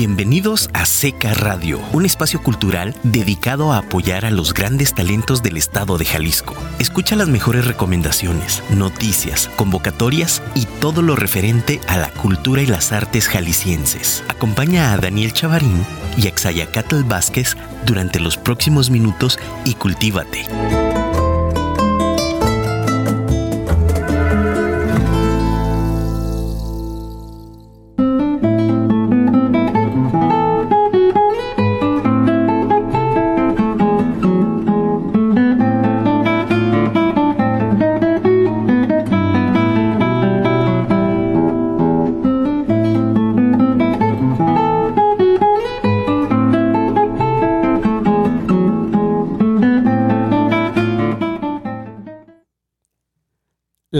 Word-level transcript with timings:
Bienvenidos 0.00 0.70
a 0.74 0.86
Seca 0.86 1.34
Radio, 1.34 1.80
un 1.92 2.06
espacio 2.06 2.40
cultural 2.40 2.94
dedicado 3.02 3.72
a 3.72 3.78
apoyar 3.78 4.24
a 4.24 4.30
los 4.30 4.54
grandes 4.54 4.94
talentos 4.94 5.42
del 5.42 5.56
estado 5.56 5.98
de 5.98 6.04
Jalisco. 6.04 6.54
Escucha 6.78 7.16
las 7.16 7.26
mejores 7.26 7.66
recomendaciones, 7.66 8.62
noticias, 8.70 9.50
convocatorias 9.56 10.40
y 10.54 10.66
todo 10.80 11.02
lo 11.02 11.16
referente 11.16 11.80
a 11.88 11.96
la 11.96 12.12
cultura 12.12 12.62
y 12.62 12.66
las 12.66 12.92
artes 12.92 13.26
jaliscienses. 13.26 14.22
Acompaña 14.28 14.92
a 14.92 14.98
Daniel 14.98 15.32
Chavarín 15.32 15.84
y 16.16 16.28
a 16.28 16.32
Xayacatl 16.32 17.02
Vázquez 17.02 17.56
durante 17.84 18.20
los 18.20 18.36
próximos 18.36 18.90
minutos 18.90 19.36
y 19.64 19.74
cultívate. 19.74 20.46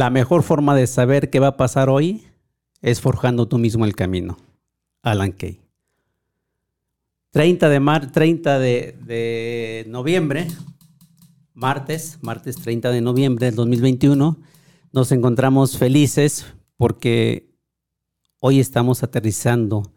La 0.09 0.12
mejor 0.12 0.43
forma 0.43 0.75
de 0.75 0.87
saber 0.87 1.29
qué 1.29 1.39
va 1.39 1.48
a 1.48 1.57
pasar 1.59 1.91
hoy 1.91 2.23
es 2.80 2.98
forjando 2.98 3.47
tú 3.47 3.59
mismo 3.59 3.85
el 3.85 3.95
camino. 3.95 4.39
Alan 5.03 5.33
Kay. 5.33 5.61
30 7.33 7.69
de, 7.69 7.78
mar 7.78 8.11
30 8.11 8.59
de, 8.59 9.84
noviembre, 9.87 10.48
martes, 11.53 12.17
martes 12.23 12.56
30 12.56 12.91
de 12.91 13.03
noviembre 13.03 13.45
del 13.45 13.55
2021, 13.55 14.39
nos 14.95 15.12
encontramos 15.12 15.77
felices 15.77 16.47
porque 16.78 17.53
hoy 18.41 18.61
estamos 18.61 19.03
aterrizando 19.03 19.93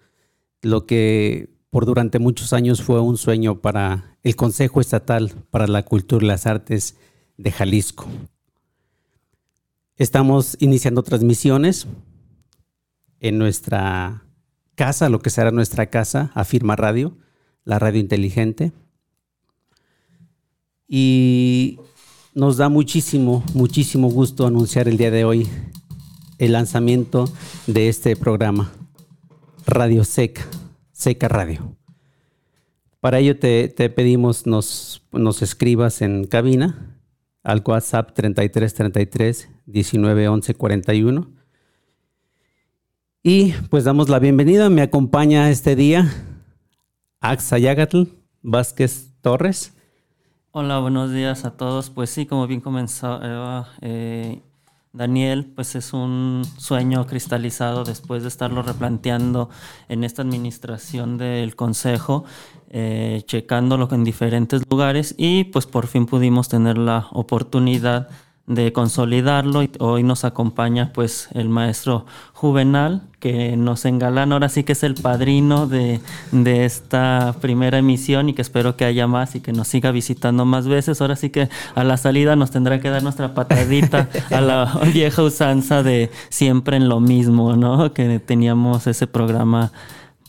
lo 0.61 0.85
que 0.85 1.55
por 1.69 1.85
durante 1.85 2.19
muchos 2.19 2.51
años 2.51 2.81
fue 2.81 2.99
un 2.99 3.15
sueño 3.15 3.61
para 3.61 4.17
el 4.23 4.35
Consejo 4.35 4.81
Estatal 4.81 5.31
para 5.51 5.67
la 5.67 5.85
Cultura 5.85 6.25
y 6.25 6.27
las 6.27 6.47
Artes 6.47 6.97
de 7.37 7.53
Jalisco. 7.53 8.07
Estamos 10.01 10.57
iniciando 10.59 11.03
transmisiones 11.03 11.85
en 13.19 13.37
nuestra 13.37 14.25
casa, 14.73 15.09
lo 15.09 15.19
que 15.19 15.29
será 15.29 15.51
nuestra 15.51 15.91
casa, 15.91 16.31
Afirma 16.33 16.75
Radio, 16.75 17.19
la 17.65 17.77
radio 17.77 17.99
inteligente. 17.99 18.71
Y 20.87 21.77
nos 22.33 22.57
da 22.57 22.67
muchísimo, 22.67 23.43
muchísimo 23.53 24.09
gusto 24.09 24.47
anunciar 24.47 24.87
el 24.87 24.97
día 24.97 25.11
de 25.11 25.23
hoy 25.23 25.47
el 26.39 26.53
lanzamiento 26.53 27.31
de 27.67 27.87
este 27.87 28.15
programa, 28.15 28.71
Radio 29.67 30.03
Seca, 30.03 30.41
Seca 30.93 31.27
Radio. 31.27 31.77
Para 33.01 33.19
ello 33.19 33.37
te, 33.37 33.69
pedimos 33.69 34.47
nos, 34.47 35.03
nos 35.11 35.43
escribas 35.43 36.01
en 36.01 36.25
cabina 36.25 36.97
al 37.43 37.61
WhatsApp 37.63 38.13
3333 38.15 39.60
19 39.65 40.27
41. 40.57 41.27
Y 43.23 43.51
pues 43.69 43.83
damos 43.83 44.09
la 44.09 44.19
bienvenida. 44.19 44.69
Me 44.69 44.81
acompaña 44.81 45.49
este 45.49 45.75
día 45.75 46.11
Axayagatl 47.19 48.03
Vázquez 48.41 49.13
Torres. 49.21 49.73
Hola, 50.51 50.79
buenos 50.79 51.11
días 51.11 51.45
a 51.45 51.51
todos. 51.51 51.89
Pues 51.89 52.09
sí, 52.09 52.25
como 52.25 52.47
bien 52.47 52.61
comenzó 52.61 53.19
eh, 53.81 54.41
Daniel, 54.91 55.45
pues 55.55 55.75
es 55.75 55.93
un 55.93 56.43
sueño 56.57 57.05
cristalizado 57.07 57.83
después 57.83 58.23
de 58.23 58.27
estarlo 58.27 58.61
replanteando 58.61 59.49
en 59.87 60.03
esta 60.03 60.23
administración 60.23 61.17
del 61.17 61.55
Consejo, 61.55 62.25
eh, 62.69 63.21
checándolo 63.25 63.87
en 63.91 64.03
diferentes 64.03 64.63
lugares 64.69 65.15
y 65.17 65.45
pues 65.45 65.65
por 65.65 65.87
fin 65.87 66.05
pudimos 66.05 66.49
tener 66.49 66.77
la 66.77 67.07
oportunidad 67.11 68.09
de 68.09 68.30
consolidarlo. 68.73 69.63
Y 69.63 69.71
hoy 69.79 70.03
nos 70.03 70.25
acompaña 70.25 70.91
pues 70.93 71.29
el 71.33 71.49
maestro 71.49 72.05
Juvenal, 72.33 73.03
que 73.19 73.55
nos 73.55 73.85
engalana, 73.85 74.33
ahora 74.33 74.49
sí 74.49 74.63
que 74.63 74.71
es 74.71 74.83
el 74.83 74.95
padrino 74.95 75.67
de, 75.67 75.99
de, 76.31 76.65
esta 76.65 77.35
primera 77.39 77.77
emisión 77.77 78.29
y 78.29 78.33
que 78.33 78.41
espero 78.41 78.75
que 78.75 78.83
haya 78.83 79.05
más 79.05 79.35
y 79.35 79.41
que 79.41 79.53
nos 79.53 79.67
siga 79.67 79.91
visitando 79.91 80.43
más 80.43 80.67
veces. 80.67 81.01
Ahora 81.01 81.15
sí 81.15 81.29
que 81.29 81.49
a 81.75 81.83
la 81.83 81.97
salida 81.97 82.35
nos 82.35 82.49
tendrá 82.49 82.79
que 82.79 82.89
dar 82.89 83.03
nuestra 83.03 83.35
patadita 83.35 84.09
a 84.31 84.41
la 84.41 84.79
vieja 84.93 85.21
usanza 85.21 85.83
de 85.83 86.09
siempre 86.29 86.77
en 86.77 86.89
lo 86.89 86.99
mismo, 86.99 87.55
¿no? 87.55 87.93
Que 87.93 88.19
teníamos 88.19 88.87
ese 88.87 89.05
programa 89.05 89.71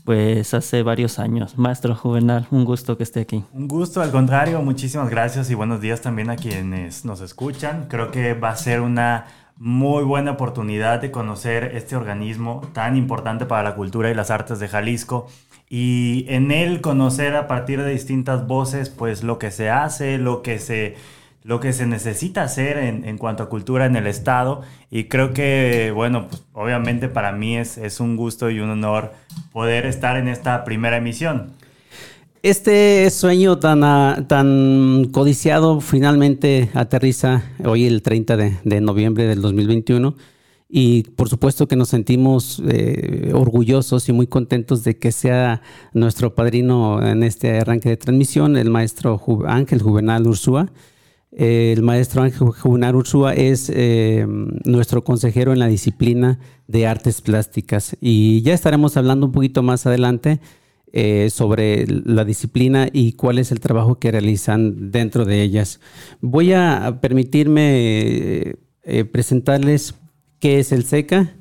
pues 0.05 0.55
hace 0.55 0.83
varios 0.83 1.19
años. 1.19 1.57
Maestro 1.59 1.95
Juvenal, 1.95 2.47
un 2.51 2.65
gusto 2.65 2.97
que 2.97 3.03
esté 3.03 3.21
aquí. 3.21 3.45
Un 3.53 3.69
gusto, 3.69 4.01
al 4.01 4.11
contrario, 4.11 4.61
muchísimas 4.63 5.09
gracias 5.11 5.51
y 5.51 5.55
buenos 5.55 5.81
días 5.81 6.01
también 6.01 6.31
a 6.31 6.37
quienes 6.37 7.05
nos 7.05 7.21
escuchan. 7.21 7.87
Creo 7.89 8.11
que 8.11 8.35
va 8.35 8.51
a 8.51 8.57
ser 8.57 8.81
una 8.81 9.27
muy 9.57 10.03
buena 10.03 10.33
oportunidad 10.33 11.01
de 11.01 11.11
conocer 11.11 11.77
este 11.77 11.95
organismo 11.95 12.63
tan 12.73 12.97
importante 12.97 13.47
para 13.47 13.63
la 13.63 13.75
cultura 13.75 14.11
y 14.11 14.15
las 14.15 14.31
artes 14.31 14.59
de 14.59 14.69
Jalisco 14.69 15.29
y 15.69 16.27
en 16.29 16.51
él 16.51 16.81
conocer 16.81 17.37
a 17.37 17.47
partir 17.47 17.81
de 17.81 17.91
distintas 17.91 18.47
voces 18.47 18.91
pues 18.91 19.23
lo 19.23 19.39
que 19.39 19.51
se 19.51 19.71
hace, 19.71 20.19
lo 20.19 20.43
que 20.43 20.59
se 20.59 20.97
lo 21.45 21.61
que 21.61 21.73
se 21.73 21.87
necesita 21.87 22.43
hacer 22.43 22.79
en, 22.79 23.19
cuanto 23.19 23.43
a 23.43 23.49
cultura 23.49 23.87
en 23.87 23.97
el 23.97 24.07
Estado. 24.07 24.63
Y 24.91 25.05
creo 25.05 25.33
que, 25.33 25.93
bueno, 25.95 26.29
pues 26.29 26.43
obviamente 26.53 27.09
para 27.09 27.33
mí 27.33 27.57
es, 27.57 27.79
es 27.79 28.01
un 28.01 28.17
gusto 28.17 28.51
y 28.51 28.61
un 28.61 28.71
honor 28.71 29.13
poder 29.53 29.87
estar 29.87 30.17
en 30.17 30.29
esta 30.29 30.65
primera 30.65 30.97
emisión. 30.97 31.53
Este 32.43 33.09
sueño 33.11 33.59
tan, 33.59 33.85
ah, 33.85 34.25
tan 34.27 35.09
codiciado 35.13 35.81
finalmente 35.81 36.71
aterriza 36.75 37.45
hoy 37.65 37.87
el 37.87 38.03
30 38.03 38.37
de, 38.37 38.81
noviembre 38.81 39.27
del 39.27 39.41
2021 39.41 40.17
y 40.69 41.05
por 41.05 41.29
supuesto 41.29 41.69
que 41.69 41.77
nos 41.77 41.91
sentimos 41.91 42.61
eh, 42.67 43.31
orgullosos 43.33 44.09
y 44.09 44.13
muy 44.13 44.27
contentos 44.27 44.83
de 44.83 44.97
que 44.97 45.13
sea 45.13 45.63
nuestro 45.93 46.35
padrino 46.35 47.01
en 47.07 47.23
este 47.23 47.61
arranque 47.61 47.91
de 47.91 47.97
transmisión, 47.97 48.57
el 48.57 48.71
maestro 48.71 49.23
Ángel 49.47 49.81
Juvenal 49.81 50.27
Ursúa 50.27 50.73
el 51.33 51.83
maestro 51.83 52.23
Ángel 52.23 52.49
Junar 52.49 52.95
Ursúa 52.95 53.33
es 53.33 53.71
eh, 53.75 54.27
nuestro 54.65 55.03
consejero 55.03 55.53
en 55.53 55.61
la 55.61 55.67
disciplina 55.67 56.39
de 56.69 56.87
artes 56.87 57.23
plásticas 57.23 57.97
y 58.03 58.43
ya 58.43 58.53
estaremos 58.53 58.99
hablando 58.99 59.27
un 59.27 59.33
poquito 59.33 59.63
más 59.63 59.87
adelante 59.87 60.41
eh, 60.93 61.31
sobre 61.31 61.87
la 61.87 62.27
disciplina 62.27 62.89
y 62.93 63.15
cuál 63.15 63.39
es 63.39 63.51
el 63.51 63.61
trabajo 63.61 63.99
que 63.99 64.11
realizan 64.11 64.91
dentro 64.91 65.25
de 65.25 65.41
ellas. 65.41 65.81
Voy 66.21 66.53
a 66.53 66.99
permitirme 67.01 68.55
eh, 68.83 69.05
presentarles 69.11 69.95
qué 70.39 70.59
es 70.59 70.71
el 70.71 70.85
SECA. 70.85 71.33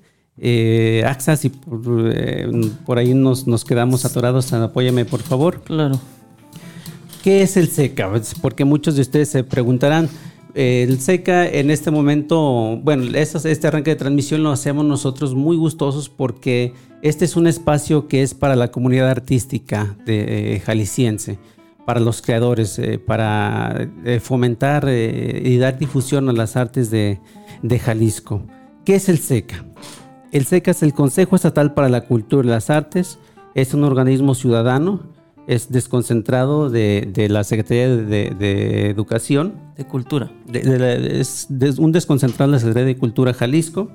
AXA, 1.05 1.35
si 1.35 1.49
por, 1.49 2.97
ahí 2.97 3.13
nos, 3.13 3.45
nos 3.45 3.65
quedamos 3.65 4.05
atorados, 4.05 4.53
apóyame 4.53 5.03
por 5.03 5.21
favor. 5.21 5.61
Claro. 5.63 5.99
¿Qué 7.23 7.43
es 7.43 7.55
el 7.55 7.67
SECA? 7.67 8.11
Porque 8.41 8.65
muchos 8.65 8.95
de 8.95 9.01
ustedes 9.01 9.29
se 9.29 9.43
preguntarán, 9.43 10.09
el 10.55 10.99
SECA 10.99 11.47
en 11.47 11.69
este 11.69 11.91
momento, 11.91 12.79
bueno, 12.81 13.15
este 13.15 13.67
arranque 13.67 13.91
de 13.91 13.95
transmisión 13.95 14.41
lo 14.41 14.49
hacemos 14.49 14.85
nosotros 14.85 15.35
muy 15.35 15.55
gustosos 15.55 16.09
porque 16.09 16.73
este 17.03 17.25
es 17.25 17.35
un 17.35 17.45
espacio 17.45 18.07
que 18.07 18.23
es 18.23 18.33
para 18.33 18.55
la 18.55 18.71
comunidad 18.71 19.09
artística 19.09 19.95
de, 20.05 20.55
eh, 20.55 20.59
jalisciense, 20.61 21.37
para 21.85 21.99
los 21.99 22.23
creadores, 22.23 22.79
eh, 22.79 22.97
para 22.97 23.87
eh, 24.03 24.19
fomentar 24.19 24.89
y 24.89 25.57
dar 25.57 25.77
difusión 25.77 26.27
a 26.27 26.33
las 26.33 26.57
artes 26.57 26.89
de, 26.89 27.19
de 27.61 27.79
Jalisco. 27.79 28.41
¿Qué 28.83 28.95
es 28.95 29.09
el 29.09 29.19
SECA? 29.19 29.63
El 30.31 30.45
SECA 30.45 30.71
es 30.71 30.81
el 30.81 30.93
Consejo 30.93 31.35
Estatal 31.35 31.75
para 31.75 31.87
la 31.87 32.01
Cultura 32.01 32.47
y 32.47 32.49
las 32.49 32.71
Artes, 32.71 33.19
es 33.53 33.73
un 33.75 33.83
organismo 33.83 34.33
ciudadano 34.33 35.20
es 35.51 35.69
desconcentrado 35.69 36.69
de, 36.69 37.27
la 37.29 37.43
Secretaría 37.43 37.89
de, 37.89 38.89
Educación. 38.89 39.53
De 39.77 39.85
Cultura. 39.85 40.31
es 40.53 41.47
un 41.77 41.91
desconcentrado 41.91 42.51
de 42.51 42.55
la 42.55 42.59
Secretaría 42.59 42.87
de 42.87 42.97
Cultura 42.97 43.33
Jalisco. 43.33 43.89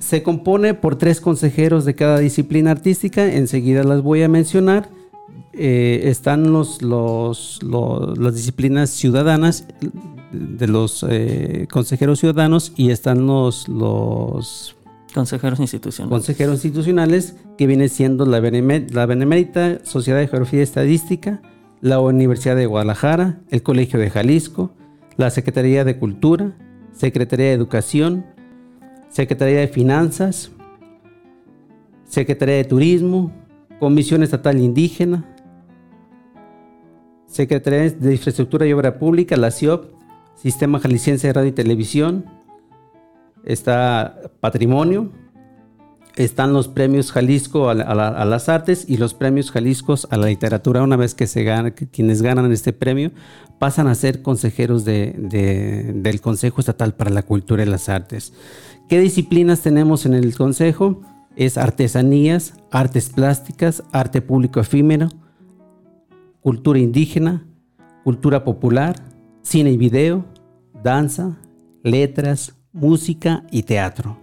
Se 0.00 0.24
compone 0.24 0.74
por 0.74 0.96
tres 0.96 1.20
consejeros 1.20 1.84
de 1.84 1.94
cada 1.94 2.18
disciplina 2.18 2.72
artística, 2.72 3.32
enseguida 3.32 3.84
las 3.84 4.02
voy 4.02 4.24
a 4.24 4.28
mencionar. 4.28 4.88
Eh, 5.52 6.00
están 6.04 6.52
los, 6.52 6.82
los, 6.82 7.60
las 7.62 8.34
disciplinas 8.34 8.90
ciudadanas 8.90 9.66
de 10.32 10.66
los 10.66 11.06
eh, 11.08 11.68
consejeros 11.70 12.18
ciudadanos 12.18 12.72
y 12.76 12.90
están 12.90 13.26
los, 13.26 13.68
los 13.68 14.75
Consejeros 15.16 15.60
institucionales. 15.60 16.10
Consejeros 16.10 16.54
institucionales, 16.56 17.36
que 17.56 17.66
viene 17.66 17.88
siendo 17.88 18.26
la, 18.26 18.38
Benemérita 18.38 19.82
Sociedad 19.82 20.18
de 20.18 20.28
Geografía 20.28 20.60
y 20.60 20.62
Estadística, 20.62 21.40
la 21.80 22.00
Universidad 22.00 22.54
de 22.54 22.66
Guadalajara, 22.66 23.40
el 23.48 23.62
Colegio 23.62 23.98
de 23.98 24.10
Jalisco, 24.10 24.74
la 25.16 25.30
Secretaría 25.30 25.84
de 25.84 25.98
Cultura, 25.98 26.54
Secretaría 26.92 27.46
de 27.46 27.52
Educación, 27.54 28.26
Secretaría 29.08 29.60
de 29.60 29.68
Finanzas, 29.68 30.50
Secretaría 32.04 32.56
de 32.56 32.64
Turismo, 32.64 33.32
Comisión 33.80 34.22
Estatal 34.22 34.60
Indígena, 34.60 35.24
Secretaría 37.26 37.88
de 37.88 38.12
Infraestructura 38.12 38.66
y 38.66 38.74
Obra 38.74 38.98
Pública, 38.98 39.34
la 39.38 39.50
CIOP, 39.50 39.94
Sistema 40.34 40.78
Jalisciense 40.78 41.28
de 41.28 41.32
Radio 41.32 41.48
y 41.48 41.52
Televisión, 41.52 42.26
está 43.46 44.20
Patrimonio, 44.40 45.10
están 46.16 46.54
los 46.54 46.68
premios 46.68 47.12
Jalisco 47.12 47.68
a, 47.68 47.74
las 47.74 48.48
artes 48.48 48.86
y 48.88 48.96
los 48.96 49.12
premios 49.12 49.50
Jaliscos 49.50 50.08
a 50.10 50.16
la 50.16 50.26
literatura. 50.26 50.82
Una 50.82 50.96
vez 50.96 51.14
que 51.14 51.26
se 51.26 51.44
gana, 51.44 51.72
quienes 51.72 52.22
ganan 52.22 52.50
este 52.52 52.72
premio 52.72 53.12
pasan 53.58 53.86
a 53.86 53.94
ser 53.94 54.22
consejeros 54.22 54.84
del 54.84 56.20
Consejo 56.22 56.60
Estatal 56.60 56.94
para 56.94 57.10
la 57.10 57.22
Cultura 57.22 57.62
y 57.62 57.66
las 57.66 57.88
Artes. 57.88 58.32
¿Qué 58.88 58.98
disciplinas 58.98 59.60
tenemos 59.60 60.06
en 60.06 60.14
el 60.14 60.34
Consejo? 60.34 61.02
Es 61.36 61.58
artesanías, 61.58 62.54
artes 62.70 63.10
plásticas, 63.10 63.82
arte 63.92 64.22
público 64.22 64.58
efímero, 64.58 65.08
cultura 66.40 66.78
indígena, 66.78 67.46
cultura 68.04 68.42
popular, 68.42 68.96
cine 69.42 69.70
y 69.70 69.76
video, 69.76 70.24
danza, 70.82 71.36
letras, 71.82 72.54
música 72.76 73.42
y 73.50 73.62
teatro. 73.62 74.18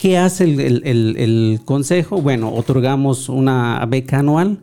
¿Qué 0.00 0.16
hace 0.16 0.44
el, 0.44 1.60
consejo? 1.66 2.22
Bueno, 2.22 2.54
otorgamos 2.54 3.28
una 3.28 3.84
beca 3.86 4.20
anual, 4.20 4.62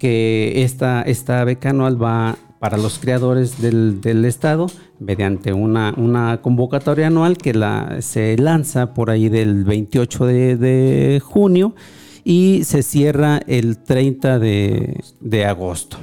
que 0.00 0.64
esta, 0.64 1.02
esta 1.02 1.44
beca 1.44 1.70
anual 1.70 2.02
va 2.02 2.36
para 2.58 2.76
los 2.76 2.98
creadores 2.98 3.62
del, 3.62 4.24
Estado 4.24 4.66
mediante 4.98 5.52
una, 5.52 5.94
una, 5.96 6.40
convocatoria 6.42 7.06
anual 7.06 7.38
que 7.38 7.54
la, 7.54 8.02
se 8.02 8.36
lanza 8.36 8.94
por 8.94 9.10
ahí 9.10 9.28
del 9.28 9.62
28 9.62 10.26
de, 10.26 11.22
junio 11.24 11.76
y 12.24 12.62
se 12.64 12.82
cierra 12.82 13.40
el 13.46 13.78
30 13.78 14.40
de, 14.40 15.00
de 15.20 15.44
agosto. 15.44 15.98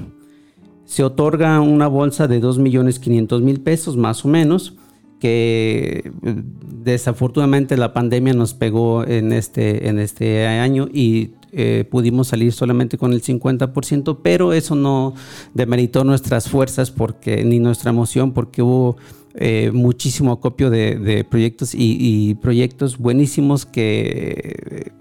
Se 0.85 1.03
otorga 1.03 1.59
una 1.59 1.87
bolsa 1.87 2.29
de 2.29 2.41
2.500.000 2.41 3.63
pesos 3.63 3.97
más 3.97 4.23
o 4.23 4.29
menos 4.29 4.75
que 5.19 6.11
eh, 6.23 6.35
desafortunadamente 6.83 7.77
la 7.77 7.93
pandemia 7.93 8.33
nos 8.33 8.53
pegó 8.53 9.05
en 9.05 9.31
este, 9.31 9.87
en 9.87 9.99
este 9.99 10.45
año 10.47 10.87
y 10.91 11.31
eh, 11.51 11.85
pudimos 11.89 12.27
salir 12.27 12.51
solamente 12.51 12.97
con 12.97 13.13
el 13.13 13.21
50%, 13.21 14.19
pero 14.21 14.53
eso 14.53 14.75
no 14.75 15.13
demeritó 15.53 16.03
nuestras 16.03 16.49
fuerzas 16.49 16.91
porque, 16.91 17.43
ni 17.45 17.59
nuestra 17.59 17.91
emoción 17.91 18.33
porque 18.33 18.61
hubo 18.61 18.97
eh, 19.35 19.71
muchísimo 19.73 20.33
acopio 20.33 20.69
de, 20.69 21.25
proyectos 21.29 21.71
y, 21.73 22.35
proyectos 22.35 22.97
buenísimos 22.97 23.65
que 23.65 24.91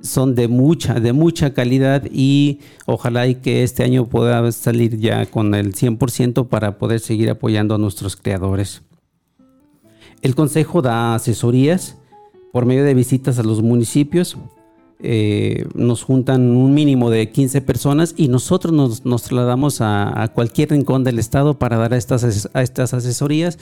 son 0.00 0.34
de 0.34 0.48
mucha, 0.48 0.94
de 1.00 1.12
mucha 1.12 1.52
calidad 1.52 2.04
y 2.10 2.60
ojalá 2.86 3.26
y 3.26 3.36
que 3.36 3.62
este 3.62 3.82
año 3.82 4.06
pueda 4.06 4.50
salir 4.52 4.98
ya 4.98 5.26
con 5.26 5.54
el 5.54 5.74
100% 5.74 6.48
para 6.48 6.78
poder 6.78 7.00
seguir 7.00 7.30
apoyando 7.30 7.74
a 7.74 7.78
nuestros 7.78 8.16
creadores. 8.16 8.82
El 10.22 10.34
Consejo 10.34 10.82
da 10.82 11.14
asesorías 11.14 11.96
por 12.52 12.66
medio 12.66 12.84
de 12.84 12.94
visitas 12.94 13.38
a 13.38 13.42
los 13.42 13.62
municipios. 13.62 14.36
Eh, 15.00 15.64
nos 15.76 16.02
juntan 16.02 16.56
un 16.56 16.74
mínimo 16.74 17.08
de 17.08 17.30
15 17.30 17.60
personas 17.60 18.14
y 18.16 18.26
nosotros 18.26 18.72
nos, 18.74 19.02
trasladamos 19.22 19.80
a, 19.80 20.32
cualquier 20.34 20.70
rincón 20.70 21.04
del 21.04 21.20
estado 21.20 21.56
para 21.56 21.76
dar 21.76 21.94
a 21.94 21.96
estas, 21.96 22.24
asesorías. 22.54 23.58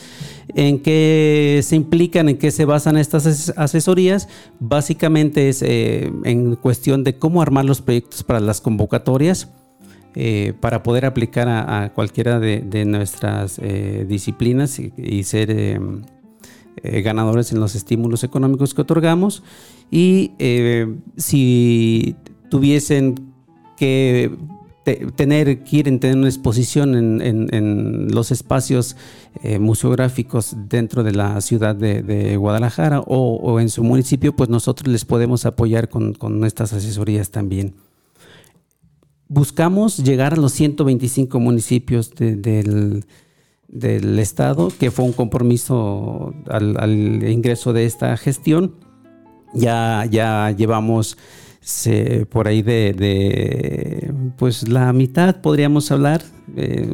¿En 0.54 0.78
qué 0.78 1.60
se 1.62 1.76
implican, 1.76 2.30
en 2.30 2.38
qué 2.38 2.50
se 2.50 2.64
basan 2.64 2.96
estas 2.96 3.52
asesorías? 3.56 4.28
Básicamente 4.60 5.50
es 5.50 5.60
eh, 5.60 6.10
en 6.24 6.56
cuestión 6.56 7.04
de 7.04 7.18
cómo 7.18 7.42
armar 7.42 7.66
los 7.66 7.82
proyectos 7.82 8.22
para 8.22 8.40
las 8.40 8.60
convocatorias. 8.62 9.50
Eh, 10.18 10.54
para 10.60 10.82
poder 10.82 11.04
aplicar 11.04 11.46
a, 11.46 11.92
cualquiera 11.92 12.40
de, 12.40 12.84
nuestras 12.86 13.60
disciplinas 14.08 14.78
y 14.78 15.24
ser 15.24 15.78
eh, 16.82 17.02
ganadores 17.02 17.52
en 17.52 17.60
los 17.60 17.74
estímulos 17.74 18.24
económicos 18.24 18.74
que 18.74 18.82
otorgamos 18.82 19.42
y 19.90 20.32
eh, 20.38 20.94
si 21.16 22.16
tuviesen 22.50 23.14
que 23.76 24.30
tener, 25.16 25.64
quieren 25.64 25.98
tener 25.98 26.16
una 26.16 26.28
exposición 26.28 27.20
en, 27.22 28.08
los 28.14 28.30
espacios 28.30 28.96
eh, 29.42 29.58
museográficos 29.58 30.54
dentro 30.68 31.02
de 31.02 31.12
la 31.12 31.40
ciudad 31.40 31.74
de, 31.74 32.36
Guadalajara 32.36 33.00
o, 33.00 33.58
en 33.58 33.68
su 33.68 33.82
municipio, 33.82 34.34
pues 34.34 34.48
nosotros 34.48 34.92
les 34.92 35.04
podemos 35.04 35.44
apoyar 35.44 35.88
con, 35.88 36.12
con 36.14 36.44
estas 36.44 36.72
asesorías 36.72 37.30
también. 37.30 37.74
Buscamos 39.28 39.98
llegar 39.98 40.34
a 40.34 40.36
los 40.36 40.52
125 40.52 41.40
municipios 41.40 42.14
del 42.14 43.04
del 43.68 44.18
Estado, 44.18 44.68
que 44.78 44.90
fue 44.90 45.04
un 45.04 45.12
compromiso 45.12 46.34
al, 46.48 47.22
ingreso 47.28 47.72
de 47.72 47.84
esta 47.84 48.16
gestión. 48.16 48.74
Ya, 49.54 50.06
ya 50.10 50.50
llevamos 50.50 51.16
por 52.30 52.46
ahí 52.46 52.62
de, 52.62 54.12
pues 54.36 54.68
la 54.68 54.92
mitad, 54.92 55.40
podríamos 55.40 55.90
hablar. 55.90 56.22
Eh, 56.56 56.86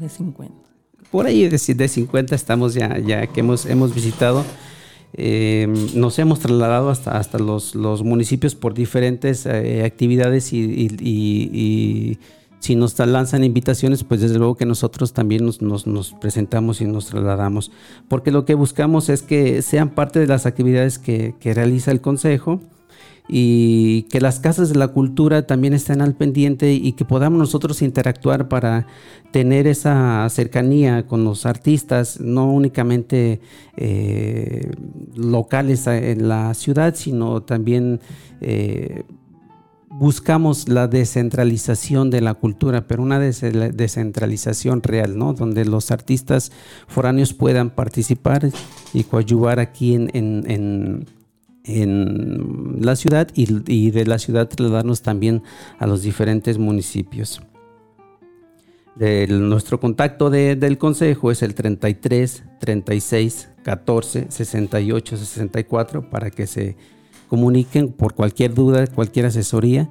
de 0.00 0.08
50. 0.08 0.54
Por 1.10 1.26
ahí 1.26 1.48
de, 1.48 1.74
de 1.74 1.88
50 1.88 2.34
estamos 2.34 2.74
ya, 2.74 2.98
ya 2.98 3.26
que 3.26 3.40
hemos, 3.40 3.66
hemos 3.66 3.94
visitado. 3.94 4.44
Eh, 5.14 5.68
nos 5.94 6.18
hemos 6.18 6.40
trasladado 6.40 6.88
hasta, 6.88 7.18
hasta 7.18 7.38
los, 7.38 7.74
los 7.74 8.02
municipios 8.02 8.54
por 8.54 8.72
diferentes 8.72 9.44
eh, 9.44 9.84
actividades 9.84 10.52
y 10.54 12.18
si 12.62 12.76
nos 12.76 12.96
lanzan 12.96 13.42
invitaciones, 13.42 14.04
pues 14.04 14.20
desde 14.20 14.38
luego 14.38 14.54
que 14.54 14.66
nosotros 14.66 15.12
también 15.12 15.44
nos, 15.44 16.14
presentamos 16.20 16.80
y 16.80 16.84
nos 16.84 17.06
trasladamos, 17.06 17.72
porque 18.06 18.30
lo 18.30 18.44
que 18.44 18.54
buscamos 18.54 19.08
es 19.08 19.22
que 19.22 19.62
sean 19.62 19.90
parte 19.90 20.20
de 20.20 20.28
las 20.28 20.46
actividades 20.46 21.00
que, 21.00 21.34
realiza 21.42 21.90
el 21.90 22.00
Consejo 22.00 22.60
y 23.28 24.02
que 24.12 24.20
las 24.20 24.38
casas 24.38 24.68
de 24.68 24.76
la 24.76 24.88
cultura 24.88 25.44
también 25.44 25.74
estén 25.74 26.00
al 26.02 26.14
pendiente 26.14 26.72
y 26.72 26.92
que 26.92 27.04
podamos 27.04 27.36
nosotros 27.36 27.82
interactuar 27.82 28.46
para 28.46 28.86
tener 29.32 29.66
esa 29.66 30.28
cercanía 30.30 31.08
con 31.08 31.24
los 31.24 31.46
artistas, 31.46 32.20
no 32.20 32.52
únicamente 32.52 33.40
eh, 33.76 34.70
locales 35.16 35.88
en 35.88 36.28
la 36.28 36.54
ciudad, 36.54 36.94
sino 36.94 37.42
también... 37.42 37.98
Eh, 38.40 39.02
buscamos 39.92 40.68
la 40.68 40.88
descentralización 40.88 42.10
de 42.10 42.22
la 42.22 42.34
cultura, 42.34 42.86
pero 42.86 43.02
una 43.02 43.18
descentralización 43.18 44.82
real, 44.82 45.18
¿no? 45.18 45.34
Donde 45.34 45.64
los 45.64 45.90
artistas 45.90 46.50
foráneos 46.88 47.34
puedan 47.34 47.70
participar 47.70 48.50
y 48.94 49.04
coadyuvar 49.04 49.60
aquí 49.60 49.94
en, 49.94 51.06
la 52.80 52.96
ciudad 52.96 53.28
y, 53.34 53.90
de 53.90 54.06
la 54.06 54.18
ciudad 54.18 54.48
trasladarnos 54.48 55.02
también 55.02 55.42
a 55.78 55.86
los 55.86 56.02
diferentes 56.02 56.58
municipios. 56.58 57.42
nuestro 58.96 59.78
contacto 59.78 60.30
del 60.30 60.78
consejo 60.78 61.30
es 61.30 61.42
el 61.42 61.54
33 61.54 62.44
36 62.58 63.48
14 63.62 64.26
68 64.28 65.16
64 65.16 66.10
para 66.10 66.30
que 66.30 66.46
se 66.46 66.76
comuniquen 67.32 67.88
por 67.88 68.12
cualquier 68.12 68.52
duda, 68.52 68.86
cualquier 68.88 69.24
asesoría. 69.24 69.88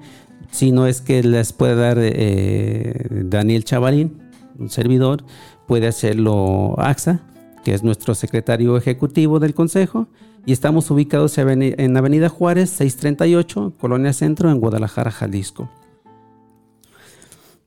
Si 0.52 0.72
no 0.72 0.86
es 0.86 1.02
que 1.02 1.24
les 1.24 1.54
pueda 1.54 1.74
dar 1.74 1.98
eh, 2.00 3.08
Daniel 3.10 3.64
Chavarín, 3.64 4.22
un 4.60 4.70
servidor, 4.70 5.24
puede 5.66 5.88
hacerlo 5.88 6.76
AXA, 6.78 7.22
que 7.64 7.74
es 7.74 7.82
nuestro 7.82 8.14
secretario 8.14 8.78
ejecutivo 8.78 9.40
del 9.40 9.56
Consejo, 9.56 10.08
y 10.46 10.52
estamos 10.52 10.92
ubicados 10.92 11.36
en 11.40 11.98
Avenida 11.98 12.30
Juárez 12.30 12.70
638, 12.70 13.74
Colonia 13.80 14.14
Centro, 14.14 14.52
en 14.52 14.60
Guadalajara, 14.60 15.10
Jalisco. 15.10 15.68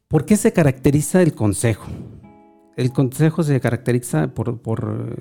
¿Por 0.07 0.25
qué 0.25 0.37
se 0.37 0.53
caracteriza 0.53 1.21
el 1.21 1.35
Consejo? 1.35 1.87
El 2.77 2.93
consejo 2.93 3.45
se 3.45 3.61
caracteriza 3.61 4.35
por, 4.35 4.59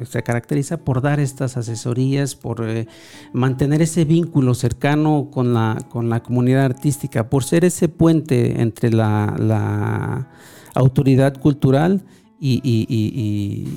se 0.09 0.23
caracteriza 0.23 0.77
por 0.77 1.01
dar 1.01 1.19
estas 1.19 1.55
asesorías, 1.55 2.35
por 2.35 2.67
eh, 2.67 2.87
mantener 3.31 3.83
ese 3.83 4.05
vínculo 4.05 4.55
cercano 4.55 5.29
con 5.31 5.53
la, 5.53 5.77
con 5.89 6.09
la 6.09 6.23
comunidad 6.23 6.65
artística, 6.65 7.29
por 7.29 7.43
ser 7.43 7.63
ese 7.63 7.89
puente 7.89 8.61
entre 8.61 8.89
la, 8.91 10.29
autoridad 10.75 11.37
cultural 11.37 12.03
y, 12.39 13.67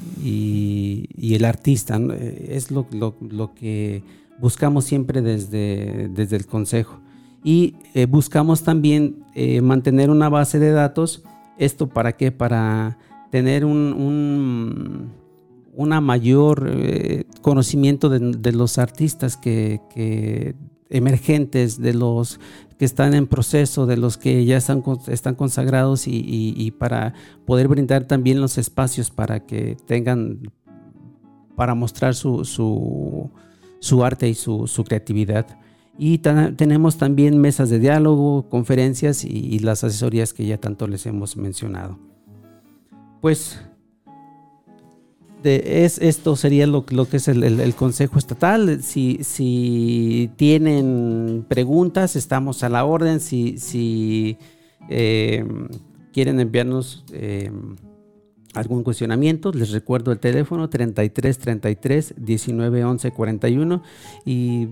el 1.35 1.45
artista. 1.45 2.01
Es 2.49 2.71
lo, 2.71 2.89
que 3.55 4.03
buscamos 4.41 4.87
siempre 4.87 5.21
desde, 5.21 6.09
desde 6.09 6.37
el 6.37 6.47
Consejo. 6.47 7.01
Y 7.45 7.77
eh, 7.95 8.07
buscamos 8.07 8.63
también 8.63 9.23
eh, 9.35 9.61
mantener 9.61 10.09
una 10.09 10.31
base 10.31 10.59
de 10.59 10.71
datos. 10.71 11.23
¿Esto 11.59 11.89
para 11.89 12.17
qué? 12.17 12.33
Para 12.33 12.99
tener 13.31 13.65
un, 13.65 15.13
una 15.77 16.01
mayor 16.01 16.71
eh, 16.73 17.25
conocimiento 17.43 18.09
de, 18.09 18.53
los 18.53 18.79
artistas 18.79 19.37
que, 19.37 20.55
emergentes, 20.89 21.79
de 21.79 21.93
los 21.93 22.41
que 22.79 22.87
están 22.87 23.15
en 23.15 23.27
proceso, 23.27 23.87
de 23.87 23.99
los 23.99 24.17
que 24.17 24.45
ya 24.47 24.57
están, 24.57 24.83
están 25.09 25.35
consagrados 25.35 26.05
y, 26.07 26.73
para 26.79 27.15
poder 27.45 27.69
brindar 27.69 28.05
también 28.05 28.41
los 28.41 28.59
espacios 28.59 29.11
para 29.11 29.41
que 29.41 29.77
tengan, 29.87 30.51
para 31.57 31.75
mostrar 31.75 32.15
su, 32.15 32.45
su, 33.81 34.05
arte 34.05 34.29
y 34.29 34.35
su, 34.35 34.85
creatividad. 34.87 35.47
Y 35.99 36.19
tenemos 36.19 36.97
también 36.97 37.39
mesas 37.39 37.69
de 37.69 37.79
diálogo, 37.79 38.49
conferencias 38.49 39.25
y, 39.25 39.59
las 39.59 39.85
asesorías 39.85 40.33
que 40.33 40.47
ya 40.47 40.59
tanto 40.59 40.87
les 40.87 41.05
hemos 41.05 41.37
mencionado. 41.37 42.06
Pues 43.27 43.59
es, 45.43 45.99
esto 45.99 46.37
sería 46.37 46.65
lo, 46.69 46.85
que 46.85 47.17
es 47.17 47.27
el, 47.27 47.75
Consejo 47.75 48.21
Estatal. 48.21 48.85
Si, 48.85 50.31
tienen 50.37 51.45
preguntas, 51.49 52.15
estamos 52.15 52.63
a 52.63 52.69
la 52.69 52.85
orden. 52.85 53.19
Si, 53.19 53.59
si 53.59 54.39
eh, 54.89 55.45
quieren 56.13 56.39
enviarnos 56.39 57.05
eh, 57.13 57.51
algún 58.55 58.85
cuestionamiento, 58.85 59.51
les 59.51 59.73
recuerdo 59.73 60.13
el 60.13 60.21
teléfono 60.21 60.71
33 60.71 61.37
33 61.37 62.15
19 62.19 62.85
11 62.85 63.11
41. 63.11 63.83
¿Y 64.25 64.69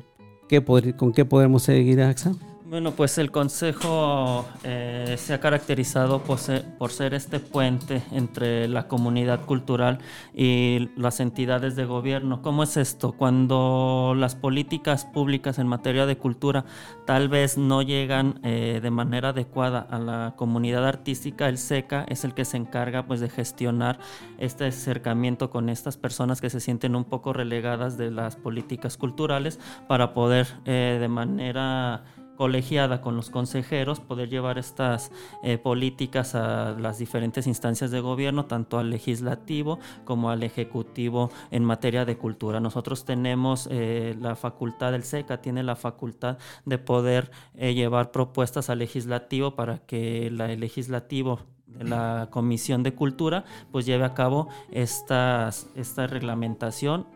qué, 0.48 0.64
con 0.96 1.10
qué 1.12 1.24
podemos 1.24 1.64
seguir, 1.64 2.00
AXA? 2.02 2.36
Bueno, 2.74 2.90
pues 2.90 3.18
el 3.18 3.30
Consejo 3.30 4.48
eh, 4.64 5.14
se 5.16 5.32
ha 5.32 5.38
caracterizado 5.38 6.24
por 6.24 6.40
ser, 6.40 7.14
este 7.14 7.38
puente 7.38 8.02
entre 8.10 8.66
la 8.66 8.88
comunidad 8.88 9.44
cultural 9.44 10.00
y 10.34 10.90
las 10.96 11.20
entidades 11.20 11.76
de 11.76 11.84
gobierno. 11.84 12.42
¿Cómo 12.42 12.64
es 12.64 12.76
esto? 12.76 13.12
Cuando 13.12 14.14
las 14.16 14.34
políticas 14.34 15.04
públicas 15.04 15.60
en 15.60 15.68
materia 15.68 16.04
de 16.04 16.18
cultura 16.18 16.64
tal 17.06 17.28
vez 17.28 17.56
no 17.56 17.80
llegan 17.80 18.40
eh, 18.42 18.80
de 18.82 18.90
manera 18.90 19.28
adecuada 19.28 19.78
a 19.78 20.00
la 20.00 20.34
comunidad 20.36 20.84
artística, 20.84 21.48
el 21.48 21.58
SECA 21.58 22.04
es 22.08 22.24
el 22.24 22.34
que 22.34 22.44
se 22.44 22.56
encarga 22.56 23.06
pues, 23.06 23.20
de 23.20 23.28
gestionar 23.28 24.00
este 24.38 24.64
acercamiento 24.64 25.48
con 25.48 25.68
estas 25.68 25.96
personas 25.96 26.40
que 26.40 26.50
se 26.50 26.58
sienten 26.58 26.96
un 26.96 27.04
poco 27.04 27.32
relegadas 27.32 27.96
de 27.96 28.10
las 28.10 28.34
políticas 28.34 28.96
culturales 28.96 29.60
para 29.86 30.12
poder 30.12 30.48
eh, 30.64 30.98
de 31.00 31.08
manera 31.08 32.02
colegiada 32.36 33.00
con 33.00 33.16
los 33.16 33.30
consejeros, 33.30 34.00
poder 34.00 34.28
llevar 34.28 34.58
estas 34.58 35.10
eh, 35.42 35.58
políticas 35.58 36.34
a 36.34 36.76
las 36.78 36.98
diferentes 36.98 37.46
instancias 37.46 37.90
de 37.90 38.00
gobierno, 38.00 38.46
tanto 38.46 38.78
al 38.78 38.90
legislativo 38.90 39.78
como 40.04 40.30
al 40.30 40.42
ejecutivo 40.42 41.30
en 41.50 41.64
materia 41.64 42.04
de 42.04 42.16
cultura. 42.16 42.60
Nosotros 42.60 43.04
tenemos 43.04 43.68
eh, 43.70 44.16
la 44.20 44.36
facultad, 44.36 44.94
el 44.94 45.04
SECA 45.04 45.40
tiene 45.40 45.62
la 45.62 45.76
facultad 45.76 46.38
de 46.64 46.78
poder 46.78 47.30
eh, 47.56 47.74
llevar 47.74 48.10
propuestas 48.10 48.70
al 48.70 48.78
legislativo 48.78 49.54
para 49.54 49.78
que 49.78 50.26
el 50.26 50.38
legislativo 50.60 51.40
la 51.78 52.28
Comisión 52.30 52.82
de 52.82 52.94
Cultura 52.94 53.44
pues 53.72 53.86
lleve 53.86 54.04
a 54.04 54.14
cabo 54.14 54.48
estas, 54.70 55.68
esta 55.74 56.06
reglamentación 56.06 57.06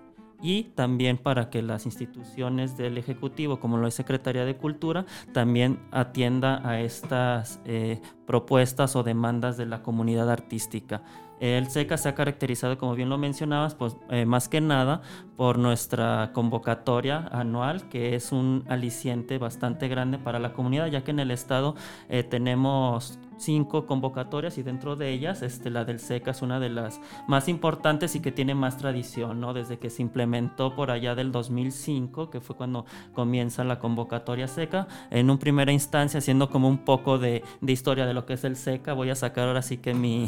y 0.40 0.64
también 0.74 1.18
para 1.18 1.50
que 1.50 1.62
las 1.62 1.86
instituciones 1.86 2.76
del 2.76 2.98
Ejecutivo, 2.98 3.60
como 3.60 3.76
lo 3.76 3.86
es 3.86 3.94
Secretaría 3.94 4.44
de 4.44 4.56
Cultura, 4.56 5.04
también 5.32 5.80
atienda 5.90 6.66
a 6.68 6.80
estas 6.80 7.60
eh, 7.64 8.00
propuestas 8.26 8.96
o 8.96 9.02
demandas 9.02 9.56
de 9.56 9.66
la 9.66 9.82
comunidad 9.82 10.30
artística. 10.30 11.02
El 11.40 11.68
SECA 11.70 11.96
se 11.96 12.08
ha 12.08 12.14
caracterizado, 12.14 12.78
como 12.78 12.94
bien 12.94 13.08
lo 13.08 13.16
mencionabas, 13.16 13.74
pues 13.74 13.96
eh, 14.10 14.26
más 14.26 14.48
que 14.48 14.60
nada 14.60 15.02
por 15.36 15.58
nuestra 15.58 16.32
convocatoria 16.32 17.28
anual, 17.30 17.88
que 17.88 18.16
es 18.16 18.32
un 18.32 18.64
aliciente 18.68 19.38
bastante 19.38 19.86
grande 19.86 20.18
para 20.18 20.40
la 20.40 20.52
comunidad, 20.52 20.88
ya 20.88 21.04
que 21.04 21.12
en 21.12 21.20
el 21.20 21.30
estado 21.30 21.76
eh, 22.08 22.24
tenemos 22.24 23.20
cinco 23.38 23.86
convocatorias 23.86 24.58
y 24.58 24.62
dentro 24.62 24.96
de 24.96 25.10
ellas 25.10 25.42
este, 25.42 25.70
la 25.70 25.84
del 25.84 26.00
SECA 26.00 26.32
es 26.32 26.42
una 26.42 26.60
de 26.60 26.68
las 26.68 27.00
más 27.26 27.48
importantes 27.48 28.14
y 28.14 28.20
que 28.20 28.32
tiene 28.32 28.54
más 28.54 28.76
tradición, 28.76 29.40
¿no? 29.40 29.54
Desde 29.54 29.78
que 29.78 29.90
se 29.90 30.02
implementó 30.02 30.74
por 30.74 30.90
allá 30.90 31.14
del 31.14 31.32
2005, 31.32 32.30
que 32.30 32.40
fue 32.40 32.56
cuando 32.56 32.84
comienza 33.14 33.64
la 33.64 33.78
convocatoria 33.78 34.48
SECA, 34.48 34.88
en 35.10 35.30
un 35.30 35.38
primera 35.38 35.72
instancia 35.72 36.18
haciendo 36.18 36.50
como 36.50 36.68
un 36.68 36.78
poco 36.78 37.18
de, 37.18 37.42
historia 37.66 38.06
de 38.06 38.14
lo 38.14 38.26
que 38.26 38.34
es 38.34 38.44
el 38.44 38.56
SECA, 38.56 38.92
voy 38.92 39.10
a 39.10 39.14
sacar 39.14 39.48
ahora 39.48 39.62
sí 39.62 39.78
que 39.78 39.94
mi, 39.94 40.26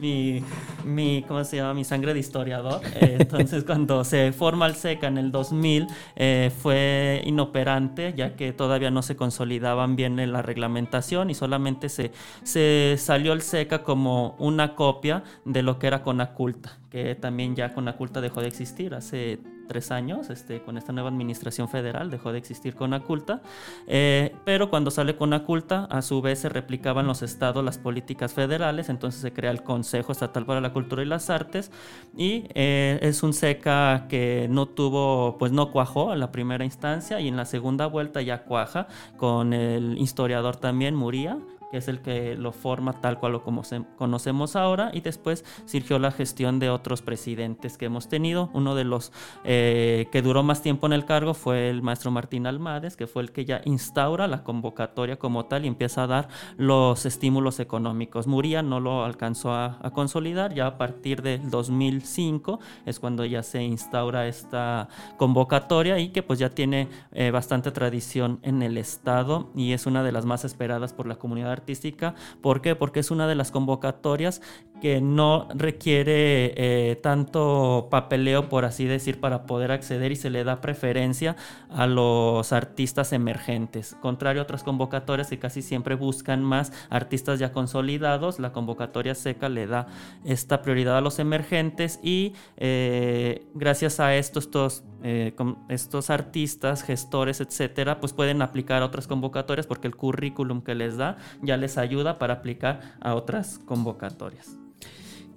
mi, 0.00 0.42
mi, 0.84 1.24
¿cómo 1.26 1.44
se 1.44 1.56
llama? 1.56 1.74
Mi 1.74 1.84
sangre 1.84 2.14
de 2.14 2.20
historiador. 2.20 2.80
entonces 3.00 3.64
cuando 3.64 4.04
se 4.04 4.32
forma 4.32 4.66
el 4.66 4.74
SECA 4.74 5.08
en 5.08 5.18
el 5.18 5.32
2000 5.32 5.86
eh, 6.16 6.50
fue 6.56 7.22
inoperante, 7.24 8.14
ya 8.16 8.36
que 8.36 8.52
todavía 8.52 8.90
no 8.90 9.02
se 9.02 9.16
consolidaban 9.16 9.96
bien 9.96 10.18
en 10.18 10.32
la 10.32 10.42
reglamentación 10.42 11.27
y 11.30 11.34
solamente 11.34 11.88
se, 11.88 12.12
se 12.42 12.96
salió 12.98 13.32
el 13.32 13.42
SECA 13.42 13.82
como 13.82 14.36
una 14.38 14.74
copia 14.74 15.24
de 15.44 15.62
lo 15.62 15.78
que 15.78 15.86
era 15.86 16.02
Conaculta, 16.02 16.78
que 16.90 17.14
también 17.14 17.54
ya 17.54 17.74
Conaculta 17.74 18.20
dejó 18.20 18.40
de 18.40 18.48
existir 18.48 18.94
hace 18.94 19.38
tres 19.68 19.92
años, 19.92 20.30
este, 20.30 20.62
con 20.62 20.76
esta 20.76 20.92
nueva 20.92 21.10
administración 21.10 21.68
federal, 21.68 22.10
dejó 22.10 22.32
de 22.32 22.38
existir 22.38 22.74
Conaculta, 22.74 23.40
eh, 23.86 24.34
pero 24.44 24.70
cuando 24.70 24.90
sale 24.90 25.16
Conaculta, 25.16 25.84
a 25.84 26.02
su 26.02 26.20
vez 26.20 26.40
se 26.40 26.48
replicaban 26.48 27.06
los 27.06 27.22
estados 27.22 27.64
las 27.64 27.78
políticas 27.78 28.32
federales, 28.32 28.88
entonces 28.88 29.20
se 29.20 29.32
crea 29.32 29.50
el 29.50 29.62
Consejo 29.62 30.12
Estatal 30.12 30.46
para 30.46 30.60
la 30.60 30.72
Cultura 30.72 31.02
y 31.02 31.06
las 31.06 31.30
Artes, 31.30 31.70
y 32.16 32.46
eh, 32.54 32.98
es 33.02 33.22
un 33.22 33.32
SECA 33.32 34.06
que 34.08 34.48
no 34.50 34.66
tuvo, 34.66 35.38
pues 35.38 35.52
no 35.52 35.70
cuajó 35.70 36.12
en 36.12 36.20
la 36.20 36.32
primera 36.32 36.64
instancia, 36.64 37.20
y 37.20 37.28
en 37.28 37.36
la 37.36 37.44
segunda 37.44 37.86
vuelta 37.86 38.22
ya 38.22 38.44
cuaja, 38.44 38.88
con 39.16 39.52
el 39.52 39.98
historiador 39.98 40.56
también, 40.56 40.94
Muría, 40.94 41.38
que 41.70 41.78
es 41.78 41.88
el 41.88 42.00
que 42.00 42.36
lo 42.36 42.52
forma 42.52 43.00
tal 43.00 43.18
cual 43.18 43.32
lo 43.32 43.42
conocemos 43.42 44.56
ahora, 44.56 44.90
y 44.92 45.00
después 45.00 45.44
surgió 45.66 45.98
la 45.98 46.10
gestión 46.10 46.58
de 46.58 46.70
otros 46.70 47.02
presidentes 47.02 47.76
que 47.76 47.86
hemos 47.86 48.08
tenido. 48.08 48.50
Uno 48.52 48.74
de 48.74 48.84
los 48.84 49.12
eh, 49.44 50.08
que 50.10 50.22
duró 50.22 50.42
más 50.42 50.62
tiempo 50.62 50.86
en 50.86 50.92
el 50.92 51.04
cargo 51.04 51.34
fue 51.34 51.68
el 51.70 51.82
maestro 51.82 52.10
Martín 52.10 52.46
Almades, 52.46 52.96
que 52.96 53.06
fue 53.06 53.22
el 53.22 53.32
que 53.32 53.44
ya 53.44 53.60
instaura 53.64 54.26
la 54.26 54.42
convocatoria 54.42 55.18
como 55.18 55.46
tal 55.46 55.64
y 55.64 55.68
empieza 55.68 56.04
a 56.04 56.06
dar 56.06 56.28
los 56.56 57.06
estímulos 57.06 57.60
económicos. 57.60 58.26
Muría 58.26 58.62
no 58.62 58.80
lo 58.80 59.04
alcanzó 59.04 59.52
a, 59.52 59.78
consolidar, 59.92 60.54
ya 60.54 60.66
a 60.66 60.78
partir 60.78 61.22
del 61.22 61.50
2005 61.50 62.60
es 62.86 63.00
cuando 63.00 63.24
ya 63.24 63.42
se 63.42 63.62
instaura 63.62 64.28
esta 64.28 64.88
convocatoria 65.16 65.98
y 65.98 66.10
que 66.10 66.22
pues 66.22 66.38
ya 66.38 66.50
tiene 66.50 66.88
eh, 67.12 67.30
bastante 67.30 67.72
tradición 67.72 68.38
en 68.42 68.62
el 68.62 68.76
Estado 68.78 69.50
y 69.54 69.72
es 69.72 69.86
una 69.86 70.02
de 70.02 70.12
las 70.12 70.24
más 70.24 70.44
esperadas 70.44 70.92
por 70.92 71.06
la 71.06 71.16
comunidad 71.16 71.57
artística. 71.58 72.14
¿Por 72.40 72.60
qué? 72.60 72.74
Porque 72.74 73.00
es 73.00 73.10
una 73.10 73.26
de 73.26 73.34
las 73.34 73.50
convocatorias 73.50 74.40
que 74.80 75.00
no 75.00 75.48
requiere 75.54 76.54
eh, 76.56 76.96
tanto 76.96 77.88
papeleo, 77.90 78.48
por 78.48 78.64
así 78.64 78.84
decir, 78.84 79.20
para 79.20 79.44
poder 79.44 79.72
acceder 79.72 80.12
y 80.12 80.16
se 80.16 80.30
le 80.30 80.44
da 80.44 80.60
preferencia 80.60 81.36
a 81.68 81.86
los 81.86 82.52
artistas 82.52 83.12
emergentes. 83.12 83.96
Contrario 84.00 84.40
a 84.40 84.44
otras 84.44 84.62
convocatorias 84.62 85.28
que 85.28 85.38
casi 85.38 85.62
siempre 85.62 85.94
buscan 85.94 86.44
más 86.44 86.72
artistas 86.90 87.38
ya 87.38 87.52
consolidados, 87.52 88.38
la 88.38 88.52
convocatoria 88.52 89.14
seca 89.14 89.48
le 89.48 89.66
da 89.66 89.88
esta 90.24 90.62
prioridad 90.62 90.96
a 90.96 91.00
los 91.00 91.18
emergentes 91.18 91.98
y 92.02 92.34
eh, 92.56 93.46
gracias 93.54 94.00
a 94.00 94.14
esto 94.14 94.38
estos, 94.38 94.84
eh, 95.02 95.34
estos 95.68 96.10
artistas, 96.10 96.82
gestores, 96.82 97.40
etcétera, 97.40 98.00
pues 98.00 98.12
pueden 98.12 98.42
aplicar 98.42 98.82
a 98.82 98.86
otras 98.86 99.06
convocatorias 99.06 99.66
porque 99.66 99.88
el 99.88 99.96
currículum 99.96 100.62
que 100.62 100.74
les 100.74 100.96
da 100.96 101.16
ya 101.48 101.56
les 101.56 101.78
ayuda 101.78 102.18
para 102.18 102.34
aplicar 102.34 102.80
a 103.00 103.14
otras 103.14 103.58
convocatorias. 103.64 104.54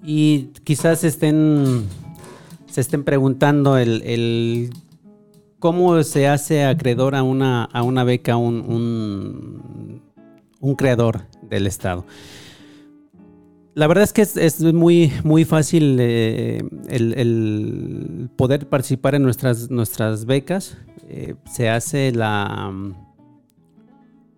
Y 0.04 0.50
quizás 0.62 1.04
estén, 1.04 1.86
se 2.66 2.82
estén 2.82 3.02
preguntando 3.02 3.78
el, 3.78 4.70
cómo 5.58 6.02
se 6.02 6.28
hace 6.28 6.64
acreedor 6.64 7.14
a 7.14 7.22
una, 7.22 7.64
a 7.64 7.82
una 7.82 8.04
beca 8.04 8.36
un, 8.36 10.02
un, 10.60 10.74
creador 10.74 11.22
del 11.48 11.66
Estado. 11.66 12.04
La 13.74 13.86
verdad 13.86 14.04
es 14.04 14.12
que 14.12 14.20
es, 14.20 14.60
muy, 14.60 15.10
muy 15.24 15.46
fácil 15.46 15.96
eh, 15.98 16.62
el, 16.90 18.28
poder 18.36 18.68
participar 18.68 19.14
en 19.14 19.22
nuestras, 19.22 19.70
nuestras 19.70 20.26
becas. 20.26 20.76
Eh, 21.08 21.36
se 21.50 21.70
hace 21.70 22.12
la... 22.12 22.70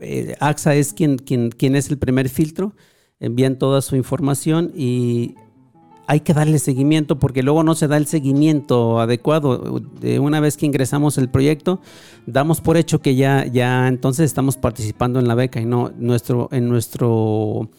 Eh, 0.05 0.37
AXA 0.41 0.75
es 0.75 0.93
quien, 0.93 1.19
quien, 1.19 1.51
quien 1.51 1.77
es 1.77 1.91
el 1.91 1.99
primer 1.99 2.29
filtro 2.29 2.75
envían 3.21 3.59
toda 3.59 3.81
su 3.81 3.97
información 3.97 4.73
y 4.75 5.35
hay 6.07 6.21
que 6.21 6.35
darle 6.35 6.59
seguimiento 6.59 7.19
porque 7.19 7.43
luego 7.43 7.63
no 7.63 7.75
se 7.75 7.89
da 7.89 7.97
el 7.97 8.07
seguimiento 8.07 9.01
adecuado. 9.01 9.81
De 10.01 10.19
una 10.19 10.41
vez 10.41 10.57
que 10.57 10.67
ingresamos 10.67 11.19
el 11.19 11.29
proyecto, 11.29 11.81
damos 12.27 12.61
por 12.61 12.77
hecho 12.77 13.01
que 13.01 13.17
ya, 13.17 13.47
ya 13.47 13.89
entonces 13.89 14.27
estamos 14.27 14.57
participando 14.57 15.19
en 15.19 15.29
la 15.29 15.35
beca 15.35 15.61
y 15.61 15.67
no 15.67 15.93
nuestro, 15.97 16.49
en 16.53 16.69
nuestro 16.69 17.71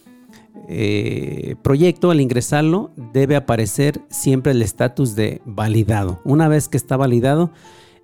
eh, 0.67 1.55
proyecto, 1.61 2.11
al 2.11 2.21
ingresarlo, 2.21 2.91
debe 3.13 3.35
aparecer 3.35 4.01
siempre 4.09 4.53
el 4.53 4.61
estatus 4.61 5.15
de 5.15 5.41
validado. 5.45 6.21
Una 6.23 6.47
vez 6.47 6.67
que 6.67 6.77
está 6.77 6.97
validado, 6.97 7.51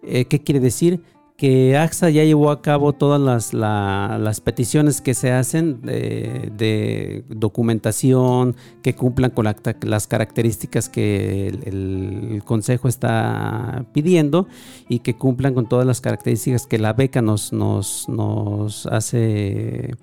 eh, 0.04 0.26
¿qué 0.26 0.42
quiere 0.42 0.60
decir? 0.60 1.02
Que 1.42 1.76
AXA 1.76 2.12
ya 2.12 2.24
llevó 2.24 2.52
a 2.52 2.62
cabo 2.62 2.94
todas 2.94 3.52
las, 3.52 4.42
peticiones 4.42 5.02
que 5.02 5.16
se 5.16 5.32
hacen 5.32 5.82
de, 5.82 7.24
documentación, 7.30 8.56
que 8.84 8.94
cumplan 8.94 9.32
con 9.32 9.46
las 9.82 10.06
características 10.06 10.88
que 10.88 11.48
el, 11.48 12.44
Consejo 12.46 12.88
está 12.88 13.88
pidiendo 13.92 14.48
y 14.88 15.00
que 15.00 15.16
cumplan 15.16 15.56
con 15.56 15.68
todas 15.68 15.88
las 15.88 16.00
características 16.00 16.68
que 16.68 16.78
la 16.78 16.94
beca 16.94 17.24
nos, 17.24 17.52
nos, 17.54 18.86
hace, 18.86 19.96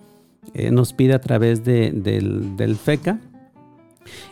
eh, 0.55 0.71
nos 0.73 0.93
pide 0.93 1.15
a 1.15 1.21
través 1.21 1.63
del 1.63 2.77
FECA. 2.83 3.21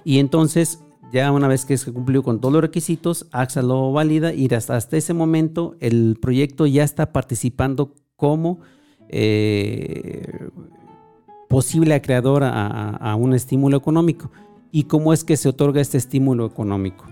Y 0.03 0.19
entonces 0.19 0.81
ya 1.13 1.33
una 1.33 1.49
vez 1.49 1.65
que 1.65 1.77
se 1.77 1.93
cumplió 1.93 2.23
con 2.23 2.41
todos 2.41 2.53
los 2.53 2.63
requisitos, 2.63 3.27
AXA 3.33 3.63
lo 3.63 3.93
valida 3.93 4.33
y 4.33 4.53
hasta, 4.53 4.77
ese 4.77 5.15
momento 5.15 5.77
el 5.81 6.17
proyecto 6.21 6.67
ya 6.67 6.85
está 6.85 7.13
participando 7.13 7.95
como 8.17 8.61
eh, 9.09 10.49
posible 11.49 11.95
acreedor 11.95 12.43
a, 12.45 13.15
un 13.19 13.35
estímulo 13.35 13.77
económico. 13.77 14.31
¿Y 14.73 14.85
cómo 14.85 15.13
es 15.13 15.25
que 15.25 15.37
se 15.37 15.49
otorga 15.49 15.81
este 15.81 15.97
estímulo 15.97 16.45
económico? 16.45 17.07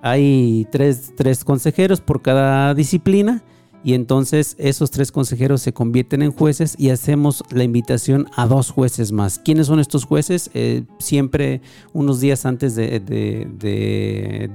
Hay 0.00 0.66
tres, 0.70 1.12
tres 1.16 1.44
consejeros 1.44 2.00
por 2.00 2.22
cada 2.22 2.74
disciplina 2.74 3.42
y 3.84 3.94
entonces 3.94 4.56
esos 4.58 4.90
tres 4.90 5.12
consejeros 5.12 5.62
se 5.62 5.72
convierten 5.72 6.22
en 6.22 6.32
jueces 6.32 6.74
y 6.78 6.90
hacemos 6.90 7.42
la 7.50 7.64
invitación 7.64 8.28
a 8.36 8.46
dos 8.46 8.70
jueces 8.70 9.12
más. 9.12 9.38
¿Quiénes 9.38 9.66
son 9.66 9.80
estos 9.80 10.04
jueces? 10.04 10.50
Eh, 10.54 10.84
siempre 10.98 11.60
unos 11.92 12.20
días 12.20 12.46
antes 12.46 12.74
de, 12.74 14.50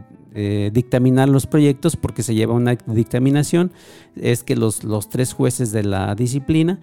dictaminar 0.71 1.29
los 1.29 1.47
proyectos, 1.47 1.95
porque 1.95 2.21
se 2.21 2.35
lleva 2.35 2.53
una 2.53 2.75
dictaminación, 2.85 3.71
es 4.15 4.43
que 4.43 4.55
los, 4.55 4.83
los 4.83 5.09
tres 5.09 5.33
jueces 5.33 5.71
de 5.71 5.83
la 5.83 6.13
disciplina 6.13 6.79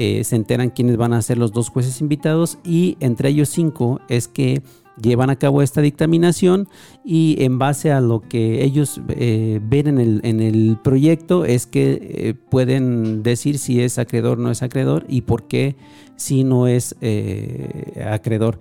eh, 0.00 0.22
se 0.22 0.36
enteran 0.36 0.70
quiénes 0.70 0.96
van 0.96 1.12
a 1.12 1.20
ser 1.20 1.38
los 1.38 1.50
dos 1.50 1.70
jueces 1.70 2.00
invitados 2.00 2.58
y 2.62 2.96
entre 3.00 3.30
ellos 3.30 3.48
cinco 3.48 4.00
es 4.08 4.28
que 4.28 4.62
llevan 5.02 5.30
a 5.30 5.36
cabo 5.36 5.62
esta 5.62 5.80
dictaminación 5.80 6.68
y 7.04 7.36
en 7.40 7.58
base 7.58 7.92
a 7.92 8.00
lo 8.00 8.20
que 8.20 8.64
ellos 8.64 9.00
eh, 9.08 9.60
ven 9.62 9.86
en 9.88 9.98
el, 9.98 10.20
en 10.24 10.40
el, 10.40 10.78
proyecto 10.82 11.44
es 11.44 11.66
que 11.66 11.98
eh, 12.00 12.34
pueden 12.34 13.22
decir 13.22 13.58
si 13.58 13.80
es 13.80 13.98
acreedor 13.98 14.38
o 14.38 14.42
no 14.42 14.50
es 14.50 14.62
acreedor 14.62 15.04
y 15.08 15.22
por 15.22 15.46
qué 15.46 15.76
si 16.16 16.44
no 16.44 16.66
es 16.66 16.96
eh, 17.00 18.04
acreedor. 18.10 18.58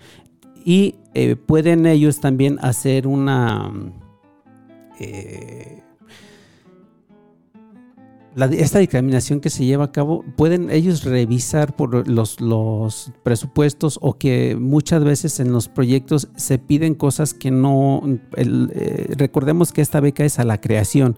Y 0.63 0.95
pueden 1.45 1.85
ellos 1.85 2.19
también 2.19 2.59
hacer 2.61 3.07
una 3.07 3.71
esta 8.45 8.79
dictaminación 8.79 9.39
que 9.39 9.49
se 9.49 9.65
lleva 9.65 9.85
a 9.85 9.91
cabo, 9.91 10.23
pueden 10.35 10.69
ellos 10.69 11.03
revisar 11.03 11.75
por 11.75 12.07
los, 12.07 12.39
los, 12.39 13.11
presupuestos 13.23 13.97
o 14.01 14.17
que 14.17 14.55
muchas 14.55 15.03
veces 15.03 15.39
en 15.39 15.51
los 15.51 15.67
proyectos 15.67 16.29
se 16.35 16.59
piden 16.59 16.93
cosas 16.93 17.33
que 17.33 17.49
no, 17.49 18.03
eh, 18.35 19.13
recordemos 19.17 19.71
que 19.71 19.81
esta 19.81 19.99
beca 19.99 20.23
es 20.23 20.37
a 20.37 20.43
la 20.43 20.61
creación. 20.61 21.17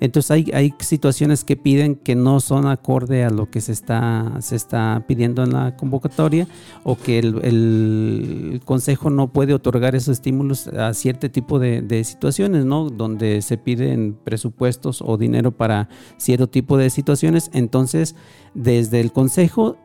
Entonces 0.00 0.30
hay, 0.30 0.50
hay 0.52 0.74
situaciones 0.80 1.44
que 1.44 1.56
piden 1.56 1.94
que 1.94 2.14
no 2.14 2.40
son 2.40 2.66
acorde 2.66 3.24
a 3.24 3.30
lo 3.30 3.50
que 3.50 3.60
se 3.60 3.72
está, 3.72 4.36
se 4.40 4.56
está 4.56 5.04
pidiendo 5.06 5.44
en 5.44 5.52
la 5.52 5.76
convocatoria 5.76 6.48
o 6.82 6.96
que 6.96 7.18
el, 7.18 8.60
consejo 8.64 9.10
no 9.10 9.32
puede 9.32 9.54
otorgar 9.54 9.94
esos 9.94 10.18
estímulos 10.18 10.68
a 10.68 10.94
cierto 10.94 11.30
tipo 11.30 11.58
de, 11.58 11.82
de, 11.82 12.04
situaciones, 12.04 12.64
¿no? 12.64 12.88
Donde 12.88 13.42
se 13.42 13.58
piden 13.58 14.16
presupuestos 14.24 15.02
o 15.02 15.16
dinero 15.16 15.52
para 15.52 15.88
cierto 16.16 16.48
tipo 16.48 16.76
de 16.76 16.90
situaciones. 16.90 17.50
Entonces, 17.52 18.16
desde 18.54 19.00
el 19.00 19.12
consejo, 19.12 19.76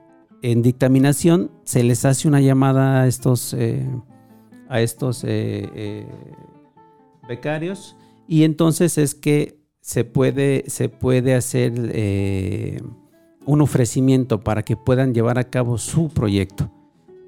en 0.42 0.62
dictaminación, 0.62 1.52
se 1.64 1.84
les 1.84 2.06
hace 2.06 2.28
una 2.28 2.40
llamada 2.40 3.02
a 3.02 3.08
estos, 3.08 3.54
eh, 3.54 3.88
a 4.70 4.80
estos 4.82 5.24
eh, 5.24 5.70
eh, 5.74 6.08
becarios 7.28 7.96
y 8.28 8.44
entonces 8.44 8.98
es 8.98 9.16
que 9.16 9.65
se 9.86 10.04
puede, 10.04 10.64
se 10.66 10.90
puede 10.90 11.36
hacer 11.36 11.72
eh, 11.94 12.82
un 13.46 13.62
ofrecimiento 13.62 14.40
para 14.44 14.64
que 14.64 14.76
puedan 14.76 15.14
llevar 15.14 15.38
a 15.38 15.44
cabo 15.44 15.78
su 15.78 16.10
proyecto. 16.10 16.72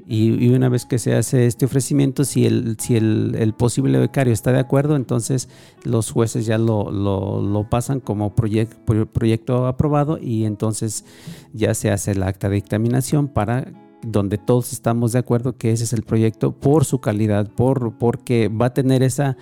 Y, 0.07 0.49
una 0.49 0.67
vez 0.67 0.85
que 0.85 0.97
se 0.97 1.13
hace 1.13 1.45
este 1.45 1.65
ofrecimiento, 1.65 2.23
si 2.23 2.47
el, 2.47 2.77
si 2.79 2.95
el, 2.95 3.53
posible 3.55 3.99
becario 3.99 4.33
está 4.33 4.51
de 4.53 4.59
acuerdo, 4.59 4.95
entonces 4.95 5.49
los 5.83 6.09
jueces 6.09 6.47
ya 6.47 6.57
lo, 6.57 6.89
lo, 6.89 7.69
pasan 7.69 7.99
como 7.99 8.33
proyecto 8.33 9.67
aprobado 9.67 10.17
y 10.17 10.45
entonces 10.45 11.05
ya 11.53 11.75
se 11.75 11.91
hace 11.91 12.11
el 12.11 12.23
acta 12.23 12.49
de 12.49 12.55
dictaminación 12.55 13.27
para 13.27 13.71
donde 14.01 14.39
todos 14.39 14.73
estamos 14.73 15.11
de 15.11 15.19
acuerdo 15.19 15.57
que 15.57 15.73
ese 15.73 15.83
es 15.83 15.93
el 15.93 16.01
proyecto 16.01 16.53
por 16.53 16.85
su 16.85 17.01
calidad, 17.01 17.51
por, 17.51 17.99
porque 17.99 18.47
va 18.47 18.67
a 18.67 18.73
tener 18.73 19.03
esa 19.03 19.37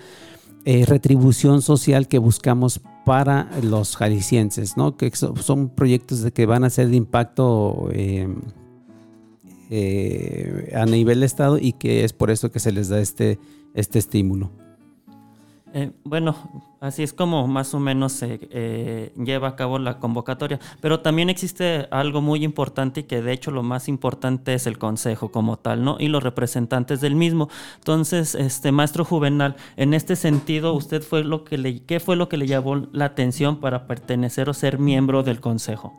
eh, 0.66 0.84
retribución 0.84 1.62
social 1.62 2.08
que 2.08 2.18
buscamos 2.18 2.82
para 3.06 3.48
los 3.62 3.96
jaliscienses, 3.96 4.76
¿no? 4.76 4.96
que 4.96 5.12
son 5.14 5.68
proyectos 5.68 6.22
de 6.22 6.32
que 6.32 6.44
van 6.44 6.64
a 6.64 6.70
ser 6.70 6.88
de 6.88 6.96
impacto 6.96 7.88
em, 7.92 8.40
eh, 9.70 10.72
a 10.74 10.84
nivel 10.86 11.20
de 11.20 11.26
Estado 11.26 11.56
y 11.56 11.72
que 11.72 12.02
es 12.02 12.12
por 12.12 12.32
eso 12.32 12.50
que 12.50 12.58
se 12.58 12.72
les 12.72 12.88
da 12.88 12.98
este, 12.98 13.38
este 13.74 14.00
estímulo. 14.00 14.50
Eh, 15.78 15.90
bueno, 16.04 16.34
así 16.80 17.02
es 17.02 17.12
como 17.12 17.46
más 17.46 17.74
o 17.74 17.78
menos 17.78 18.12
se 18.12 18.40
eh, 18.50 19.12
lleva 19.22 19.48
a 19.48 19.56
cabo 19.56 19.78
la 19.78 19.98
convocatoria, 19.98 20.58
pero 20.80 21.00
también 21.00 21.28
existe 21.28 21.86
algo 21.90 22.22
muy 22.22 22.44
importante 22.44 23.00
y 23.00 23.02
que 23.02 23.20
de 23.20 23.32
hecho 23.32 23.50
lo 23.50 23.62
más 23.62 23.86
importante 23.86 24.54
es 24.54 24.66
el 24.66 24.78
consejo 24.78 25.30
como 25.30 25.58
tal, 25.58 25.84
¿no? 25.84 25.98
Y 26.00 26.08
los 26.08 26.22
representantes 26.22 27.02
del 27.02 27.14
mismo. 27.14 27.50
Entonces, 27.74 28.34
este 28.34 28.72
maestro 28.72 29.04
Juvenal, 29.04 29.56
en 29.76 29.92
este 29.92 30.16
sentido, 30.16 30.72
usted 30.72 31.02
fue 31.02 31.24
lo 31.24 31.44
que 31.44 31.58
le, 31.58 31.82
¿qué 31.82 32.00
fue 32.00 32.16
lo 32.16 32.30
que 32.30 32.38
le 32.38 32.46
llamó 32.46 32.86
la 32.92 33.04
atención 33.04 33.60
para 33.60 33.86
pertenecer 33.86 34.48
o 34.48 34.54
ser 34.54 34.78
miembro 34.78 35.24
del 35.24 35.42
consejo? 35.42 35.92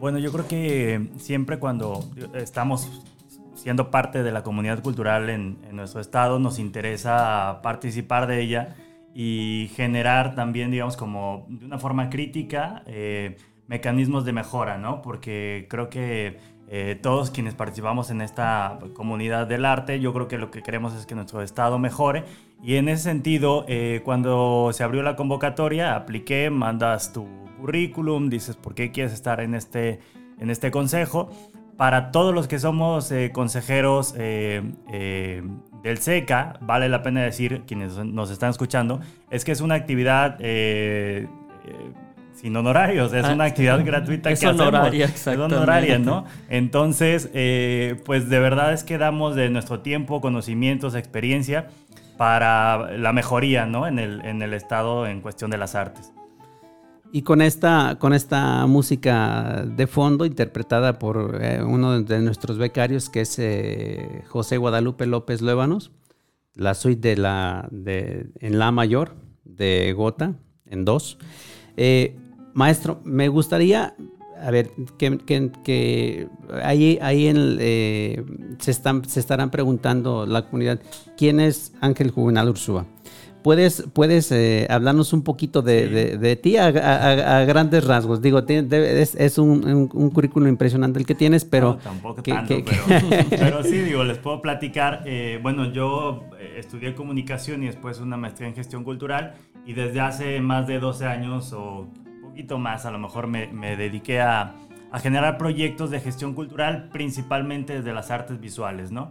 Bueno, 0.00 0.18
yo 0.18 0.32
creo 0.32 0.48
que 0.48 1.10
siempre 1.18 1.60
cuando 1.60 2.04
estamos 2.34 2.90
siendo 3.54 3.90
parte 3.90 4.22
de 4.22 4.32
la 4.32 4.42
comunidad 4.42 4.82
cultural 4.82 5.30
en, 5.30 5.58
nuestro 5.72 6.00
estado, 6.00 6.38
nos 6.38 6.58
interesa 6.58 7.60
participar 7.62 8.26
de 8.26 8.40
ella 8.40 8.76
y 9.14 9.70
generar 9.74 10.34
también, 10.34 10.70
digamos, 10.70 10.96
como 10.96 11.46
de 11.48 11.66
una 11.66 11.78
forma 11.78 12.10
crítica, 12.10 12.82
eh, 12.86 13.36
mecanismos 13.66 14.24
de 14.24 14.32
mejora, 14.32 14.76
¿no? 14.78 15.02
Porque 15.02 15.66
creo 15.70 15.88
que 15.88 16.38
eh, 16.68 16.98
todos 17.00 17.30
quienes 17.30 17.54
participamos 17.54 18.10
en 18.10 18.20
esta 18.20 18.78
comunidad 18.94 19.46
del 19.46 19.64
arte, 19.64 20.00
yo 20.00 20.12
creo 20.12 20.28
que 20.28 20.38
lo 20.38 20.50
que 20.50 20.62
queremos 20.62 20.94
es 20.94 21.06
que 21.06 21.14
nuestro 21.14 21.42
estado 21.42 21.78
mejore. 21.78 22.24
Y 22.62 22.76
en 22.76 22.88
ese 22.88 23.04
sentido, 23.04 23.64
eh, 23.68 24.00
cuando 24.04 24.70
se 24.72 24.82
abrió 24.82 25.02
la 25.02 25.16
convocatoria, 25.16 25.94
apliqué, 25.96 26.50
mandas 26.50 27.12
tu 27.12 27.26
currículum, 27.58 28.30
dices 28.30 28.56
por 28.56 28.74
qué 28.74 28.90
quieres 28.90 29.12
estar 29.12 29.40
en 29.40 29.54
este, 29.54 30.00
en 30.38 30.50
este 30.50 30.70
consejo 30.70 31.30
para 31.76 32.12
todos 32.12 32.34
los 32.34 32.48
que 32.48 32.58
somos 32.58 33.10
eh, 33.10 33.30
consejeros 33.32 34.14
eh, 34.16 34.62
eh, 34.92 35.42
del 35.82 35.98
SECA, 35.98 36.58
vale 36.60 36.88
la 36.88 37.02
pena 37.02 37.22
decir, 37.22 37.62
quienes 37.66 37.96
nos 37.96 38.30
están 38.30 38.50
escuchando, 38.50 39.00
es 39.30 39.44
que 39.44 39.52
es 39.52 39.60
una 39.60 39.74
actividad 39.74 40.38
sin 42.32 42.56
honorarios, 42.56 43.12
es 43.12 43.24
una 43.26 43.44
ah, 43.44 43.46
actividad 43.46 43.84
gratuita 43.84 44.30
es 44.30 44.42
honoraria, 44.44 45.06
Es 45.06 45.26
honoraria, 45.26 45.98
¿no? 45.98 46.24
Entonces, 46.48 47.28
pues 48.04 48.28
de 48.28 48.38
verdad 48.38 48.72
es 48.72 48.84
que 48.84 48.98
damos 48.98 49.34
de 49.34 49.50
nuestro 49.50 49.80
tiempo, 49.80 50.20
conocimientos, 50.20 50.94
experiencia 50.94 51.68
para 52.16 52.96
la 52.96 53.12
mejoría, 53.12 53.66
¿no? 53.66 53.86
En 53.86 53.98
el, 53.98 54.24
en 54.24 54.40
el 54.42 54.54
estado 54.54 55.06
en 55.06 55.20
cuestión 55.20 55.50
de 55.50 55.58
las 55.58 55.74
artes. 55.74 56.12
Y 57.14 57.22
con 57.22 57.42
esta, 57.42 57.96
con 58.00 58.12
esta 58.12 58.66
música 58.66 59.64
de 59.64 59.86
fondo 59.86 60.26
interpretada 60.26 60.98
por 60.98 61.38
eh, 61.40 61.62
uno 61.62 62.02
de 62.02 62.18
nuestros 62.20 62.58
becarios, 62.58 63.08
que 63.08 63.20
es 63.20 63.38
eh, 63.38 64.24
José 64.26 64.56
Guadalupe 64.56 65.06
López 65.06 65.40
Luébanos, 65.40 65.92
la 66.54 66.74
suite 66.74 67.10
de 67.10 67.16
la, 67.16 67.68
de, 67.70 68.32
en 68.40 68.58
La 68.58 68.72
mayor 68.72 69.14
de 69.44 69.92
Gota, 69.92 70.34
en 70.66 70.84
dos. 70.84 71.16
Eh, 71.76 72.16
maestro, 72.52 73.00
me 73.04 73.28
gustaría 73.28 73.94
a 74.42 74.50
ver, 74.50 74.72
que, 74.98 76.28
ahí, 76.64 76.98
ahí 77.00 77.32
se, 78.58 78.70
están, 78.72 79.08
se 79.08 79.20
estarán 79.20 79.52
preguntando 79.52 80.26
la 80.26 80.46
comunidad, 80.46 80.80
¿quién 81.16 81.38
es 81.38 81.74
Ángel 81.80 82.10
Juvenal 82.10 82.48
Ursúa? 82.48 82.86
¿Puedes, 83.44 83.84
puedes 83.92 84.32
eh, 84.32 84.66
hablarnos 84.70 85.12
un 85.12 85.22
poquito 85.22 85.60
de, 85.60 86.38
ti 86.42 86.56
a, 86.56 86.70
grandes 87.44 87.84
rasgos? 87.84 88.22
Digo, 88.22 88.38
es, 88.48 89.36
un, 89.36 89.86
currículum 89.88 90.48
impresionante 90.48 90.98
el 90.98 91.04
que 91.04 91.14
tienes, 91.14 91.44
pero... 91.44 91.76
tampoco 91.76 92.22
tanto, 92.22 92.54
pero, 93.28 93.62
sí, 93.62 93.82
digo, 93.82 94.02
les 94.02 94.16
puedo 94.16 94.40
platicar. 94.40 95.02
Eh, 95.04 95.38
bueno, 95.42 95.70
yo 95.70 96.24
eh, 96.40 96.54
estudié 96.56 96.94
comunicación 96.94 97.62
y 97.62 97.66
después 97.66 98.00
una 98.00 98.16
maestría 98.16 98.48
en 98.48 98.54
gestión 98.54 98.82
cultural 98.82 99.34
y 99.66 99.74
desde 99.74 100.00
hace 100.00 100.40
más 100.40 100.66
de 100.66 100.78
12 100.78 101.04
años 101.04 101.52
o 101.52 101.80
un 101.80 102.20
poquito 102.22 102.58
más 102.58 102.86
a 102.86 102.90
lo 102.92 102.98
mejor 102.98 103.26
me, 103.26 103.76
dediqué 103.76 104.22
a, 104.22 104.54
a, 104.90 104.98
generar 105.00 105.36
proyectos 105.36 105.90
de 105.90 106.00
gestión 106.00 106.32
cultural 106.32 106.88
principalmente 106.94 107.74
desde 107.74 107.92
las 107.92 108.10
artes 108.10 108.40
visuales, 108.40 108.90
¿no? 108.90 109.10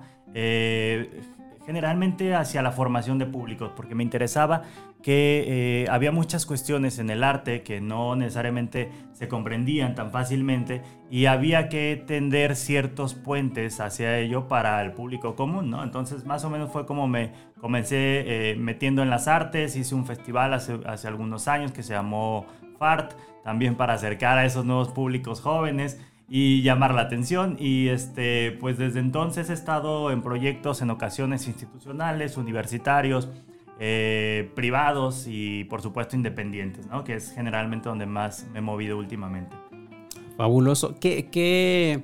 Generalmente 1.65 2.36
hacia 2.36 2.62
la 2.62 2.71
formación 2.71 3.17
de 3.17 3.26
públicos, 3.26 3.71
porque 3.76 3.95
me 3.95 4.04
interesaba 4.04 4.63
que 5.02 5.84
eh, 5.84 5.88
había 5.89 6.12
muchas 6.12 6.45
cuestiones 6.45 6.99
en 6.99 7.10
el 7.10 7.23
arte 7.23 7.62
que 7.62 7.82
no 7.82 8.15
necesariamente 8.15 8.89
se 9.12 9.28
comprendían 9.28 9.95
tan 9.95 10.12
fácilmente 10.12 10.82
y 11.10 11.26
había 11.26 11.69
que 11.69 12.02
tender 12.08 12.56
ciertos 12.56 13.13
puentes 13.13 13.80
hacia 13.80 14.17
ello 14.17 14.47
para 14.47 14.82
el 14.82 14.93
público 14.93 15.36
común, 15.36 15.69
¿no? 15.69 15.84
Entonces 15.84 16.26
más 16.26 16.43
o 16.45 16.49
menos 16.49 16.71
fue 16.71 16.86
como 16.86 17.08
me 17.08 17.32
comencé 17.60 18.52
eh, 18.52 18.56
metiendo 18.56 19.04
en 19.04 19.10
las 19.10 19.28
artes, 19.28 19.76
hice 19.76 19.93
un 19.95 20.06
festival 20.06 20.54
hace, 20.54 20.80
hace 20.86 21.08
algunos 21.08 21.47
años 21.47 21.71
que 21.71 21.84
se 21.84 21.93
llamó 21.93 22.45
FART, 22.80 23.13
también 23.43 23.76
para 23.76 23.93
acercar 23.93 24.38
a 24.38 24.45
esos 24.45 24.65
nuevos 24.65 24.89
públicos 24.89 25.41
jóvenes 25.41 25.99
y 26.30 26.62
llamar 26.62 26.94
la 26.94 27.02
atención. 27.02 27.58
Y 27.60 27.90
este, 27.90 28.52
pues 28.60 28.78
desde 28.78 29.00
entonces 29.00 29.50
he 29.50 29.54
estado 29.54 30.12
en 30.12 30.22
proyectos 30.22 30.82
en 30.82 30.90
ocasiones 30.90 31.48
institucionales, 31.48 32.38
universitarios, 32.38 33.30
eh, 33.80 34.52
privados 34.56 35.26
y 35.28 35.64
por 35.66 35.82
supuesto 35.82 36.16
independientes, 36.16 36.88
¿no? 36.88 37.04
que 37.04 37.16
es 37.16 37.32
generalmente 37.32 37.90
donde 37.90 38.06
más 38.06 38.46
me 38.54 38.60
he 38.60 38.62
movido 38.62 38.98
últimamente. 38.98 39.56
Fabuloso. 40.38 40.96
¿Qué, 41.00 41.30
qué, 41.30 42.04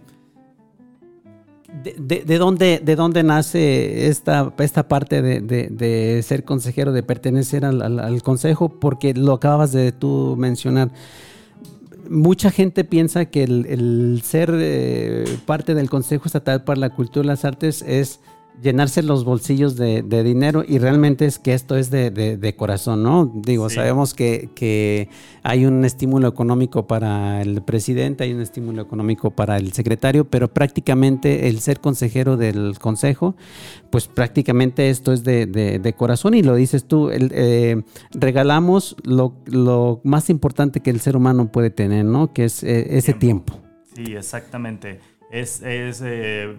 de, 1.84 2.24
de, 2.26 2.38
dónde, 2.38 2.82
¿De 2.84 2.96
dónde 2.96 3.24
nace 3.24 4.08
esta, 4.08 4.54
esta 4.60 4.88
parte 4.88 5.22
de, 5.22 5.42
de 5.42 6.22
ser 6.24 6.44
consejero, 6.44 6.92
de 6.92 7.04
pertenecer 7.04 7.66
al, 7.66 7.82
al, 7.82 8.00
al, 8.00 8.22
consejo? 8.24 8.70
Porque 8.70 9.14
lo 9.14 9.34
acabas 9.34 9.72
de 9.72 9.92
tú 9.92 10.36
mencionar 10.38 10.92
mucha 12.10 12.52
gente 12.52 12.84
piensa 12.84 13.26
que 13.26 13.43
el, 13.43 14.22
ser 14.24 14.52
eh, 14.54 15.26
parte 15.45 15.76
del 15.76 15.89
Consejo 15.89 16.26
Estatal 16.26 16.63
para 16.63 16.80
la 16.80 16.89
Cultura 16.89 17.24
y 17.24 17.28
las 17.28 17.45
Artes 17.45 17.84
es 17.84 18.19
llenarse 18.62 19.04
los 19.04 19.24
bolsillos 19.24 19.76
de, 19.76 20.04
dinero 20.24 20.64
y 20.68 20.80
realmente 20.80 21.26
es 21.26 21.40
que 21.40 21.54
esto 21.54 21.78
es 21.78 21.90
de, 21.90 22.56
corazón, 22.58 23.04
¿no? 23.04 23.32
Digo, 23.34 23.70
sabemos 23.70 24.14
que, 24.14 25.10
hay 25.44 25.66
un 25.66 25.86
estímulo 25.86 26.28
económico 26.28 26.86
para 26.86 27.42
el 27.42 27.62
presidente, 27.62 28.26
hay 28.26 28.34
un 28.34 28.42
estímulo 28.42 28.82
económico 28.82 29.32
para 29.32 29.58
el 29.58 29.72
secretario, 29.72 30.26
pero 30.26 30.54
prácticamente 30.54 31.48
el 31.48 31.60
ser 31.60 31.80
consejero 31.80 32.38
del 32.38 32.78
consejo, 32.80 33.36
pues 33.90 34.08
prácticamente 34.08 34.90
esto 34.90 35.14
es 35.14 35.24
de, 35.24 35.94
corazón 35.98 36.34
y 36.34 36.44
lo 36.44 36.56
dices 36.56 36.86
tú, 36.86 37.10
eh, 37.12 37.82
regalamos 38.12 38.96
lo, 39.04 40.02
más 40.04 40.30
importante 40.30 40.82
que 40.82 40.90
el 40.90 41.00
ser 41.00 41.16
humano 41.16 41.52
puede 41.52 41.70
tener, 41.70 42.06
¿no? 42.06 42.34
Que 42.34 42.46
es 42.46 42.64
eh, 42.64 42.98
ese 42.98 43.14
tiempo. 43.14 43.60
Sí, 43.96 44.16
exactamente. 44.16 45.00
Es, 45.32 45.62
es 45.62 46.02
eh, 46.04 46.56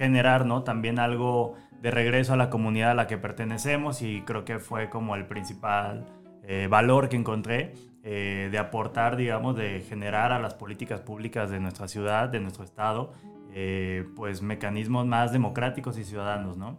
generar, 0.00 0.46
¿no? 0.46 0.62
También 0.62 0.98
algo 0.98 1.56
de 1.82 1.90
regreso 1.90 2.32
a 2.32 2.36
la 2.36 2.48
comunidad 2.48 2.92
a 2.92 2.94
la 2.94 3.06
que 3.06 3.18
pertenecemos 3.18 4.00
y 4.00 4.22
creo 4.22 4.46
que 4.46 4.58
fue 4.58 4.88
como 4.88 5.14
el 5.14 5.26
principal 5.26 6.06
eh, 6.42 6.68
valor 6.70 7.10
que 7.10 7.16
encontré 7.16 7.74
eh, 8.02 8.48
de 8.50 8.58
aportar, 8.58 9.18
digamos, 9.18 9.56
de 9.56 9.84
generar 9.86 10.32
a 10.32 10.38
las 10.38 10.54
políticas 10.54 11.02
públicas 11.02 11.50
de 11.50 11.60
nuestra 11.60 11.86
ciudad, 11.86 12.30
de 12.30 12.40
nuestro 12.40 12.64
estado, 12.64 13.12
eh, 13.52 14.06
pues 14.16 14.40
mecanismos 14.40 15.04
más 15.04 15.32
democráticos 15.32 15.98
y 15.98 16.04
ciudadanos, 16.04 16.56
¿no? 16.56 16.78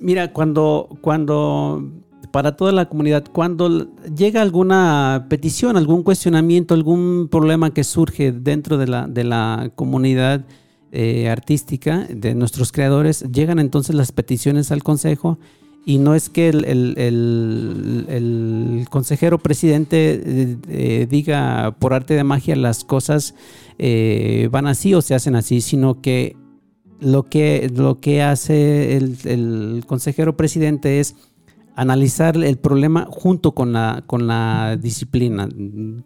Mira, 0.00 0.32
cuando, 0.32 0.88
cuando 1.00 1.82
para 2.30 2.54
toda 2.54 2.70
la 2.70 2.88
comunidad, 2.88 3.24
cuando 3.32 3.96
llega 4.14 4.42
alguna 4.42 5.26
petición, 5.28 5.76
algún 5.76 6.04
cuestionamiento, 6.04 6.74
algún 6.74 7.26
problema 7.28 7.74
que 7.74 7.82
surge 7.82 8.30
dentro 8.30 8.78
de 8.78 8.86
la, 8.86 9.08
de 9.08 9.24
la 9.24 9.72
comunidad, 9.74 10.44
eh, 10.92 11.28
artística 11.28 12.06
de 12.08 12.34
nuestros 12.34 12.70
creadores, 12.70 13.24
llegan 13.32 13.58
entonces 13.58 13.94
las 13.94 14.12
peticiones 14.12 14.70
al 14.70 14.82
Consejo 14.82 15.38
y 15.84 15.98
no 15.98 16.14
es 16.14 16.28
que 16.28 16.48
el, 16.50 16.64
consejero 18.90 19.38
presidente 19.38 20.22
eh, 20.24 20.56
eh, 20.68 21.06
diga 21.10 21.74
por 21.78 21.94
arte 21.94 22.14
de 22.14 22.24
magia 22.24 22.54
las 22.56 22.84
cosas 22.84 23.34
van 24.50 24.66
así 24.66 24.94
o 24.94 25.02
se 25.02 25.14
hacen 25.14 25.34
así, 25.34 25.60
sino 25.60 26.00
que 26.00 26.36
lo 27.00 27.24
que, 27.24 27.68
lo 27.74 27.98
que 27.98 28.22
hace 28.22 28.96
el 28.96 29.84
consejero 29.86 30.36
presidente 30.36 31.00
es 31.00 31.16
analizar 31.74 32.36
el 32.36 32.58
problema 32.58 33.06
junto 33.10 33.52
con 33.52 33.72
la, 33.72 34.04
con 34.06 34.26
la 34.26 34.76
disciplina, 34.76 35.48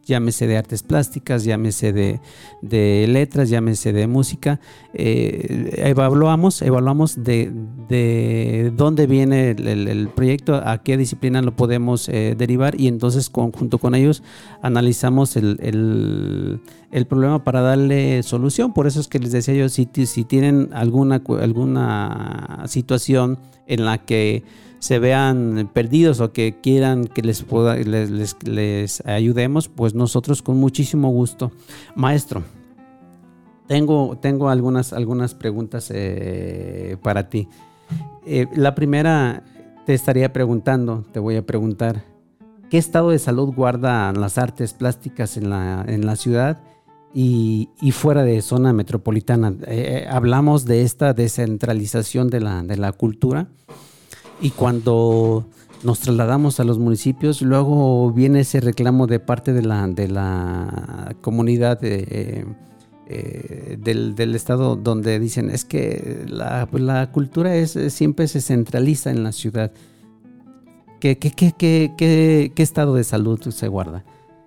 llámese 0.05 0.47
de 0.47 0.57
artes 0.57 0.83
plásticas, 0.83 1.45
llámese 1.45 1.93
de, 1.93 2.21
de 2.63 3.07
letras, 3.09 3.49
llámese 3.49 3.93
de 3.93 4.07
música. 4.07 4.61
Eh, 4.95 5.73
evaluamos, 5.79 6.63
evaluamos 6.63 7.23
de, 7.23 7.53
de 7.89 8.73
dónde 8.77 9.07
viene 9.07 9.51
el, 9.51 10.09
proyecto, 10.15 10.55
a 10.55 10.83
qué 10.83 10.97
disciplina 10.97 11.43
lo 11.43 11.57
podemos 11.57 12.09
eh, 12.09 12.35
derivar 12.39 12.81
y 12.81 12.87
entonces 12.87 13.31
junto 13.33 13.79
con 13.79 13.95
ellos 13.95 14.23
analizamos 14.63 15.37
el, 15.37 15.59
el, 15.61 17.07
problema 17.07 17.43
para 17.43 17.61
darle 17.61 18.23
solución. 18.23 18.73
Por 18.73 18.87
eso 18.87 19.01
es 19.01 19.09
que 19.09 19.19
les 19.19 19.33
decía 19.33 19.55
yo, 19.55 19.69
si, 19.69 19.89
si 20.07 20.25
tienen 20.25 20.71
alguna, 20.73 21.23
alguna 21.41 22.63
situación 22.67 23.39
en 23.67 23.85
la 23.85 23.99
que 23.99 24.45
se 24.79 24.99
vean 24.99 25.71
perdidos 25.73 26.21
o 26.21 26.33
que 26.33 26.61
quieran 26.61 27.07
que 27.07 27.23
les, 27.23 27.45
les, 28.45 29.07
ayudemos, 29.07 29.69
pues 29.69 29.95
nosotros 29.95 30.43
con 30.43 30.59
muchísimo 30.59 31.11
gusto. 31.11 31.53
Maestro, 31.95 32.43
tengo, 33.67 34.19
tengo 34.21 34.49
algunas, 34.49 34.93
algunas 34.93 35.35
preguntas 35.35 35.91
eh, 35.93 36.97
para 37.03 37.29
ti. 37.29 37.49
Eh, 38.27 38.47
la 38.55 38.75
primera 38.75 39.43
te 39.87 39.95
estaría 39.95 40.33
preguntando, 40.33 41.05
te 41.13 41.21
voy 41.21 41.37
a 41.37 41.47
preguntar, 41.47 42.05
¿qué 42.71 42.79
estado 42.79 43.11
de 43.11 43.19
salud 43.19 43.55
guardan 43.55 44.21
las 44.21 44.37
artes 44.39 44.75
plásticas 44.75 45.37
en 45.37 45.51
la, 45.51 45.85
en 45.87 46.07
la 46.07 46.17
ciudad? 46.17 46.61
Y, 47.19 47.71
fuera 47.93 48.25
de 48.25 48.43
zona 48.43 48.75
metropolitana. 48.75 49.55
Eh, 49.67 50.07
hablamos 50.07 50.67
de 50.67 50.83
esta 50.83 51.15
descentralización 51.15 52.29
de 52.29 52.41
la, 52.41 52.63
de 52.63 52.77
la 52.77 52.93
cultura 52.93 53.49
y 54.41 54.51
cuando 54.51 55.47
nos 55.83 56.01
trasladamos 56.01 56.61
a 56.61 56.65
los 56.65 56.79
municipios, 56.79 57.43
luego 57.43 58.11
viene 58.13 58.41
ese 58.41 58.61
reclamo 58.61 59.07
de 59.07 59.21
parte 59.21 59.53
de 59.53 59.63
la, 59.63 59.87
de 59.87 60.09
la 60.09 61.15
comunidad 61.21 61.79
eh, 61.83 62.45
eh, 63.09 63.77
del, 63.79 64.35
estado 64.35 64.77
donde 64.77 65.19
dicen 65.21 65.51
es 65.51 65.65
que 65.65 66.25
la, 66.27 66.67
cultura 67.13 67.55
es, 67.55 67.79
siempre 67.89 68.27
se 68.29 68.41
centraliza 68.41 69.11
en 69.11 69.23
la 69.23 69.33
ciudad. 69.33 69.73
¿Qué, 71.01 71.19
qué, 71.19 71.53
qué, 71.57 71.93
qué 71.97 72.63
estado 72.63 72.95
de 72.95 73.05
salud 73.05 73.41
se 73.41 73.69
guarda? 73.69 74.05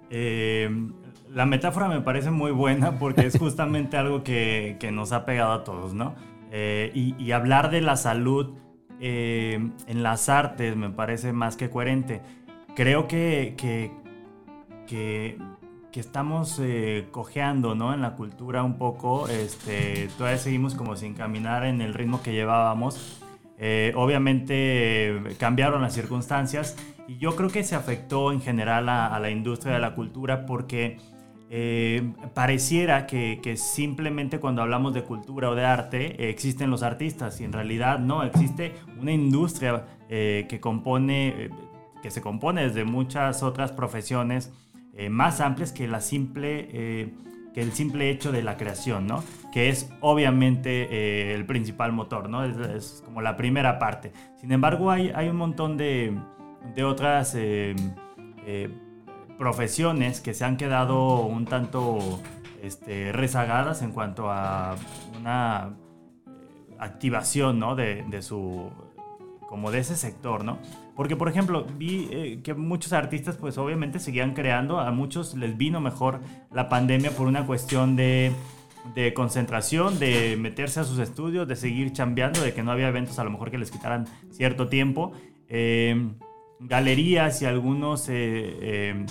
Eh, 0.09 0.69
la 1.31 1.45
metáfora 1.45 1.87
me 1.87 2.01
parece 2.01 2.31
muy 2.31 2.51
buena 2.51 2.97
porque 2.97 3.27
es 3.27 3.37
justamente 3.39 3.97
algo 3.97 4.23
que, 4.23 4.77
nos 4.91 5.11
ha 5.11 5.25
pegado 5.25 5.53
a 5.53 5.63
todos, 5.63 5.93
¿no? 5.93 6.15
y, 6.51 7.13
y 7.19 7.31
hablar 7.31 7.69
de 7.69 7.79
la 7.79 7.95
salud 7.95 8.55
eh, 8.99 9.71
en 9.87 10.03
las 10.03 10.29
artes 10.29 10.75
me 10.75 10.89
parece 10.89 11.33
más 11.33 11.55
que 11.55 11.69
coherente. 11.69 12.21
Creo 12.75 13.07
que, 13.07 13.55
que, 13.57 13.91
que, 14.87 15.37
estamos 15.99 16.59
eh, 16.61 17.07
cojeando 17.11 17.75
¿no? 17.75 17.93
en 17.93 18.01
la 18.01 18.15
cultura 18.15 18.63
un 18.63 18.77
poco. 18.77 19.27
Este, 19.27 20.09
todavía 20.17 20.37
seguimos 20.37 20.75
como 20.75 20.95
sin 20.95 21.13
caminar 21.13 21.65
en 21.65 21.81
el 21.81 21.93
ritmo 21.93 22.21
que 22.21 22.31
llevábamos. 22.31 23.21
Eh, 23.57 23.91
obviamente 23.95 25.21
cambiaron 25.37 25.81
las 25.81 25.93
circunstancias 25.93 26.77
y 27.09 27.17
yo 27.17 27.35
creo 27.35 27.49
que 27.49 27.65
se 27.65 27.75
afectó 27.75 28.31
en 28.31 28.39
general 28.39 28.87
a 28.87 29.19
la 29.19 29.29
industria 29.29 29.73
de 29.73 29.79
la 29.79 29.95
cultura 29.95 30.45
porque 30.45 30.97
eh, 31.49 32.13
pareciera 32.33 33.07
que, 33.07 33.55
simplemente 33.57 34.39
cuando 34.39 34.61
hablamos 34.61 34.93
de 34.93 35.03
cultura 35.03 35.49
o 35.49 35.55
de 35.55 35.65
arte 35.65 36.23
eh, 36.23 36.29
existen 36.29 36.69
los 36.69 36.83
artistas 36.83 37.41
y 37.41 37.43
en 37.43 37.53
realidad 37.53 37.99
no, 37.99 38.23
existe 38.23 38.75
una 38.99 39.11
industria 39.11 39.85
eh, 40.09 40.45
que 40.47 40.59
compone, 40.59 41.49
que 42.03 42.11
se 42.11 42.21
compone 42.21 42.63
desde 42.63 42.83
muchas 42.83 43.43
otras 43.43 43.71
profesiones 43.71 44.51
más 45.09 45.39
amplias 45.39 45.71
que 45.71 45.87
la 45.87 46.01
simple 46.01 47.13
que 47.53 47.61
el 47.61 47.71
simple 47.71 48.09
hecho 48.09 48.33
de 48.33 48.43
la 48.43 48.57
creación, 48.57 49.07
¿no? 49.07 49.23
Que 49.53 49.69
es 49.69 49.89
obviamente 50.01 51.33
el 51.33 51.45
principal 51.45 51.93
motor, 51.93 52.29
¿no? 52.29 52.43
Es, 52.43 53.01
como 53.05 53.21
la 53.21 53.37
primera 53.37 53.79
parte. 53.79 54.11
Sin 54.41 54.51
embargo, 54.51 54.91
hay, 54.91 55.09
hay 55.15 55.29
un 55.29 55.37
montón 55.37 55.77
de, 55.77 56.13
de 56.75 56.83
otras 56.83 57.33
eh, 58.45 58.69
profesiones 59.39 60.19
que 60.19 60.35
se 60.35 60.45
han 60.45 60.57
quedado 60.57 61.21
un 61.21 61.45
tanto 61.45 62.21
este, 62.61 63.13
rezagadas 63.13 63.81
en 63.81 63.91
cuanto 63.91 64.29
a 64.29 64.75
una 65.17 65.73
activación, 66.77 67.57
¿no? 67.57 67.75
De, 67.75 68.03
de 68.09 68.21
su 68.21 68.69
como 69.47 69.71
de 69.71 69.79
ese 69.79 69.95
sector, 69.95 70.43
¿no? 70.43 70.59
Porque, 70.95 71.15
por 71.15 71.29
ejemplo, 71.29 71.65
vi 71.77 72.07
eh, 72.11 72.41
que 72.43 72.53
muchos 72.53 72.93
artistas, 72.93 73.37
pues 73.37 73.57
obviamente 73.57 73.97
seguían 73.99 74.33
creando, 74.33 74.79
a 74.79 74.91
muchos 74.91 75.33
les 75.33 75.57
vino 75.57 75.79
mejor 75.79 76.19
la 76.51 76.69
pandemia 76.69 77.11
por 77.11 77.25
una 77.25 77.45
cuestión 77.47 77.95
de, 77.95 78.31
de 78.93 79.13
concentración, 79.13 79.97
de 79.97 80.37
meterse 80.37 80.81
a 80.81 80.83
sus 80.83 80.99
estudios, 80.99 81.47
de 81.47 81.55
seguir 81.55 81.93
chambeando, 81.93 82.41
de 82.41 82.53
que 82.53 82.61
no 82.61 82.71
había 82.71 82.89
eventos 82.89 83.17
a 83.17 83.23
lo 83.23 83.31
mejor 83.31 83.49
que 83.49 83.57
les 83.57 83.71
quitaran 83.71 84.05
cierto 84.29 84.67
tiempo. 84.67 85.13
Eh, 85.47 86.11
galerías 86.59 87.41
y 87.41 87.45
algunos 87.45 88.07
eh, 88.09 89.05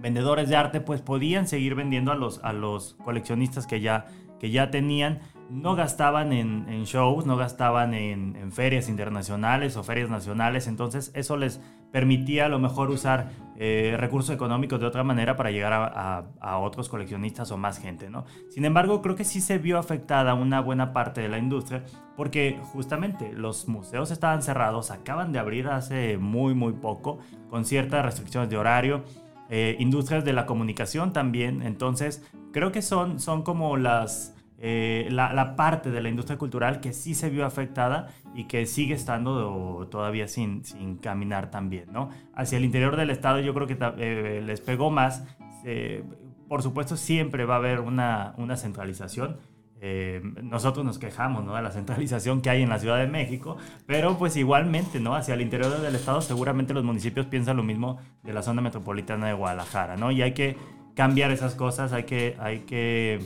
vendedores 0.00 0.48
de 0.48 0.56
arte, 0.56 0.80
pues 0.80 1.02
podían 1.02 1.46
seguir 1.46 1.74
vendiendo 1.74 2.12
a 2.12 2.16
los, 2.16 2.42
a 2.42 2.52
los 2.52 2.94
coleccionistas 3.04 3.66
que 3.66 3.80
ya, 3.80 4.06
que 4.38 4.50
ya 4.50 4.70
tenían 4.70 5.20
no 5.50 5.74
gastaban 5.74 6.32
en, 6.32 6.84
shows, 6.84 7.26
no 7.26 7.36
gastaban 7.36 7.92
en, 7.92 8.52
ferias 8.52 8.88
internacionales 8.88 9.76
o 9.76 9.82
ferias 9.82 10.08
nacionales, 10.08 10.66
entonces 10.68 11.10
eso 11.14 11.36
les 11.36 11.60
permitía 11.90 12.46
a 12.46 12.48
lo 12.48 12.60
mejor 12.60 12.90
usar 12.90 13.30
eh, 13.56 13.96
recursos 13.98 14.32
económicos 14.34 14.80
de 14.80 14.86
otra 14.86 15.02
manera 15.02 15.36
para 15.36 15.50
llegar 15.50 15.72
a, 15.72 16.58
otros 16.58 16.88
coleccionistas 16.88 17.50
o 17.50 17.56
más 17.56 17.78
gente, 17.78 18.10
¿no? 18.10 18.24
Sin 18.48 18.64
embargo, 18.64 19.02
creo 19.02 19.16
que 19.16 19.24
sí 19.24 19.40
se 19.40 19.58
vio 19.58 19.78
afectada 19.78 20.34
una 20.34 20.60
buena 20.60 20.92
parte 20.92 21.20
de 21.20 21.28
la 21.28 21.38
industria 21.38 21.84
porque 22.16 22.60
justamente 22.72 23.32
los 23.32 23.66
museos 23.66 24.10
estaban 24.10 24.42
cerrados, 24.42 24.90
acaban 24.90 25.32
de 25.32 25.40
abrir 25.40 25.66
hace 25.68 26.16
muy, 26.16 26.54
muy 26.54 26.74
poco, 26.74 27.18
con 27.48 27.64
ciertas 27.64 28.04
restricciones 28.04 28.50
de 28.50 28.56
horario. 28.56 29.04
Eh, 29.52 29.76
industrias 29.80 30.24
de 30.24 30.32
la 30.32 30.46
comunicación 30.46 31.12
también, 31.12 31.62
entonces 31.62 32.24
creo 32.52 32.70
que 32.70 32.82
son, 32.82 33.18
son 33.18 33.42
como 33.42 33.76
las 33.76 34.36
eh, 34.58 35.08
la, 35.10 35.56
parte 35.56 35.90
de 35.90 36.00
la 36.00 36.08
industria 36.08 36.38
cultural 36.38 36.80
que 36.80 36.92
sí 36.92 37.14
se 37.14 37.30
vio 37.30 37.44
afectada 37.44 38.10
y 38.32 38.44
que 38.44 38.64
sigue 38.66 38.94
estando 38.94 39.88
todavía 39.90 40.28
sin, 40.28 40.64
sin 40.64 40.98
caminar 40.98 41.50
tan 41.50 41.68
bien, 41.68 41.90
¿no? 41.90 42.10
Hacia 42.32 42.58
el 42.58 42.64
interior 42.64 42.96
del 42.96 43.10
estado 43.10 43.40
yo 43.40 43.52
creo 43.52 43.66
que 43.66 43.76
eh, 43.98 44.40
les 44.44 44.60
pegó 44.60 44.90
más. 44.90 45.24
Por 46.48 46.62
supuesto 46.62 46.96
siempre 46.96 47.44
va 47.44 47.54
a 47.54 47.58
haber 47.58 47.80
una, 47.80 48.34
una 48.36 48.56
centralización. 48.56 49.38
Nosotros 50.42 50.84
nos 50.84 50.98
quejamos 50.98 51.44
¿no? 51.44 51.54
de 51.54 51.62
la 51.62 51.70
centralización 51.70 52.42
que 52.42 52.50
hay 52.50 52.62
en 52.62 52.68
la 52.68 52.78
Ciudad 52.78 52.98
de 52.98 53.06
México, 53.06 53.56
pero 53.86 54.18
pues 54.18 54.36
igualmente, 54.36 55.00
¿no? 55.00 55.14
Hacia 55.14 55.34
el 55.34 55.40
interior 55.40 55.80
del 55.80 55.94
estado 55.94 56.20
seguramente 56.20 56.74
los 56.74 56.84
municipios 56.84 57.26
piensan 57.26 57.56
lo 57.56 57.62
mismo 57.62 57.98
de 58.22 58.34
la 58.34 58.42
zona 58.42 58.60
metropolitana 58.60 59.28
de 59.28 59.32
Guadalajara, 59.32 59.96
¿no? 59.96 60.10
Y 60.10 60.20
hay 60.20 60.32
que 60.32 60.56
cambiar 60.94 61.30
esas 61.30 61.54
cosas, 61.54 61.92
hay 61.92 62.04
que, 62.04 62.36
hay 62.38 62.60
que 62.60 63.20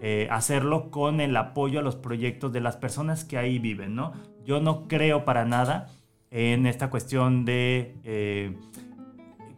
eh, 0.00 0.28
hacerlo 0.30 0.90
con 0.90 1.20
el 1.20 1.36
apoyo 1.36 1.80
a 1.80 1.82
los 1.82 1.96
proyectos 1.96 2.52
de 2.52 2.60
las 2.60 2.76
personas 2.76 3.24
que 3.24 3.36
ahí 3.36 3.58
viven, 3.58 3.94
¿no? 3.94 4.12
Yo 4.44 4.60
no 4.60 4.88
creo 4.88 5.24
para 5.24 5.44
nada 5.44 5.90
en 6.30 6.66
esta 6.66 6.88
cuestión 6.88 7.44
de 7.44 7.96
eh, 8.04 8.56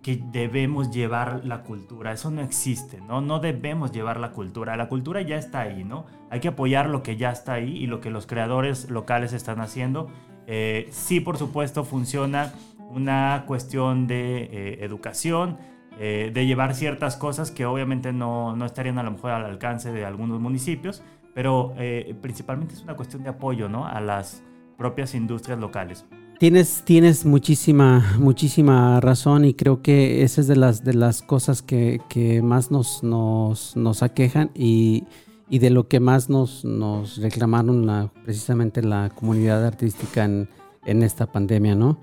que 0.02 0.22
debemos 0.32 0.90
llevar 0.90 1.42
la 1.44 1.62
cultura, 1.62 2.12
eso 2.12 2.30
no 2.30 2.40
existe, 2.40 3.00
¿no? 3.00 3.20
No 3.20 3.38
debemos 3.38 3.92
llevar 3.92 4.18
la 4.18 4.32
cultura, 4.32 4.76
la 4.76 4.88
cultura 4.88 5.20
ya 5.22 5.36
está 5.36 5.60
ahí, 5.60 5.84
¿no? 5.84 6.06
Hay 6.30 6.40
que 6.40 6.48
apoyar 6.48 6.88
lo 6.88 7.02
que 7.02 7.16
ya 7.16 7.30
está 7.30 7.54
ahí 7.54 7.76
y 7.76 7.86
lo 7.86 8.00
que 8.00 8.10
los 8.10 8.26
creadores 8.26 8.90
locales 8.90 9.32
están 9.32 9.60
haciendo. 9.60 10.10
Eh, 10.46 10.88
sí, 10.90 11.20
por 11.20 11.36
supuesto, 11.36 11.84
funciona 11.84 12.52
una 12.90 13.44
cuestión 13.46 14.06
de 14.06 14.78
educación, 14.80 15.58
eh, 16.02 16.30
de 16.32 16.46
llevar 16.46 16.74
ciertas 16.74 17.16
cosas 17.16 17.50
que 17.50 17.66
obviamente 17.66 18.10
no, 18.10 18.56
no, 18.56 18.64
estarían 18.64 18.96
a 18.96 19.02
lo 19.02 19.10
mejor 19.10 19.32
al 19.32 19.44
alcance 19.44 19.92
de 19.92 20.06
algunos 20.06 20.40
municipios, 20.40 21.02
pero 21.34 21.74
eh, 21.76 22.16
principalmente 22.22 22.72
es 22.72 22.82
una 22.82 22.96
cuestión 22.96 23.22
de 23.22 23.28
apoyo 23.28 23.68
¿no? 23.68 23.86
a 23.86 24.00
las 24.00 24.42
propias 24.78 25.14
industrias 25.14 25.58
locales. 25.58 26.06
Tienes, 26.40 26.84
tienes 26.86 27.26
muchísima, 27.26 28.14
muchísima 28.18 28.98
razón 29.02 29.44
y 29.44 29.52
creo 29.52 29.82
que 29.82 30.22
esa 30.22 30.40
es 30.40 30.46
de 30.46 30.56
las, 30.56 30.82
de 30.82 30.94
las 30.94 31.20
cosas 31.20 31.60
que, 31.60 32.00
que 32.08 32.40
más 32.40 32.70
nos, 32.70 33.02
nos, 33.02 33.76
nos 33.76 34.02
aquejan 34.02 34.50
y, 34.54 35.04
y, 35.50 35.58
de 35.58 35.68
lo 35.68 35.86
que 35.86 36.00
más 36.00 36.30
nos, 36.30 36.64
nos 36.64 37.18
reclamaron 37.18 38.10
precisamente 38.24 38.80
la 38.80 39.10
comunidad 39.14 39.66
artística 39.66 40.24
en, 40.24 40.48
en 40.86 41.02
esta 41.02 41.30
pandemia, 41.30 41.74
¿no? 41.74 42.00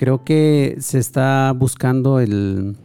Creo 0.00 0.24
que 0.24 0.78
se 0.80 0.98
está 0.98 1.52
buscando 1.56 2.18
el, 2.18 2.76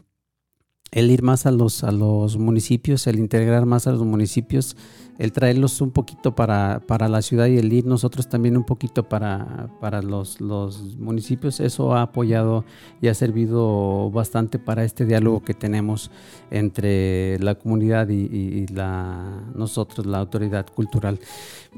el 0.91 1.10
ir 1.10 1.23
más 1.23 1.45
a 1.45 1.51
los, 1.51 1.86
a 1.86 1.91
los 1.91 2.38
municipios, 2.38 3.08
el 3.08 3.17
integrar 3.17 3.65
más 3.65 3.88
a 3.88 3.91
los 3.91 4.04
municipios, 4.04 4.75
el 5.19 5.32
traerlos 5.32 5.80
un 5.80 5.91
poquito 5.91 6.36
para, 6.36 6.82
para 6.86 7.08
la 7.08 7.21
ciudad 7.21 7.45
y 7.45 7.58
el 7.58 7.71
ir 7.71 7.86
nosotros 7.86 8.27
también 8.27 8.58
un 8.58 8.65
poquito 8.65 9.08
para, 9.08 9.69
para 9.80 10.01
los, 10.01 10.41
los, 10.41 10.97
municipios, 10.97 11.62
eso 11.62 11.95
ha 11.95 12.01
apoyado 12.01 12.65
y 13.01 13.08
ha 13.08 13.13
servido 13.13 14.12
bastante 14.12 14.60
para 14.60 14.84
este 14.84 15.06
diálogo 15.06 15.43
que 15.43 15.54
tenemos 15.54 16.12
entre 16.49 17.39
la 17.39 17.56
comunidad 17.56 18.10
y, 18.10 18.67
la, 18.67 19.43
nosotros, 19.56 20.06
la 20.06 20.19
autoridad 20.19 20.65
cultural. 20.67 21.19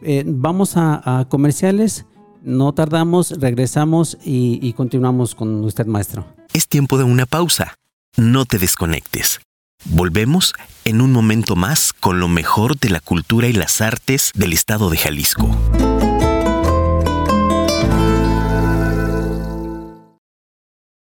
Eh, 0.02 0.24
vamos 0.26 0.74
a, 0.76 1.28
comerciales, 1.30 2.06
no 2.42 2.74
tardamos, 2.74 3.32
regresamos 3.40 4.18
y 4.24 4.74
continuamos 4.74 5.36
con 5.36 5.64
usted, 5.64 5.86
maestro. 5.86 6.26
Es 6.54 6.68
tiempo 6.68 6.98
de 6.98 7.04
una 7.04 7.26
pausa. 7.26 7.78
No 8.16 8.46
te 8.46 8.60
desconectes. 8.60 9.42
Volvemos 9.86 10.54
en 10.86 11.02
un 11.02 11.12
momento 11.12 11.56
más 11.56 11.94
con 11.94 12.20
lo 12.20 12.28
mejor 12.28 12.78
de 12.78 12.92
la 12.92 13.00
cultura 13.00 13.48
y 13.48 13.54
las 13.54 13.82
artes 13.82 14.32
del 14.36 14.54
estado 14.54 14.92
de 14.92 14.98
Jalisco. 14.98 15.50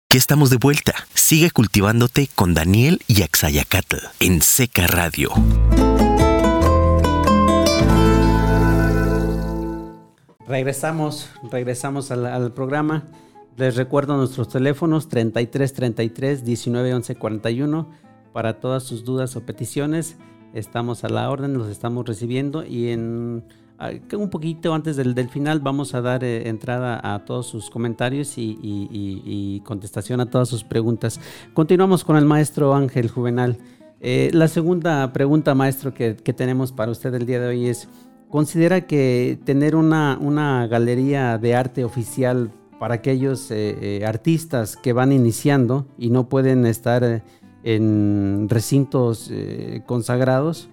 Ya 0.09 0.19
estamos 0.19 0.51
de 0.51 0.57
vuelta. 0.57 0.95
Sigue 1.15 1.51
cultivándote 1.51 2.31
con 2.33 2.55
Daniel 2.55 3.03
y 3.09 3.23
Axayacatl 3.23 3.97
en 4.21 4.41
Seca 4.41 4.87
Radio. 4.87 5.33
Regresamos, 10.47 11.29
regresamos 11.51 12.13
al 12.13 12.53
programa. 12.53 13.09
Les 13.57 13.77
recuerdo 13.77 14.17
nuestros 14.17 14.49
teléfonos 14.49 15.09
33 15.09 15.73
33 15.73 16.45
19 16.45 16.95
11 16.95 17.15
41 17.15 17.89
para 18.33 18.59
todas 18.59 18.83
sus 18.83 19.05
dudas 19.05 19.37
o 19.37 19.47
peticiones. 19.47 20.17
Estamos 20.55 21.05
a 21.05 21.09
la 21.09 21.31
orden, 21.31 21.55
los 21.55 21.69
estamos 21.69 22.05
recibiendo 22.05 22.65
y 22.67 22.89
en 22.89 23.45
ah, 23.79 23.91
un 24.19 24.29
poquito 24.29 24.75
antes 24.75 24.97
del, 24.97 25.29
final 25.29 25.61
vamos 25.61 25.95
a 25.95 26.01
dar 26.01 26.25
eh, 26.25 26.49
entrada 26.49 27.01
a 27.15 27.25
todos 27.25 27.47
sus 27.47 27.71
comentarios 27.71 28.35
y, 28.37 29.63
contestación 29.65 30.21
a 30.21 30.27
todas 30.27 30.49
sus 30.49 30.65
preguntas. 30.65 31.21
Continuamos 31.53 32.03
con 32.03 32.17
el 32.17 32.25
maestro 32.25 32.75
Ángel 32.75 33.09
Juvenal. 33.09 33.59
Eh, 34.01 34.31
la 34.33 34.49
segunda 34.49 35.13
pregunta, 35.13 35.55
maestro, 35.55 35.95
que, 35.95 36.15
tenemos 36.15 36.73
para 36.73 36.91
usted 36.91 37.15
el 37.15 37.25
día 37.25 37.41
de 37.41 37.47
hoy 37.47 37.69
es, 37.69 37.89
¿considera 38.31 38.81
que 38.81 39.39
tener 39.45 39.77
una, 39.77 40.19
una 40.21 40.67
galería 40.67 41.39
de 41.39 41.55
arte 41.55 41.85
oficial 41.85 42.51
para 42.79 42.95
aquellos 42.95 43.51
eh, 43.51 43.77
eh, 43.81 44.07
artistas 44.07 44.77
que 44.77 44.93
van 44.93 45.13
iniciando 45.13 45.87
y 45.99 46.11
no 46.11 46.29
pueden 46.29 46.67
estar 46.67 47.05
eh, 47.05 47.23
en 47.63 48.47
recintos 48.51 49.31
consagrados. 49.87 50.69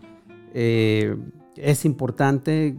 es 0.54 1.86
importante, 1.86 2.76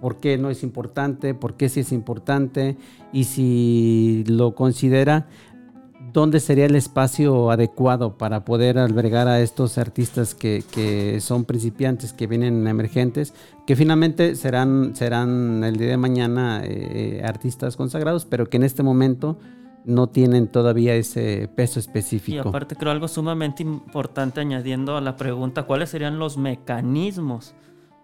¿por 0.00 0.16
qué 0.16 0.38
no 0.38 0.48
es 0.48 0.62
importante? 0.62 1.34
¿Por 1.34 1.54
qué 1.58 1.68
sí 1.68 1.80
es 1.80 1.92
importante? 1.92 2.78
Y 3.12 3.24
si 3.24 4.24
lo 4.26 4.54
considera, 4.54 5.26
¿dónde 6.16 6.40
sería 6.40 6.64
el 6.64 6.74
espacio 6.76 7.50
adecuado 7.50 8.16
para 8.16 8.46
poder 8.46 8.78
albergar 8.78 9.28
a 9.28 9.42
estos 9.42 9.76
artistas 9.76 10.34
que, 10.34 11.18
son 11.20 11.44
principiantes, 11.44 12.14
que 12.14 12.26
vienen 12.26 12.66
emergentes, 12.66 13.34
que 13.66 13.76
finalmente 13.76 14.34
serán, 14.34 14.96
serán 14.96 15.62
el 15.62 15.76
día 15.76 15.88
de 15.88 15.96
mañana 15.98 16.62
eh, 16.64 17.20
artistas 17.22 17.76
consagrados, 17.76 18.24
pero 18.24 18.48
que 18.48 18.56
en 18.56 18.62
este 18.62 18.82
momento 18.82 19.38
no 19.84 20.06
tienen 20.06 20.48
todavía 20.48 20.94
ese 20.94 21.50
peso 21.54 21.80
específico. 21.80 22.46
Y 22.46 22.48
aparte 22.48 22.76
creo 22.76 22.92
algo 22.92 23.08
sumamente 23.08 23.62
importante 23.62 24.40
añadiendo 24.40 24.96
a 24.96 25.02
la 25.02 25.16
pregunta, 25.16 25.64
¿cuáles 25.64 25.90
serían 25.90 26.18
los 26.18 26.38
mecanismos? 26.38 27.54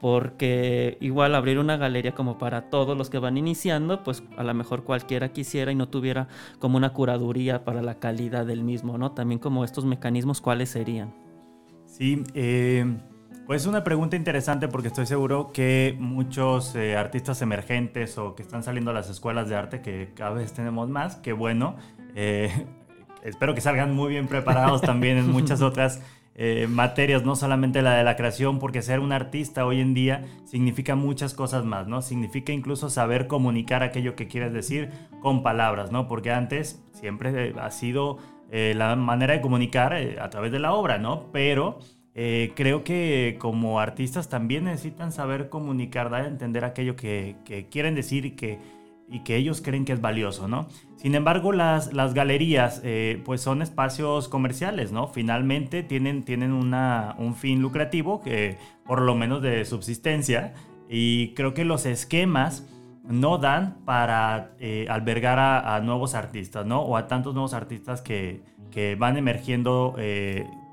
Porque 0.02 0.98
igual 1.00 1.32
abrir 1.36 1.60
una 1.60 1.76
galería 1.76 2.12
como 2.12 2.36
para 2.36 2.70
todos 2.70 2.98
los 2.98 3.08
que 3.08 3.20
van 3.20 3.38
iniciando, 3.38 4.02
pues 4.02 4.24
a 4.36 4.42
lo 4.42 4.52
mejor 4.52 4.82
cualquiera 4.82 5.28
quisiera 5.28 5.70
y 5.70 5.76
no 5.76 5.88
tuviera 5.88 6.26
como 6.58 6.76
una 6.76 6.92
curaduría 6.92 7.64
para 7.64 7.82
la 7.82 8.00
calidad 8.00 8.44
del 8.44 8.64
mismo, 8.64 8.98
¿no? 8.98 9.12
También 9.12 9.38
como 9.38 9.64
estos 9.64 9.84
mecanismos, 9.84 10.40
¿cuáles 10.40 10.70
serían? 10.70 11.14
Sí, 11.86 12.24
eh, 12.34 12.84
Pues 13.46 13.66
una 13.66 13.84
pregunta 13.84 14.16
interesante 14.16 14.66
porque 14.66 14.88
estoy 14.88 15.06
seguro 15.06 15.52
que 15.52 15.96
muchos 16.00 16.74
eh, 16.74 16.96
artistas 16.96 17.40
emergentes 17.40 18.18
o 18.18 18.34
que 18.34 18.42
están 18.42 18.64
saliendo 18.64 18.90
a 18.90 18.94
las 18.94 19.08
escuelas 19.08 19.48
de 19.48 19.54
arte, 19.54 19.82
que 19.82 20.10
cada 20.16 20.32
vez 20.32 20.52
tenemos 20.52 20.88
más, 20.88 21.14
que 21.14 21.32
bueno, 21.32 21.76
eh, 22.16 22.66
espero 23.22 23.54
que 23.54 23.60
salgan 23.60 23.94
muy 23.94 24.10
bien 24.10 24.26
preparados 24.26 24.80
también 24.80 25.16
en 25.16 25.30
muchas 25.30 25.62
otras 25.62 26.02
eh, 26.34 26.66
materias, 26.68 27.24
no 27.24 27.36
solamente 27.36 27.82
la 27.82 27.94
de 27.94 28.04
la 28.04 28.16
creación, 28.16 28.58
porque 28.58 28.82
ser 28.82 29.00
un 29.00 29.12
artista 29.12 29.66
hoy 29.66 29.80
en 29.80 29.94
día 29.94 30.24
significa 30.44 30.94
muchas 30.94 31.34
cosas 31.34 31.64
más, 31.64 31.86
¿no? 31.86 32.02
Significa 32.02 32.52
incluso 32.52 32.90
saber 32.90 33.26
comunicar 33.26 33.82
aquello 33.82 34.16
que 34.16 34.28
quieres 34.28 34.52
decir 34.52 34.90
con 35.20 35.42
palabras, 35.42 35.92
¿no? 35.92 36.08
Porque 36.08 36.30
antes 36.30 36.82
siempre 36.92 37.54
ha 37.60 37.70
sido 37.70 38.18
la 38.50 38.96
manera 38.96 39.32
de 39.32 39.40
comunicar 39.40 39.94
a 39.94 40.28
través 40.28 40.52
de 40.52 40.58
la 40.58 40.74
obra, 40.74 40.98
¿no? 40.98 41.32
Pero 41.32 41.78
eh, 42.14 42.52
creo 42.54 42.84
que 42.84 43.36
como 43.38 43.80
artistas 43.80 44.28
también 44.28 44.64
necesitan 44.64 45.12
saber 45.12 45.48
comunicar, 45.48 46.10
dar 46.10 46.24
a 46.24 46.28
entender 46.28 46.64
aquello 46.64 46.94
que, 46.94 47.36
quieren 47.70 47.94
decir 47.94 48.26
y 48.26 48.32
que, 48.32 48.58
y 49.12 49.20
que 49.20 49.36
ellos 49.36 49.60
creen 49.60 49.84
que 49.84 49.92
es 49.92 50.00
valioso, 50.00 50.48
¿no? 50.48 50.66
Sin 50.96 51.14
embargo, 51.14 51.52
las, 51.52 51.92
las 51.92 52.14
galerías, 52.14 52.80
eh, 52.82 53.20
pues 53.24 53.40
son 53.40 53.62
espacios 53.62 54.28
comerciales, 54.28 54.90
¿no? 54.90 55.06
Finalmente 55.06 55.82
tienen, 55.82 56.24
tienen 56.24 56.52
una, 56.52 57.14
un 57.18 57.34
fin 57.36 57.60
lucrativo, 57.60 58.20
que 58.20 58.56
por 58.86 59.02
lo 59.02 59.14
menos 59.14 59.42
de 59.42 59.64
subsistencia, 59.64 60.54
y 60.88 61.34
creo 61.34 61.54
que 61.54 61.64
los 61.64 61.86
esquemas 61.86 62.66
no 63.04 63.38
dan 63.38 63.76
para 63.84 64.52
eh, 64.58 64.86
albergar 64.88 65.38
a, 65.38 65.78
nuevos 65.80 66.14
artistas, 66.14 66.66
¿no? 66.66 66.80
O 66.80 66.96
a 66.96 67.06
tantos 67.06 67.34
nuevos 67.34 67.52
artistas 67.52 68.00
que, 68.00 68.42
que 68.70 68.94
van 68.94 69.16
emergiendo 69.16 69.94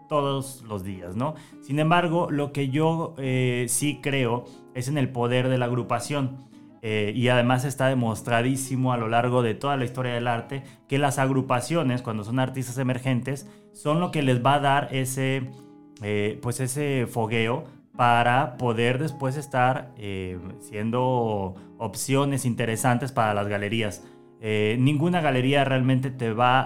todos 0.10 0.64
los 0.64 0.84
días, 0.84 1.16
¿no? 1.16 1.36
Sin 1.62 1.80
embargo, 1.80 2.30
lo 2.30 2.52
que 2.52 2.68
yo 2.68 3.14
eh, 3.18 3.68
sí 3.70 4.00
creo 4.02 4.44
es 4.74 4.90
en 4.90 4.98
el 4.98 5.10
poder 5.10 5.48
de 5.48 5.58
la 5.58 5.66
agrupación. 5.66 6.49
Eh, 6.82 7.12
y 7.16 7.28
además 7.28 7.66
está 7.66 7.88
demostradísimo 7.88 8.94
a 8.94 8.98
lo 8.98 9.10
largo 9.10 9.42
de 9.42 9.54
toda 9.54 9.76
la 9.78 9.86
historia 9.86 10.14
del 10.14 10.28
arte 10.28 10.64
que 10.88 10.98
las 10.98 11.20
agrupaciones, 11.20 12.02
cuando 12.02 12.24
son 12.24 12.40
artistas 12.40 12.78
emergentes, 12.78 13.50
son 13.74 14.00
lo 14.00 14.12
que 14.12 14.22
les 14.22 14.44
va 14.44 14.56
a 14.56 14.60
dar 14.60 14.88
ese, 14.92 15.50
eh, 16.02 16.40
pues 16.42 16.60
ese 16.60 17.08
fogueo 17.08 17.66
para 17.98 18.56
poder 18.58 18.98
después 18.98 19.36
estar 19.36 19.94
siendo 20.62 21.56
opciones 21.78 22.46
interesantes 22.46 23.12
para 23.12 23.34
las 23.34 23.48
galerías. 23.50 24.04
Eh, 24.42 24.78
ninguna 24.80 25.20
galería 25.20 25.66
realmente 25.66 26.12
te 26.12 26.32
va 26.32 26.66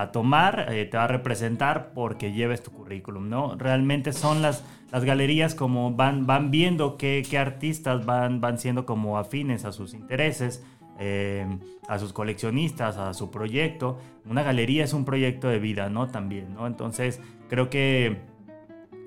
a, 0.00 0.12
tomar, 0.12 0.66
eh, 0.70 0.84
te 0.84 0.96
va 0.96 1.04
a 1.04 1.08
representar 1.08 1.92
porque 1.94 2.32
lleves 2.32 2.62
tu 2.62 2.70
currículum, 2.70 3.28
¿no? 3.28 3.56
Realmente 3.56 4.12
son 4.12 4.40
las, 4.40 4.64
las 4.92 5.04
galerías 5.04 5.56
como 5.56 5.92
van, 5.92 6.26
van 6.26 6.52
viendo 6.52 6.96
qué, 6.96 7.26
artistas 7.36 8.06
van, 8.06 8.40
van 8.40 8.58
siendo 8.58 8.86
como 8.86 9.18
afines 9.18 9.64
a 9.64 9.72
sus 9.72 9.94
intereses, 9.94 10.64
eh, 11.00 11.44
a 11.88 11.98
sus 11.98 12.12
coleccionistas, 12.12 12.98
a 12.98 13.14
su 13.14 13.32
proyecto. 13.32 13.98
Una 14.24 14.44
galería 14.44 14.84
es 14.84 14.92
un 14.92 15.04
proyecto 15.04 15.48
de 15.48 15.58
vida, 15.58 15.88
¿no? 15.88 16.06
También, 16.06 16.54
¿no? 16.54 16.68
Entonces, 16.68 17.20
creo 17.48 17.68
que 17.68 18.29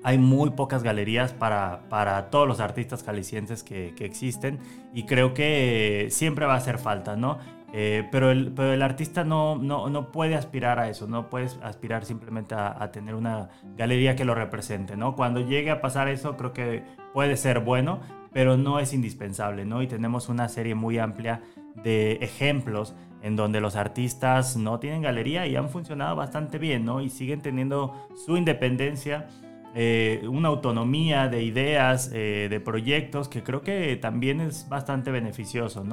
hay 0.04 0.18
muy 0.18 0.50
pocas 0.50 0.82
galerías 0.82 1.32
para, 1.32 1.80
para 1.88 2.30
todos 2.30 2.46
los 2.46 2.60
artistas 2.60 3.02
jaliscienses 3.02 3.64
que, 3.64 3.94
que, 3.96 4.04
existen 4.04 4.60
y 4.92 5.04
creo 5.04 5.32
que 5.32 6.08
siempre 6.10 6.44
va 6.44 6.54
a 6.54 6.58
hacer 6.58 6.78
falta, 6.78 7.16
¿no? 7.16 7.38
Eh, 7.72 8.06
pero, 8.12 8.30
el, 8.30 8.52
pero 8.52 8.72
el 8.72 8.82
artista 8.82 9.24
no, 9.24 9.56
no, 9.56 9.88
no, 9.88 10.12
puede 10.12 10.36
aspirar 10.36 10.78
a 10.78 10.88
eso, 10.88 11.08
no 11.08 11.28
puede 11.28 11.48
aspirar 11.62 12.04
simplemente 12.04 12.54
a, 12.54 12.92
tener 12.92 13.16
una 13.16 13.48
galería 13.76 14.14
que 14.14 14.24
lo 14.24 14.34
represente, 14.36 14.96
¿no? 14.96 15.16
Cuando 15.16 15.40
llegue 15.40 15.72
a 15.72 15.80
pasar 15.80 16.06
eso 16.06 16.36
creo 16.36 16.52
que 16.52 16.84
puede 17.12 17.36
ser 17.36 17.58
bueno, 17.60 17.98
pero 18.32 18.56
no 18.56 18.78
es 18.78 18.92
indispensable, 18.92 19.64
¿no? 19.64 19.82
Y 19.82 19.88
tenemos 19.88 20.28
una 20.28 20.48
serie 20.48 20.76
muy 20.76 20.98
amplia 20.98 21.42
de 21.82 22.12
ejemplos 22.20 22.94
en 23.22 23.34
donde 23.34 23.60
los 23.60 23.74
artistas 23.74 24.56
no 24.56 24.78
tienen 24.78 25.02
galería 25.02 25.46
y 25.48 25.56
han 25.56 25.68
funcionado 25.68 26.14
bastante 26.14 26.58
bien, 26.58 26.84
¿no? 26.84 27.00
Y 27.00 27.10
siguen 27.10 27.40
teniendo 27.40 28.06
su 28.14 28.36
independencia 28.36 29.26
eh, 29.76 30.22
una 30.28 30.48
autonomía 30.48 31.28
de 31.28 31.42
ideas, 31.42 32.08
eh, 32.14 32.46
de 32.48 32.60
proyectos, 32.60 33.28
que 33.28 33.42
creo 33.42 33.62
que 33.62 33.96
también 33.96 34.40
es 34.40 34.68
bastante 34.68 35.10
beneficioso. 35.10 35.84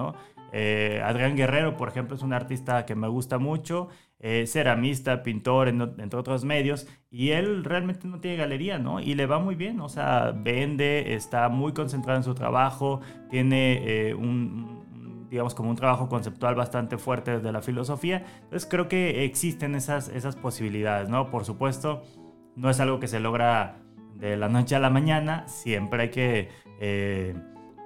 Eh, 0.53 1.01
Adrián 1.03 1.35
Guerrero, 1.35 1.77
por 1.77 1.89
ejemplo, 1.89 2.15
es 2.15 2.21
un 2.21 2.31
artista 2.31 2.85
que 2.85 2.95
me 2.95 3.07
gusta 3.07 3.39
mucho, 3.39 3.89
ceramista, 4.45 5.23
pintor, 5.23 5.67
entre 5.67 6.19
otros 6.19 6.43
medios, 6.43 6.87
y 7.09 7.31
él 7.31 7.63
realmente 7.63 8.07
no 8.07 8.19
tiene 8.19 8.37
galería, 8.37 8.77
¿no? 8.77 8.99
Y 8.99 9.15
le 9.15 9.25
va 9.25 9.39
muy 9.39 9.55
bien, 9.55 9.79
o 9.81 9.89
sea, 9.89 10.31
vende, 10.31 11.15
está 11.15 11.49
muy 11.49 11.73
concentrado 11.73 12.17
en 12.17 12.23
su 12.23 12.35
trabajo, 12.35 13.01
tiene 13.31 14.13
un, 14.15 15.27
digamos, 15.27 15.55
como 15.55 15.71
un 15.71 15.75
trabajo 15.75 16.07
conceptual 16.07 16.53
bastante 16.53 16.99
fuerte 16.99 17.37
desde 17.37 17.51
la 17.51 17.63
filosofía. 17.63 18.23
Entonces 18.43 18.67
creo 18.69 18.87
que 18.87 19.25
existen 19.25 19.73
esas, 19.73 20.07
esas 20.09 20.35
posibilidades, 20.35 21.09
¿no? 21.09 21.31
Por 21.31 21.43
supuesto, 21.43 22.03
no 22.55 22.69
es 22.69 22.79
algo 22.79 22.99
que 22.99 23.07
se 23.07 23.19
logra 23.19 23.77
de 24.15 24.37
la 24.37 24.49
noche 24.49 24.75
a 24.75 24.79
la 24.79 24.89
mañana, 24.89 25.47
siempre 25.47 26.03
hay 26.03 26.09
que 26.09 26.49
eh, 26.79 27.35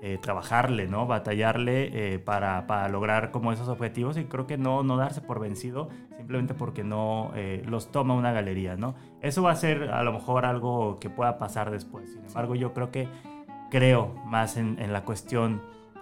eh, 0.01 0.19
trabajarle, 0.21 0.88
¿no? 0.88 1.08
Batallarle 1.08 2.13
eh, 2.13 2.19
para, 2.19 2.89
lograr 2.89 3.32
como 3.32 3.54
esos 3.54 3.69
objetivos 3.69 4.17
y 4.17 4.25
creo 4.25 4.45
que 4.45 4.58
no, 4.58 4.84
no 4.84 4.97
darse 4.97 5.21
por 5.21 5.39
vencido 5.39 5.89
simplemente 6.17 6.54
porque 6.54 6.84
no 6.84 7.32
los 7.65 7.91
toma 7.91 8.13
una 8.15 8.32
galería, 8.32 8.75
¿no? 8.75 8.95
Eso 9.21 9.43
va 9.43 9.51
a 9.51 9.56
ser 9.56 9.91
a 9.91 10.04
lo 10.04 10.12
mejor 10.12 10.45
algo 10.45 10.99
que 10.99 11.10
pueda 11.10 11.38
pasar 11.38 11.71
después. 11.71 12.12
Sin 12.12 12.25
embargo, 12.25 12.56
yo 12.56 12.73
creo 12.73 12.91
que 12.91 13.08
creo 13.69 14.13
más 14.25 14.58
en, 14.58 14.80
en 14.80 14.91
la 14.91 15.04
cuestión 15.04 15.62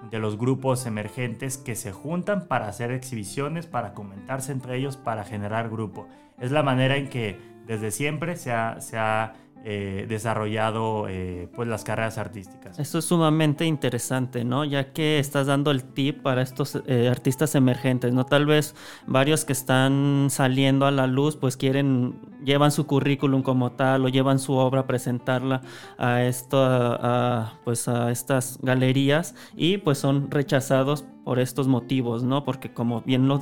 de 0.09 0.19
los 0.19 0.37
grupos 0.37 0.85
emergentes 0.85 1.57
que 1.57 1.75
se 1.75 1.91
juntan 1.91 2.47
para 2.47 2.67
hacer 2.67 2.91
exhibiciones, 2.91 3.67
para 3.67 3.93
comentarse 3.93 4.51
entre 4.51 4.77
ellos, 4.77 4.97
para 4.97 5.23
generar 5.23 5.69
grupo. 5.69 6.07
Es 6.39 6.51
la 6.51 6.63
manera 6.63 6.97
en 6.97 7.09
que 7.09 7.52
desde 7.65 7.91
siempre 7.91 8.35
se 8.35 8.51
ha, 8.51 8.81
se 8.81 8.97
ha 8.97 9.33
eh, 9.65 10.07
desarrollado 10.09 11.07
eh, 11.07 11.47
pues 11.55 11.69
las 11.69 11.85
carreras 11.85 12.17
artísticas. 12.17 12.77
Eso 12.77 12.97
es 12.97 13.05
sumamente 13.05 13.63
interesante, 13.63 14.43
¿no? 14.43 14.65
Ya 14.65 14.91
que 14.91 15.19
estás 15.19 15.47
dando 15.47 15.71
el 15.71 15.85
tip 15.85 16.21
para 16.21 16.41
estos 16.41 16.83
eh, 16.85 17.07
artistas 17.07 17.55
emergentes, 17.55 18.13
¿no? 18.13 18.25
Tal 18.25 18.45
vez 18.45 18.75
varios 19.07 19.45
que 19.45 19.53
están 19.53 20.27
saliendo 20.29 20.85
a 20.85 20.91
la 20.91 21.07
luz 21.07 21.37
pues 21.37 21.55
quieren, 21.55 22.19
llevan 22.43 22.73
su 22.73 22.85
currículum 22.85 23.41
como 23.41 23.71
tal 23.71 24.03
o 24.03 24.09
llevan 24.09 24.37
su 24.39 24.51
obra 24.51 24.81
a 24.81 24.85
presentarla 24.85 25.61
a, 25.97 27.53
pues 27.63 27.87
a 27.87 28.11
estas 28.11 28.59
galerías 28.61 29.33
y 29.55 29.77
pues 29.77 29.97
son 29.97 30.29
rechazados 30.29 31.05
por 31.23 31.39
estos 31.39 31.69
motivos, 31.69 32.23
¿no? 32.23 32.43
Porque 32.43 32.73
como 32.73 32.99
bien 33.03 33.29
lo 33.29 33.39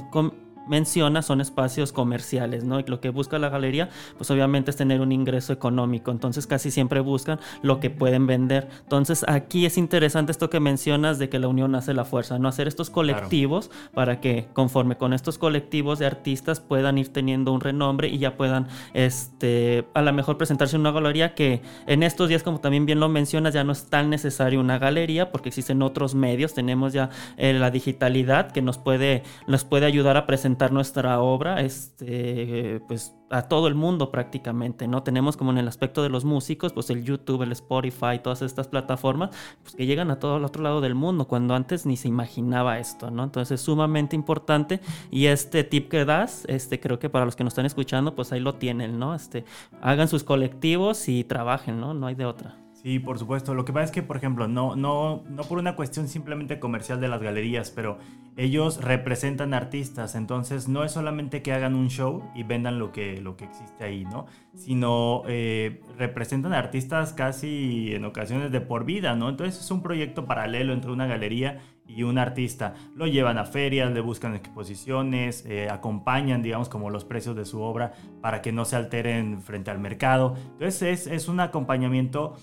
menciona 0.67 1.21
son 1.21 1.41
espacios 1.41 1.91
comerciales, 1.91 2.63
¿no? 2.63 2.79
Y 2.79 2.83
lo 2.83 3.01
que 3.01 3.09
busca 3.09 3.39
la 3.39 3.49
galería, 3.49 3.89
pues 4.17 4.29
obviamente 4.31 4.71
es 4.71 4.77
tener 4.77 5.01
un 5.01 5.11
ingreso 5.11 5.53
económico, 5.53 6.11
entonces 6.11 6.47
casi 6.47 6.71
siempre 6.71 6.99
buscan 6.99 7.39
lo 7.61 7.79
que 7.79 7.89
pueden 7.89 8.27
vender. 8.27 8.69
Entonces 8.83 9.25
aquí 9.27 9.65
es 9.65 9.77
interesante 9.77 10.31
esto 10.31 10.49
que 10.49 10.59
mencionas 10.59 11.19
de 11.19 11.29
que 11.29 11.39
la 11.39 11.47
unión 11.47 11.75
hace 11.75 11.93
la 11.93 12.05
fuerza, 12.05 12.39
¿no? 12.39 12.47
Hacer 12.47 12.67
estos 12.67 12.89
colectivos 12.89 13.71
para 13.93 14.19
que 14.21 14.47
conforme 14.53 14.97
con 14.97 15.13
estos 15.13 15.37
colectivos 15.37 15.99
de 15.99 16.05
artistas 16.05 16.59
puedan 16.59 16.97
ir 16.97 17.11
teniendo 17.11 17.51
un 17.51 17.61
renombre 17.61 18.07
y 18.07 18.19
ya 18.19 18.37
puedan, 18.37 18.67
este, 18.93 19.85
a 19.93 20.01
lo 20.01 20.13
mejor 20.13 20.37
presentarse 20.37 20.75
en 20.75 20.81
una 20.81 20.91
galería 20.91 21.33
que 21.33 21.61
en 21.87 22.03
estos 22.03 22.29
días, 22.29 22.43
como 22.43 22.59
también 22.59 22.85
bien 22.85 22.99
lo 22.99 23.09
mencionas, 23.09 23.53
ya 23.53 23.63
no 23.63 23.71
es 23.71 23.85
tan 23.89 24.09
necesario 24.09 24.59
una 24.59 24.77
galería 24.77 25.31
porque 25.31 25.49
existen 25.49 25.81
otros 25.81 26.15
medios, 26.15 26.53
tenemos 26.53 26.93
ya 26.93 27.09
eh, 27.37 27.53
la 27.53 27.71
digitalidad 27.71 28.51
que 28.51 28.61
nos 28.61 28.77
puede, 28.77 29.23
nos 29.47 29.65
puede 29.65 29.85
ayudar 29.85 30.17
a 30.17 30.25
presentar 30.25 30.50
nuestra 30.71 31.19
obra 31.21 31.61
este, 31.61 32.81
pues, 32.87 33.15
a 33.29 33.43
todo 33.43 33.67
el 33.67 33.75
mundo 33.75 34.11
prácticamente, 34.11 34.87
¿no? 34.87 35.03
Tenemos 35.03 35.37
como 35.37 35.51
en 35.51 35.57
el 35.57 35.67
aspecto 35.67 36.03
de 36.03 36.09
los 36.09 36.25
músicos, 36.25 36.73
pues 36.73 36.89
el 36.89 37.03
YouTube, 37.03 37.43
el 37.43 37.51
Spotify, 37.53 38.19
todas 38.21 38.41
estas 38.41 38.67
plataformas, 38.67 39.29
pues 39.63 39.75
que 39.75 39.85
llegan 39.85 40.11
a 40.11 40.19
todo 40.19 40.37
el 40.37 40.45
otro 40.45 40.61
lado 40.61 40.81
del 40.81 40.95
mundo, 40.95 41.27
cuando 41.27 41.55
antes 41.55 41.85
ni 41.85 41.97
se 41.97 42.07
imaginaba 42.07 42.79
esto, 42.79 43.09
¿no? 43.09 43.23
Entonces 43.23 43.59
es 43.59 43.65
sumamente 43.65 44.15
importante 44.15 44.81
y 45.09 45.27
este 45.27 45.63
tip 45.63 45.89
que 45.89 46.05
das, 46.05 46.43
este, 46.47 46.79
creo 46.79 46.99
que 46.99 47.09
para 47.09 47.25
los 47.25 47.35
que 47.35 47.43
nos 47.43 47.51
están 47.51 47.65
escuchando, 47.65 48.15
pues 48.15 48.31
ahí 48.31 48.39
lo 48.39 48.55
tienen, 48.55 48.99
¿no? 48.99 49.15
Este, 49.15 49.45
hagan 49.81 50.07
sus 50.07 50.23
colectivos 50.23 51.07
y 51.07 51.23
trabajen, 51.23 51.79
¿no? 51.79 51.93
No 51.93 52.07
hay 52.07 52.15
de 52.15 52.25
otra. 52.25 52.57
Sí, 52.81 52.97
por 52.97 53.19
supuesto. 53.19 53.53
Lo 53.53 53.63
que 53.63 53.73
pasa 53.73 53.85
es 53.85 53.91
que, 53.91 54.01
por 54.01 54.17
ejemplo, 54.17 54.47
no, 54.47 54.75
no, 54.75 55.23
no 55.29 55.43
por 55.43 55.59
una 55.59 55.75
cuestión 55.75 56.07
simplemente 56.07 56.59
comercial 56.59 56.99
de 56.99 57.07
las 57.07 57.21
galerías, 57.21 57.69
pero 57.69 57.99
ellos 58.37 58.81
representan 58.81 59.53
artistas, 59.53 60.15
entonces 60.15 60.67
no 60.67 60.83
es 60.83 60.93
solamente 60.93 61.43
que 61.43 61.53
hagan 61.53 61.75
un 61.75 61.89
show 61.89 62.23
y 62.33 62.41
vendan 62.41 62.79
lo 62.79 62.91
que, 62.91 63.21
lo 63.21 63.37
que 63.37 63.45
existe 63.45 63.83
ahí, 63.83 64.05
¿no? 64.05 64.25
Sino 64.55 65.21
eh, 65.27 65.81
representan 65.97 66.53
artistas 66.53 67.13
casi 67.13 67.93
en 67.93 68.05
ocasiones 68.05 68.51
de 68.51 68.61
por 68.61 68.83
vida, 68.85 69.15
¿no? 69.15 69.29
Entonces 69.29 69.59
es 69.59 69.69
un 69.69 69.83
proyecto 69.83 70.25
paralelo 70.25 70.73
entre 70.73 70.91
una 70.91 71.05
galería 71.05 71.59
y 71.87 72.03
un 72.03 72.17
artista. 72.17 72.73
Lo 72.95 73.05
llevan 73.05 73.37
a 73.37 73.45
ferias, 73.45 73.91
le 73.91 73.99
buscan 73.99 74.33
exposiciones, 74.33 75.45
eh, 75.45 75.69
acompañan, 75.69 76.41
digamos, 76.41 76.69
como 76.69 76.89
los 76.89 77.05
precios 77.05 77.35
de 77.35 77.45
su 77.45 77.61
obra 77.61 77.93
para 78.21 78.41
que 78.41 78.51
no 78.51 78.65
se 78.65 78.75
alteren 78.75 79.41
frente 79.41 79.71
al 79.71 79.79
mercado. 79.79 80.35
Entonces 80.53 80.81
es, 80.81 81.07
es 81.07 81.27
un 81.27 81.41
acompañamiento 81.41 82.37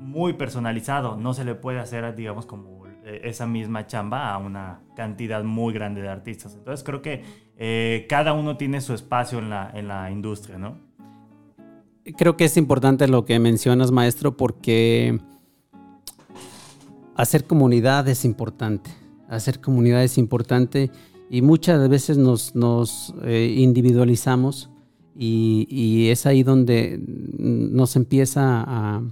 muy 0.00 0.34
personalizado. 0.34 1.16
No 1.16 1.34
se 1.34 1.44
le 1.44 1.54
puede 1.54 1.80
hacer, 1.80 2.14
digamos, 2.14 2.46
como 2.46 2.86
eh, 3.04 3.20
esa 3.24 3.46
misma 3.46 3.86
chamba 3.86 4.32
a 4.32 4.38
una 4.38 4.80
cantidad 4.96 5.42
muy 5.44 5.72
grande 5.72 6.02
de 6.02 6.08
artistas. 6.08 6.54
Entonces 6.54 6.84
creo 6.84 7.02
que 7.02 7.22
eh, 7.56 8.06
cada 8.08 8.32
uno 8.32 8.56
tiene 8.56 8.80
su 8.80 8.94
espacio 8.94 9.38
en 9.38 9.50
la, 9.50 9.70
en 9.74 9.88
la 9.88 10.10
industria, 10.10 10.58
¿no? 10.58 10.78
Creo 12.16 12.36
que 12.36 12.44
es 12.44 12.56
importante 12.56 13.08
lo 13.08 13.24
que 13.24 13.38
mencionas, 13.38 13.90
maestro, 13.90 14.36
porque 14.36 15.18
hacer 17.14 17.44
comunidad 17.44 18.06
es 18.08 18.24
importante. 18.24 18.90
Hacer 19.28 19.60
comunidad 19.60 20.02
es 20.04 20.18
importante 20.18 20.90
y 21.30 21.42
muchas 21.42 21.88
veces 21.88 22.18
nos, 22.18 22.54
nos 22.54 23.14
eh, 23.24 23.54
individualizamos 23.56 24.70
y, 25.16 26.08
es 26.10 26.26
ahí 26.26 26.42
donde 26.42 27.00
nos 27.38 27.96
empieza 27.96 28.64
a, 28.66 29.02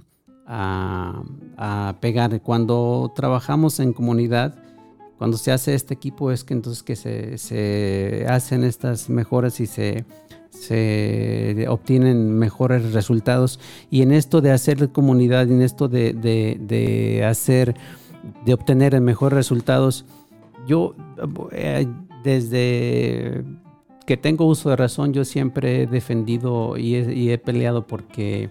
a, 0.46 1.22
pegar. 2.00 2.40
Cuando 2.42 3.12
trabajamos 3.14 3.80
en 3.80 3.92
comunidad, 3.92 4.54
cuando 5.18 5.36
se 5.36 5.52
hace 5.52 5.74
este 5.74 5.94
equipo 5.94 6.32
es 6.32 6.44
que 6.44 6.54
entonces 6.54 6.82
que 6.82 6.96
se, 6.96 7.38
se 7.38 8.26
hacen 8.28 8.64
estas 8.64 9.08
mejoras 9.08 9.60
y 9.60 9.66
se, 9.66 10.04
se 10.50 11.66
obtienen 11.68 12.38
mejores 12.38 12.92
resultados. 12.92 13.60
Y 13.90 14.02
en 14.02 14.12
esto 14.12 14.40
de 14.40 14.50
hacer 14.50 14.90
comunidad, 14.90 15.50
en 15.50 15.62
esto 15.62 15.88
de, 15.88 16.12
de, 16.12 16.58
de 16.60 17.24
hacer, 17.24 17.74
de 18.44 18.54
obtener 18.54 19.00
mejores 19.00 19.36
resultados, 19.36 20.04
yo 20.66 20.94
eh, 21.52 21.86
desde 22.22 23.44
que 24.06 24.16
tengo 24.16 24.46
uso 24.46 24.70
de 24.70 24.76
razón, 24.76 25.12
yo 25.12 25.24
siempre 25.24 25.82
he 25.82 25.86
defendido 25.86 26.76
y 26.76 27.30
he, 27.30 27.38
peleado 27.38 27.86
porque 27.86 28.50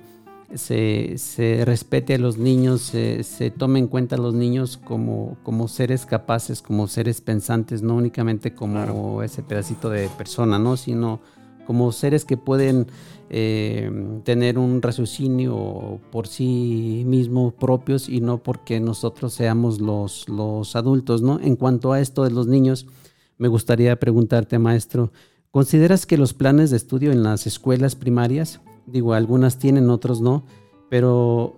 se, 0.55 1.63
respete 1.65 2.15
a 2.15 2.17
los 2.17 2.37
niños, 2.37 2.81
se, 2.81 3.23
se, 3.23 3.51
tome 3.51 3.79
en 3.79 3.87
cuenta 3.87 4.15
a 4.15 4.19
los 4.19 4.33
niños 4.33 4.77
como, 4.77 5.37
como 5.43 5.67
seres 5.67 6.05
capaces, 6.05 6.61
como 6.61 6.87
seres 6.87 7.21
pensantes, 7.21 7.81
no 7.81 7.95
únicamente 7.95 8.53
como 8.53 9.23
ese 9.23 9.43
pedacito 9.43 9.89
de 9.89 10.09
persona, 10.09 10.59
¿no? 10.59 10.77
sino 10.77 11.21
como 11.65 11.91
seres 11.91 12.25
que 12.25 12.37
pueden 12.37 12.87
eh, 13.29 13.89
tener 14.25 14.57
un 14.57 14.81
raciocinio 14.81 15.99
por 16.11 16.27
sí 16.27 17.03
mismos 17.05 17.53
propios 17.53 18.09
y 18.09 18.19
no 18.19 18.43
porque 18.43 18.79
nosotros 18.79 19.33
seamos 19.33 19.79
los, 19.79 20.27
los 20.27 20.75
adultos. 20.75 21.21
¿no? 21.21 21.39
En 21.39 21.55
cuanto 21.55 21.93
a 21.93 22.01
esto 22.01 22.23
de 22.23 22.31
los 22.31 22.47
niños, 22.47 22.87
me 23.37 23.47
gustaría 23.47 23.97
preguntarte, 23.99 24.59
maestro, 24.59 25.11
¿consideras 25.49 26.05
que 26.05 26.17
los 26.17 26.33
planes 26.33 26.71
de 26.71 26.77
estudio 26.77 27.11
en 27.11 27.23
las 27.23 27.47
escuelas 27.47 27.95
primarias, 27.95 28.59
digo, 28.85 29.13
algunas 29.13 29.57
tienen, 29.57 29.89
otros 29.89 30.21
no, 30.21 30.43
pero 30.89 31.57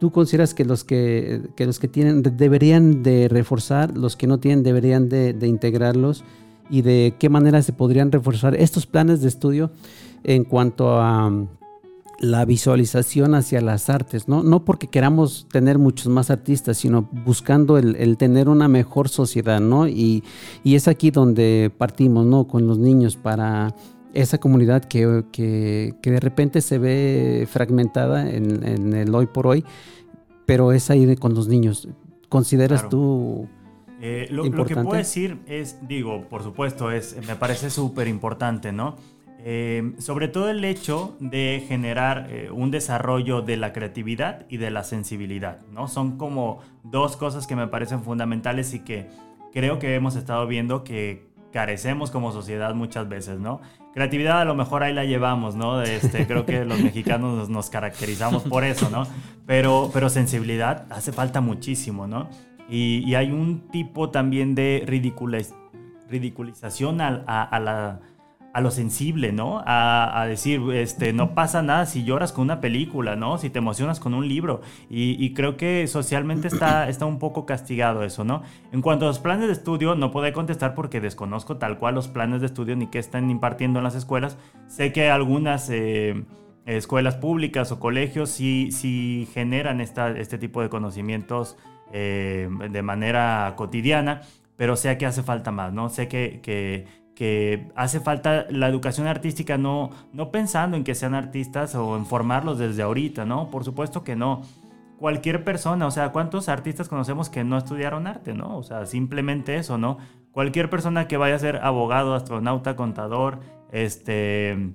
¿tú 0.00 0.10
consideras 0.10 0.54
que 0.54 0.64
los 0.64 0.84
que, 0.84 1.42
los 1.58 1.78
que 1.78 1.88
tienen 1.88 2.22
deberían 2.22 3.02
de 3.02 3.28
reforzar, 3.28 3.96
los 3.96 4.16
que 4.16 4.26
no 4.26 4.38
tienen 4.38 4.62
deberían 4.62 5.08
de, 5.08 5.32
de 5.32 5.48
integrarlos? 5.48 6.24
¿Y 6.70 6.82
de 6.82 7.14
qué 7.18 7.28
manera 7.28 7.60
se 7.62 7.74
podrían 7.74 8.10
reforzar 8.10 8.54
estos 8.54 8.86
planes 8.86 9.20
de 9.20 9.28
estudio 9.28 9.70
en 10.22 10.44
cuanto 10.44 10.98
a 10.98 11.30
la 12.20 12.44
visualización 12.44 13.34
hacia 13.34 13.60
las 13.60 13.90
artes, 13.90 14.28
¿no? 14.28 14.42
No 14.42 14.64
porque 14.64 14.88
queramos 14.88 15.46
tener 15.50 15.78
muchos 15.78 16.08
más 16.08 16.30
artistas, 16.30 16.78
sino 16.78 17.08
buscando 17.24 17.76
el, 17.78 18.16
tener 18.16 18.48
una 18.48 18.68
mejor 18.68 19.08
sociedad, 19.08 19.60
¿no? 19.60 19.88
Y, 19.88 20.22
es 20.64 20.88
aquí 20.88 21.10
donde 21.10 21.72
partimos, 21.76 22.26
¿no? 22.26 22.46
Con 22.46 22.66
los 22.66 22.78
niños 22.78 23.16
para 23.16 23.74
esa 24.14 24.38
comunidad 24.38 24.84
que, 24.84 25.24
que, 25.32 25.94
de 26.02 26.20
repente 26.20 26.60
se 26.60 26.78
ve 26.78 27.46
fragmentada 27.50 28.30
en, 28.30 28.94
el 28.94 29.14
hoy 29.14 29.26
por 29.26 29.46
hoy, 29.46 29.64
pero 30.46 30.72
es 30.72 30.90
ahí 30.90 31.16
con 31.16 31.34
los 31.34 31.48
niños. 31.48 31.88
¿Consideras 32.28 32.88
tú... 32.88 33.48
Eh, 34.00 34.26
lo, 34.30 34.44
lo, 34.44 34.66
que 34.66 34.74
puedo 34.74 34.96
decir 34.96 35.38
es, 35.46 35.78
digo, 35.88 36.28
por 36.28 36.42
supuesto, 36.42 36.90
es, 36.90 37.16
me 37.26 37.36
parece 37.36 37.70
súper 37.70 38.06
importante, 38.06 38.70
¿no? 38.70 38.96
Em, 39.46 40.00
sobre 40.00 40.28
todo 40.28 40.48
el 40.48 40.64
hecho 40.64 41.16
de 41.20 41.62
generar 41.68 42.28
eh, 42.30 42.50
un 42.50 42.70
desarrollo 42.70 43.42
de 43.42 43.58
la 43.58 43.74
creatividad 43.74 44.46
y 44.48 44.56
de 44.56 44.70
la 44.70 44.84
sensibilidad, 44.84 45.60
¿no? 45.70 45.86
Son 45.86 46.16
como 46.16 46.60
dos 46.82 47.18
cosas 47.18 47.46
que 47.46 47.54
me 47.54 47.68
parecen 47.68 48.02
fundamentales 48.02 48.72
y 48.72 48.80
que 48.80 49.06
creo 49.52 49.78
que 49.78 49.94
hemos 49.94 50.16
estado 50.16 50.46
viendo 50.46 50.82
que 50.82 51.26
carecemos 51.54 52.10
como 52.10 52.32
sociedad 52.32 52.74
muchas 52.74 53.08
veces, 53.08 53.38
¿no? 53.38 53.60
Creatividad 53.92 54.40
a 54.40 54.44
lo 54.44 54.56
mejor 54.56 54.82
ahí 54.82 54.92
la 54.92 55.04
llevamos, 55.04 55.54
¿no? 55.54 55.82
Este, 55.82 56.26
creo 56.26 56.44
que 56.44 56.64
los 56.64 56.80
mexicanos 56.82 57.48
nos, 57.48 57.70
caracterizamos 57.70 58.42
por 58.42 58.64
eso, 58.64 58.90
¿no? 58.90 59.06
Pero, 59.46 59.88
pero 59.92 60.08
sensibilidad 60.08 60.84
hace 60.90 61.12
falta 61.12 61.40
muchísimo, 61.40 62.08
¿no? 62.08 62.28
Y, 62.68 63.14
hay 63.14 63.30
un 63.30 63.68
tipo 63.70 64.10
también 64.10 64.56
de 64.56 64.82
ridiculización 66.08 67.00
a 67.00 67.60
la 67.60 68.00
a 68.54 68.60
lo 68.60 68.70
sensible, 68.70 69.32
¿no? 69.32 69.62
A, 69.66 70.24
decir, 70.28 70.62
este, 70.72 71.12
no 71.12 71.34
pasa 71.34 71.60
nada 71.60 71.86
si 71.86 72.04
lloras 72.04 72.32
con 72.32 72.44
una 72.44 72.60
película, 72.60 73.16
¿no? 73.16 73.36
Si 73.36 73.50
te 73.50 73.58
emocionas 73.58 73.98
con 73.98 74.14
un 74.14 74.28
libro. 74.28 74.62
Y, 74.88 75.34
creo 75.34 75.56
que 75.56 75.88
socialmente 75.88 76.46
está, 76.46 76.88
está 76.88 77.04
un 77.04 77.18
poco 77.18 77.46
castigado 77.46 78.04
eso, 78.04 78.22
¿no? 78.22 78.42
En 78.70 78.80
cuanto 78.80 79.06
a 79.06 79.08
los 79.08 79.18
planes 79.18 79.48
de 79.48 79.54
estudio, 79.54 79.96
no 79.96 80.12
puedo 80.12 80.32
contestar 80.32 80.76
porque 80.76 81.00
desconozco 81.00 81.56
tal 81.56 81.78
cual 81.78 81.96
los 81.96 82.06
planes 82.06 82.40
de 82.40 82.46
estudio 82.46 82.76
ni 82.76 82.86
qué 82.86 83.00
están 83.00 83.28
impartiendo 83.28 83.80
en 83.80 83.84
las 83.84 83.96
escuelas. 83.96 84.38
Sé 84.68 84.92
que 84.92 85.10
algunas... 85.10 85.68
Eh, 85.70 86.24
escuelas 86.66 87.16
públicas 87.16 87.70
o 87.72 87.78
colegios 87.78 88.30
sí, 88.30 88.70
sí 88.72 89.28
generan 89.34 89.82
esta, 89.82 90.10
este 90.12 90.38
tipo 90.38 90.62
de 90.62 90.70
conocimientos 90.70 91.58
eh, 91.92 92.48
de 92.70 92.82
manera 92.82 93.52
cotidiana, 93.54 94.22
pero 94.56 94.74
sé 94.74 94.96
que 94.96 95.04
hace 95.04 95.22
falta 95.22 95.50
más, 95.50 95.74
¿no? 95.74 95.90
Sé 95.90 96.08
que, 96.08 96.40
que, 96.42 96.86
que 97.14 97.70
hace 97.76 98.00
falta 98.00 98.46
la 98.50 98.68
educación 98.68 99.06
artística 99.06 99.56
no, 99.56 99.90
no 100.12 100.30
pensando 100.30 100.76
en 100.76 100.84
que 100.84 100.94
sean 100.94 101.14
artistas 101.14 101.74
o 101.74 101.96
en 101.96 102.06
formarlos 102.06 102.58
desde 102.58 102.82
ahorita, 102.82 103.24
¿no? 103.24 103.50
Por 103.50 103.64
supuesto 103.64 104.02
que 104.02 104.16
no. 104.16 104.42
Cualquier 104.98 105.44
persona, 105.44 105.86
o 105.86 105.90
sea, 105.90 106.12
¿cuántos 106.12 106.48
artistas 106.48 106.88
conocemos 106.88 107.28
que 107.28 107.44
no 107.44 107.58
estudiaron 107.58 108.06
arte, 108.06 108.32
¿no? 108.34 108.56
O 108.56 108.62
sea, 108.62 108.86
simplemente 108.86 109.56
eso, 109.56 109.78
¿no? 109.78 109.98
Cualquier 110.32 110.70
persona 110.70 111.06
que 111.06 111.16
vaya 111.16 111.36
a 111.36 111.38
ser 111.38 111.58
abogado, 111.58 112.14
astronauta, 112.14 112.74
contador, 112.74 113.40
este, 113.70 114.74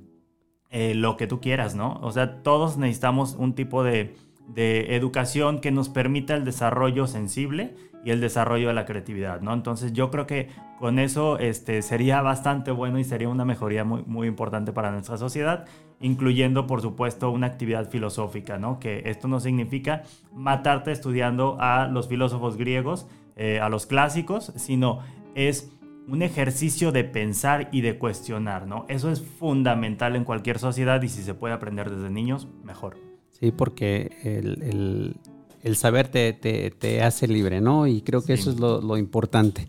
eh, 0.70 0.94
lo 0.96 1.18
que 1.18 1.28
tú 1.28 1.42
quieras, 1.42 1.76
¿no? 1.76 2.00
O 2.02 2.12
sea, 2.12 2.42
todos 2.44 2.78
necesitamos 2.78 3.36
un 3.36 3.56
tipo 3.56 3.84
de, 3.84 4.16
de 4.54 4.96
educación 4.96 5.60
que 5.60 5.72
nos 5.72 5.90
permita 5.90 6.36
el 6.36 6.44
desarrollo 6.44 7.08
sensible 7.08 7.76
y 8.04 8.12
el 8.12 8.22
desarrollo 8.22 8.70
de 8.70 8.74
la 8.74 8.86
creatividad, 8.86 9.42
¿no? 9.42 9.54
Entonces 9.54 9.94
yo 9.94 10.10
creo 10.10 10.26
que 10.26 10.50
con 10.80 11.00
eso 11.00 11.38
este, 11.38 11.82
sería 11.82 12.22
bastante 12.22 12.72
bueno 12.72 13.00
y 13.00 13.04
sería 13.04 13.30
una 13.30 13.46
mejoría 13.46 13.84
muy, 13.84 14.04
muy 14.06 14.28
importante 14.28 14.72
para 14.72 14.92
nuestra 14.92 15.18
sociedad, 15.18 15.66
incluyendo 16.00 16.66
por 16.66 16.82
supuesto 16.82 17.30
una 17.30 17.48
actividad 17.48 17.90
filosófica, 17.90 18.58
¿no? 18.58 18.80
Que 18.80 19.04
esto 19.06 19.28
no 19.28 19.40
significa 19.40 20.04
matarte 20.34 20.92
estudiando 20.92 21.58
a 21.60 21.88
los 21.88 22.08
filósofos 22.08 22.58
griegos, 22.58 23.08
eh, 23.36 23.60
a 23.60 23.70
los 23.70 23.86
clásicos, 23.86 24.54
sino 24.56 25.00
es 25.36 25.72
un 26.08 26.22
ejercicio 26.22 26.92
de 26.92 27.04
pensar 27.04 27.70
y 27.72 27.82
de 27.82 27.98
cuestionar, 27.98 28.66
¿no? 28.66 28.86
Eso 28.88 29.12
es 29.12 29.22
fundamental 29.22 30.16
en 30.16 30.24
cualquier 30.24 30.58
sociedad 30.58 31.02
y 31.02 31.10
si 31.10 31.22
se 31.22 31.34
puede 31.34 31.54
aprender 31.54 31.92
desde 31.92 32.10
niños, 32.10 32.48
mejor. 32.64 33.09
Sí, 33.40 33.52
porque 33.52 34.18
el 34.24 35.16
el 35.64 35.76
saber 35.76 36.08
te, 36.08 36.34
te, 36.34 37.04
hace 37.04 37.28
libre, 37.28 37.62
¿no? 37.62 37.88
Y 37.88 38.02
creo 38.02 38.24
que 38.24 38.34
eso 38.34 38.52
es 38.52 38.60
lo, 38.60 38.82
lo, 38.82 38.98
importante. 38.98 39.66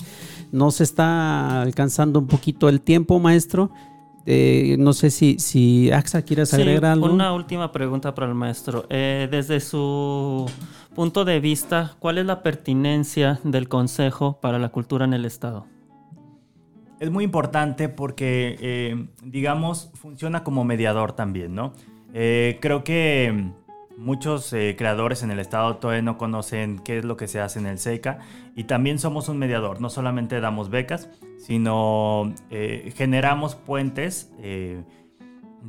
Nos 0.52 0.80
está 0.80 1.62
alcanzando 1.62 2.18
un 2.18 2.26
poquito 2.26 2.68
el 2.68 2.80
tiempo, 2.80 3.18
maestro. 3.18 3.70
Eh, 4.26 4.76
no 4.78 4.92
sé 4.92 5.10
si, 5.10 5.38
si 5.38 5.90
AXA 5.90 6.22
quieres 6.22 6.54
agregar 6.54 6.92
algo. 6.92 7.12
Una 7.12 7.32
última 7.32 7.72
pregunta 7.72 8.14
para 8.14 8.28
el 8.28 8.34
maestro. 8.34 8.86
Eh, 8.88 9.28
desde 9.30 9.60
su 9.60 10.48
punto 10.94 11.24
de 11.24 11.40
vista, 11.40 11.96
¿cuál 11.98 12.18
es 12.18 12.26
la 12.26 12.42
pertinencia 12.42 13.40
del 13.42 13.68
Consejo 13.68 14.38
para 14.40 14.58
la 14.58 14.68
Cultura 14.68 15.04
en 15.04 15.14
el 15.14 15.24
Estado? 15.24 15.66
Es 17.00 17.10
muy 17.10 17.24
importante 17.24 17.88
porque, 17.88 18.56
eh, 18.60 19.06
digamos, 19.24 19.90
funciona 19.94 20.44
como 20.44 20.64
mediador 20.64 21.12
también, 21.12 21.54
¿no? 21.54 21.72
creo 22.12 22.82
que 22.82 23.52
Muchos 24.00 24.50
eh, 24.54 24.76
creadores 24.78 25.22
en 25.22 25.30
el 25.30 25.40
estado 25.40 25.76
todavía 25.76 26.00
no 26.00 26.16
conocen 26.16 26.78
qué 26.78 26.96
es 26.96 27.04
lo 27.04 27.18
que 27.18 27.28
se 27.28 27.38
hace 27.38 27.58
en 27.58 27.66
el 27.66 27.78
SECA 27.78 28.20
y 28.56 28.64
también 28.64 28.98
somos 28.98 29.28
un 29.28 29.36
mediador, 29.36 29.82
no 29.82 29.90
solamente 29.90 30.40
damos 30.40 30.70
becas, 30.70 31.10
sino 31.36 32.32
eh, 32.48 32.94
generamos 32.96 33.56
puentes 33.56 34.32
eh, 34.38 34.82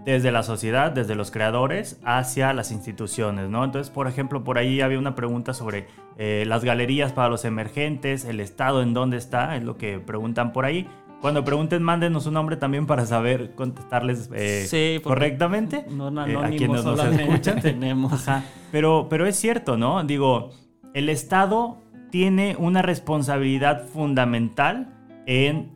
desde 0.05 0.31
la 0.31 0.43
sociedad, 0.43 0.93
desde 0.93 1.15
los 1.15 1.29
creadores 1.29 1.99
hacia 2.05 2.53
las 2.53 2.71
instituciones, 2.71 3.49
¿no? 3.49 3.65
Entonces, 3.65 3.91
por 3.91 4.07
ejemplo, 4.07 4.45
por 4.45 4.57
ahí 4.57 4.79
había 4.79 4.97
una 4.97 5.13
pregunta 5.13 5.53
sobre 5.53 5.87
las 6.17 6.63
galerías 6.63 7.11
para 7.11 7.29
los 7.29 7.45
emergentes, 7.45 8.25
el 8.25 8.39
estado 8.39 8.83
en 8.83 8.93
dónde 8.93 9.17
está, 9.17 9.57
es 9.57 9.63
lo 9.63 9.77
que 9.77 9.99
preguntan 9.99 10.53
por 10.53 10.65
ahí. 10.65 10.87
Cuando 11.21 11.45
pregunten, 11.45 11.83
mándenos 11.83 12.25
un 12.25 12.33
nombre 12.33 12.57
también 12.57 12.87
para 12.87 13.05
saber 13.05 13.53
contestarles 13.55 14.29
eh, 14.33 14.99
correctamente. 15.03 15.85
No, 15.89 16.11
no, 16.11 16.25
no, 16.25 16.41
a 16.41 16.49
quienes 16.49 16.83
nos 16.83 16.99
escuchan. 17.03 17.61
tenemos. 17.61 18.25
Pero, 18.71 19.07
pero 19.09 19.27
es 19.27 19.35
cierto, 19.35 19.77
¿no? 19.77 20.03
Digo, 20.03 20.51
el 20.93 21.09
Estado 21.09 21.77
tiene 22.09 22.55
una 22.57 22.81
responsabilidad 22.81 23.87
fundamental 23.87 24.93
en 25.25 25.73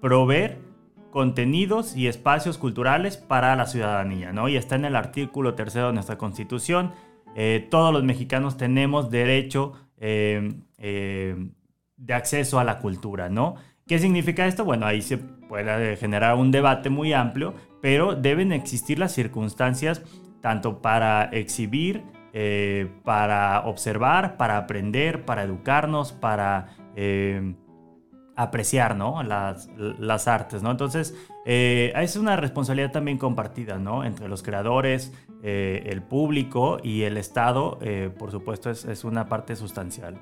proveer 0.00 0.58
contenidos 1.10 1.96
y 1.96 2.06
espacios 2.06 2.58
culturales 2.58 3.16
para 3.16 3.56
la 3.56 3.66
ciudadanía, 3.66 4.32
¿no? 4.32 4.48
Y 4.48 4.56
está 4.56 4.76
en 4.76 4.84
el 4.84 4.96
artículo 4.96 5.54
tercero 5.54 5.88
de 5.88 5.94
nuestra 5.94 6.18
Constitución. 6.18 6.92
Eh, 7.34 7.66
todos 7.70 7.92
los 7.92 8.04
mexicanos 8.04 8.56
tenemos 8.56 9.10
derecho 9.10 9.72
eh, 9.98 10.54
eh, 10.78 11.50
de 11.96 12.14
acceso 12.14 12.58
a 12.58 12.64
la 12.64 12.78
cultura, 12.78 13.28
¿no? 13.28 13.56
¿Qué 13.88 13.98
significa 13.98 14.46
esto? 14.46 14.64
Bueno, 14.64 14.86
ahí 14.86 15.02
se 15.02 15.18
puede 15.18 15.96
generar 15.96 16.36
un 16.36 16.50
debate 16.52 16.90
muy 16.90 17.12
amplio, 17.12 17.54
pero 17.80 18.14
deben 18.14 18.52
existir 18.52 18.98
las 18.98 19.12
circunstancias 19.12 20.02
tanto 20.40 20.80
para 20.80 21.24
exhibir, 21.24 22.04
para 23.02 23.62
observar, 23.66 24.36
para 24.36 24.58
aprender, 24.58 25.24
para 25.24 25.42
educarnos, 25.42 26.12
para 26.12 26.68
apreciar, 28.38 28.94
¿no? 28.94 29.24
Las, 29.24 29.68
las 29.76 30.28
artes, 30.28 30.62
¿no? 30.62 30.70
Entonces, 30.70 31.12
eh, 31.44 31.92
es 31.96 32.14
una 32.14 32.36
responsabilidad 32.36 32.92
también 32.92 33.18
compartida, 33.18 33.78
¿no? 33.78 34.04
Entre 34.04 34.28
los 34.28 34.44
creadores, 34.44 35.12
eh, 35.42 35.82
el 35.86 36.02
público 36.02 36.78
y 36.80 37.02
el 37.02 37.16
Estado, 37.16 37.80
eh, 37.82 38.10
por 38.16 38.30
supuesto, 38.30 38.70
es, 38.70 38.84
es, 38.84 39.02
una 39.02 39.28
parte 39.28 39.56
sustancial. 39.56 40.20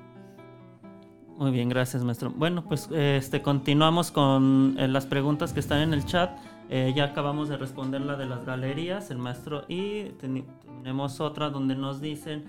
Muy 1.37 1.51
bien, 1.51 1.69
gracias, 1.69 2.03
maestro. 2.03 2.31
Bueno, 2.35 2.63
pues 2.63 2.89
este, 2.91 3.43
continuamos 3.43 4.09
con 4.09 4.75
las 4.75 5.05
preguntas 5.05 5.53
que 5.53 5.59
están 5.59 5.81
en 5.81 5.93
el 5.93 6.03
chat. 6.03 6.31
Eh, 6.69 6.93
ya 6.95 7.05
acabamos 7.05 7.47
de 7.47 7.57
responder 7.57 8.01
la 8.01 8.17
de 8.17 8.25
las 8.25 8.45
galerías, 8.45 9.09
el 9.09 9.19
maestro, 9.19 9.63
y 9.69 10.03
tenemos 10.19 11.21
otra 11.21 11.49
donde 11.49 11.75
nos 11.75 12.01
dicen, 12.01 12.43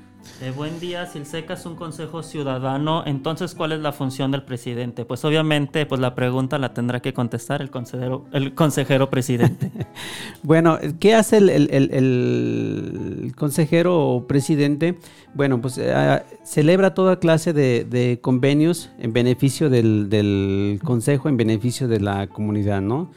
buen 0.57 0.81
día, 0.81 1.07
si 1.07 1.19
el 1.19 1.27
SECA 1.27 1.55
es 1.55 1.66
un 1.66 1.77
consejo 1.77 2.25
ciudadano, 2.25 3.05
entonces 3.07 3.55
¿cuál 3.55 3.73
es 3.73 3.81
la 3.81 3.93
función 3.93 4.33
del 4.33 4.43
presidente? 4.43 5.05
Pues 5.05 5.25
obviamente, 5.25 5.87
pues 5.87 6.01
la 6.01 6.16
pregunta 6.16 6.59
la 6.59 6.75
tendrá 6.75 7.01
que 7.01 7.12
contestar 7.14 7.62
el 7.62 7.71
consejero, 7.71 8.25
el 8.33 8.55
consejero 8.55 9.09
presidente. 9.09 9.71
bueno, 10.43 10.79
¿qué 10.99 11.14
hace 11.14 11.39
el, 11.39 11.51
el, 11.71 13.33
consejero 13.37 14.25
presidente? 14.29 14.99
Bueno, 15.35 15.61
pues 15.61 15.79
eh, 15.79 16.23
celebra 16.43 16.95
toda 16.95 17.21
clase 17.21 17.53
de, 17.53 18.19
convenios 18.21 18.91
en 18.99 19.12
beneficio 19.12 19.71
del 19.71 20.81
consejo, 20.83 21.29
en 21.29 21.37
beneficio 21.37 21.87
de 21.87 22.01
la 22.01 22.27
comunidad, 22.27 22.81
¿no? 22.81 23.11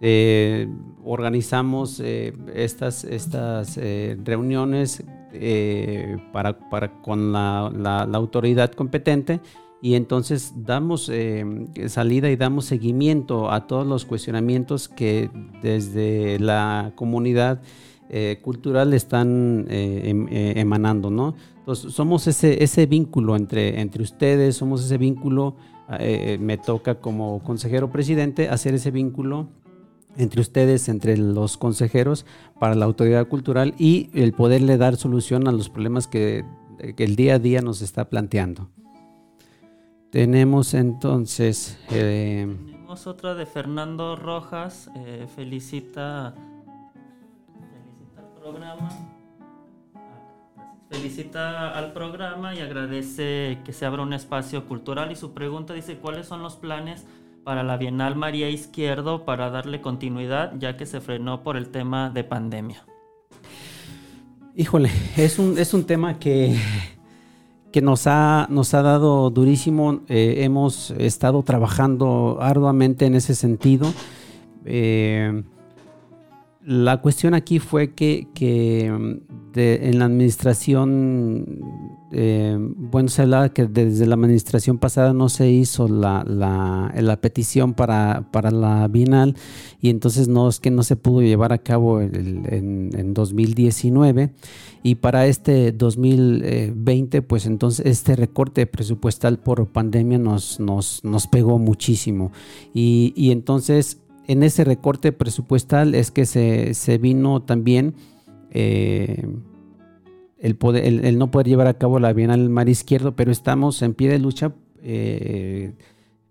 Eh, 0.00 0.68
organizamos 1.04 2.00
eh, 2.00 2.34
estas, 2.54 3.04
estas 3.04 3.78
eh, 3.78 4.18
reuniones 4.22 5.02
para, 6.32 6.58
para, 6.70 7.02
con 7.02 7.32
la, 7.32 7.70
la, 7.74 8.16
autoridad 8.16 8.72
competente 8.72 9.40
y 9.82 9.94
entonces 9.94 10.54
damos 10.56 11.10
salida 11.88 12.30
y 12.30 12.36
damos 12.36 12.64
seguimiento 12.64 13.50
a 13.50 13.66
todos 13.66 13.86
los 13.86 14.06
cuestionamientos 14.06 14.88
que 14.88 15.28
desde 15.60 16.38
la 16.38 16.92
comunidad 16.94 17.60
cultural 18.40 18.94
están 18.94 19.66
em, 19.68 20.26
emanando, 20.30 21.10
¿no? 21.10 21.34
Entonces 21.58 21.92
somos 21.92 22.26
ese, 22.26 22.64
ese 22.64 22.86
vínculo 22.86 23.36
entre, 23.36 23.78
entre 23.82 24.02
ustedes, 24.02 24.56
somos 24.56 24.82
ese 24.82 24.96
vínculo, 24.96 25.56
me 26.40 26.56
toca 26.56 26.94
como 26.94 27.42
consejero 27.42 27.90
presidente 27.90 28.48
hacer 28.48 28.72
ese 28.72 28.90
vínculo 28.90 29.48
entre 30.16 30.40
ustedes, 30.40 30.88
entre 30.88 31.16
los 31.16 31.56
consejeros 31.56 32.26
para 32.58 32.74
la 32.74 32.84
autoridad 32.84 33.28
cultural 33.28 33.74
y 33.78 34.10
el 34.14 34.32
poderle 34.32 34.76
dar 34.76 34.96
solución 34.96 35.48
a 35.48 35.52
los 35.52 35.68
problemas 35.68 36.06
que, 36.06 36.44
el 36.78 37.16
día 37.16 37.34
a 37.34 37.38
día 37.38 37.62
nos 37.62 37.82
está 37.82 38.08
planteando. 38.08 38.68
Tenemos 40.10 40.74
entonces... 40.74 41.78
Eh, 41.90 42.46
Tenemos 42.66 43.06
otra 43.06 43.34
de 43.34 43.46
Fernando 43.46 44.16
Rojas, 44.16 44.90
eh, 44.96 45.26
felicita, 45.34 46.34
felicita 47.54 48.20
al 48.20 48.40
programa. 48.40 48.88
Felicita 50.88 51.70
al 51.76 51.92
programa 51.92 52.54
y 52.54 52.60
agradece 52.60 53.58
que 53.64 53.72
se 53.72 53.84
abra 53.84 54.02
un 54.02 54.12
espacio 54.12 54.66
cultural 54.68 55.10
y 55.10 55.16
su 55.16 55.32
pregunta 55.32 55.74
dice, 55.74 55.98
¿cuáles 55.98 56.26
son 56.26 56.42
los 56.42 56.56
planes 56.56 57.04
para 57.46 57.62
la 57.62 57.76
Bienal 57.76 58.16
María 58.16 58.50
Izquierdo 58.50 59.24
para 59.24 59.50
darle 59.50 59.80
continuidad 59.80 60.54
ya 60.58 60.76
que 60.76 60.84
se 60.84 61.00
frenó 61.00 61.44
por 61.44 61.56
el 61.56 61.68
tema 61.68 62.10
de 62.10 62.24
pandemia? 62.24 62.84
Híjole, 64.56 64.90
es 65.16 65.38
un, 65.38 65.56
es 65.56 65.72
un 65.72 65.84
tema 65.84 66.18
que, 66.18 66.56
que 67.70 67.80
nos, 67.80 68.08
ha, 68.08 68.48
nos 68.50 68.74
ha 68.74 68.82
dado 68.82 69.30
durísimo. 69.30 70.00
Eh, 70.08 70.38
hemos 70.38 70.90
estado 70.90 71.44
trabajando 71.44 72.38
arduamente 72.40 73.06
en 73.06 73.14
ese 73.14 73.36
sentido. 73.36 73.94
Eh, 74.64 75.44
la 76.64 77.00
cuestión 77.00 77.34
aquí 77.34 77.60
fue 77.60 77.94
que, 77.94 78.26
en 79.54 79.98
la 80.00 80.04
administración, 80.04 81.60
eh, 82.12 82.56
bueno, 82.58 83.08
se 83.08 83.22
hablaba 83.22 83.48
que 83.48 83.66
desde 83.66 84.06
la 84.06 84.14
administración 84.14 84.78
pasada 84.78 85.12
no 85.12 85.28
se 85.28 85.50
hizo 85.50 85.88
la, 85.88 86.24
la, 86.24 87.20
petición 87.20 87.74
para, 87.74 88.28
para, 88.30 88.50
la 88.50 88.86
Bienal 88.86 89.36
y 89.80 89.90
entonces 89.90 90.28
no 90.28 90.48
es 90.48 90.60
que 90.60 90.70
no 90.70 90.84
se 90.84 90.96
pudo 90.96 91.22
llevar 91.22 91.52
a 91.52 91.58
cabo 91.58 92.00
en, 92.00 92.90
en 92.94 93.14
2019 93.14 94.32
y 94.84 94.94
para 94.94 95.26
este 95.26 95.72
2020 95.72 97.22
pues 97.22 97.46
entonces 97.46 97.84
este 97.86 98.14
recorte 98.14 98.66
presupuestal 98.66 99.40
por 99.40 99.66
pandemia 99.66 100.18
nos, 100.18 100.60
nos, 100.60 101.02
nos 101.02 101.26
pegó 101.26 101.58
muchísimo. 101.58 102.30
Y, 102.72 103.12
y 103.16 103.32
entonces 103.32 104.00
en 104.28 104.42
ese 104.42 104.64
recorte 104.64 105.12
presupuestal 105.12 105.94
es 105.94 106.10
que 106.10 106.24
se, 106.26 106.98
vino 106.98 107.42
también 107.42 107.94
eh, 108.50 109.26
el, 110.38 110.56
poder, 110.56 110.84
el, 110.84 111.18
no 111.18 111.30
poder 111.30 111.48
llevar 111.48 111.66
a 111.66 111.74
cabo 111.74 111.98
la 111.98 112.12
Bienal 112.12 112.48
Mar 112.48 112.68
Izquierdo, 112.68 113.16
pero 113.16 113.32
estamos 113.32 113.82
en 113.82 113.94
pie 113.94 114.08
de 114.08 114.18
lucha. 114.18 114.52
Eh, 114.82 115.72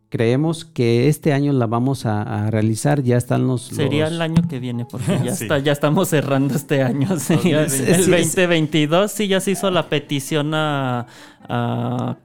creemos 0.10 0.64
que 0.64 1.08
este 1.08 1.34
año 1.34 1.52
la 1.52 1.68
vamos 1.68 2.06
a, 2.06 2.50
realizar, 2.50 3.04
ya 3.04 3.18
están 3.18 3.48
los... 3.48 3.64
Sería 3.64 4.08
el 4.08 4.22
año 4.22 4.48
que 4.48 4.60
viene, 4.60 4.86
porque 4.86 5.20
ya, 5.24 5.32
está, 5.32 5.60
ya 5.60 5.72
estamos 5.72 6.10
cerrando 6.10 6.56
este 6.56 6.82
año. 6.82 7.10
el 7.12 8.12
2022 8.12 9.12
sí 9.12 9.28
ya 9.28 9.40
se 9.42 9.52
hizo 9.52 9.70
la 9.72 9.90
petición 9.90 10.54
a 10.54 11.08
a, 11.50 12.18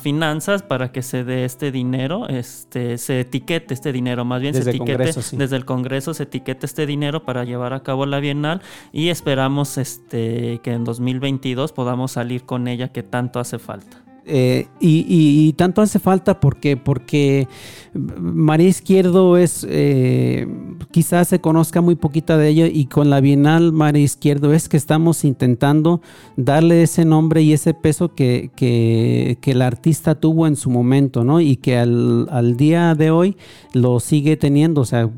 finanzas 0.00 0.62
para 0.62 0.92
que 0.92 1.02
se 1.02 1.24
dé 1.24 1.44
este 1.44 1.72
dinero, 1.72 2.28
este, 2.28 2.98
se 2.98 3.20
etiquete 3.20 3.72
este 3.72 3.92
dinero, 3.92 4.24
más 4.24 4.42
bien 4.42 4.54
se 4.54 4.68
etiquete 4.68 5.12
desde 5.32 5.56
el 5.56 5.64
Congreso 5.64 6.12
se 6.12 6.24
etiquete 6.24 6.66
este 6.66 6.86
dinero 6.86 7.24
para 7.24 7.44
llevar 7.44 7.72
a 7.72 7.82
cabo 7.82 8.04
la 8.04 8.20
Bienal 8.20 8.60
y 8.92 9.08
esperamos 9.08 9.78
este, 9.78 10.60
que 10.62 10.72
en 10.72 10.84
2022 10.84 11.72
podamos 11.72 12.12
salir 12.12 12.44
con 12.44 12.68
ella 12.68 12.88
que 12.88 13.02
tanto 13.02 13.40
hace 13.40 13.58
falta. 13.58 14.07
Eh, 14.30 14.66
y, 14.78 15.54
tanto 15.54 15.80
hace 15.80 15.98
falta 15.98 16.38
porque, 16.38 16.76
porque 16.76 17.48
María 17.94 18.68
Izquierdo 18.68 19.38
es, 19.38 19.66
eh, 19.68 20.46
quizás 20.90 21.28
se 21.28 21.40
conozca 21.40 21.80
muy 21.80 21.94
poquita 21.94 22.36
de 22.36 22.48
ella 22.48 22.66
y 22.66 22.86
con 22.86 23.08
la 23.08 23.22
Bienal 23.22 23.72
María 23.72 24.02
Izquierdo 24.02 24.52
es 24.52 24.68
que 24.68 24.76
estamos 24.76 25.24
intentando 25.24 26.02
darle 26.36 26.82
ese 26.82 27.06
nombre 27.06 27.40
y 27.40 27.54
ese 27.54 27.72
peso 27.72 28.14
que, 28.14 28.50
que, 28.54 29.38
el 29.42 29.62
artista 29.62 30.14
tuvo 30.14 30.46
en 30.46 30.56
su 30.56 30.68
momento, 30.68 31.24
¿no? 31.24 31.40
Y 31.40 31.56
que 31.56 31.78
al, 31.78 32.56
día 32.58 32.94
de 32.94 33.10
hoy 33.10 33.36
lo 33.72 33.98
sigue 33.98 34.36
teniendo, 34.36 34.82
o 34.82 34.84
sea, 34.84 35.08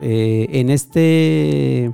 eh, 0.00 0.46
en 0.52 0.70
este 0.70 1.92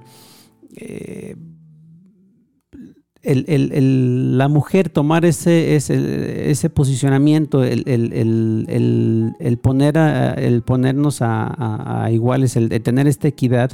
el, 3.23 4.39
la 4.39 4.49
mujer 4.49 4.89
tomar 4.89 5.25
ese, 5.25 5.77
ese, 5.77 6.51
ese 6.51 6.71
posicionamiento, 6.71 7.63
el, 7.63 7.81
poner 9.63 9.97
el 9.97 10.63
ponernos 10.63 11.19
a, 11.21 12.09
iguales, 12.11 12.57
el, 12.57 12.69
tener 12.83 13.07
esta 13.07 13.29
equidad, 13.29 13.73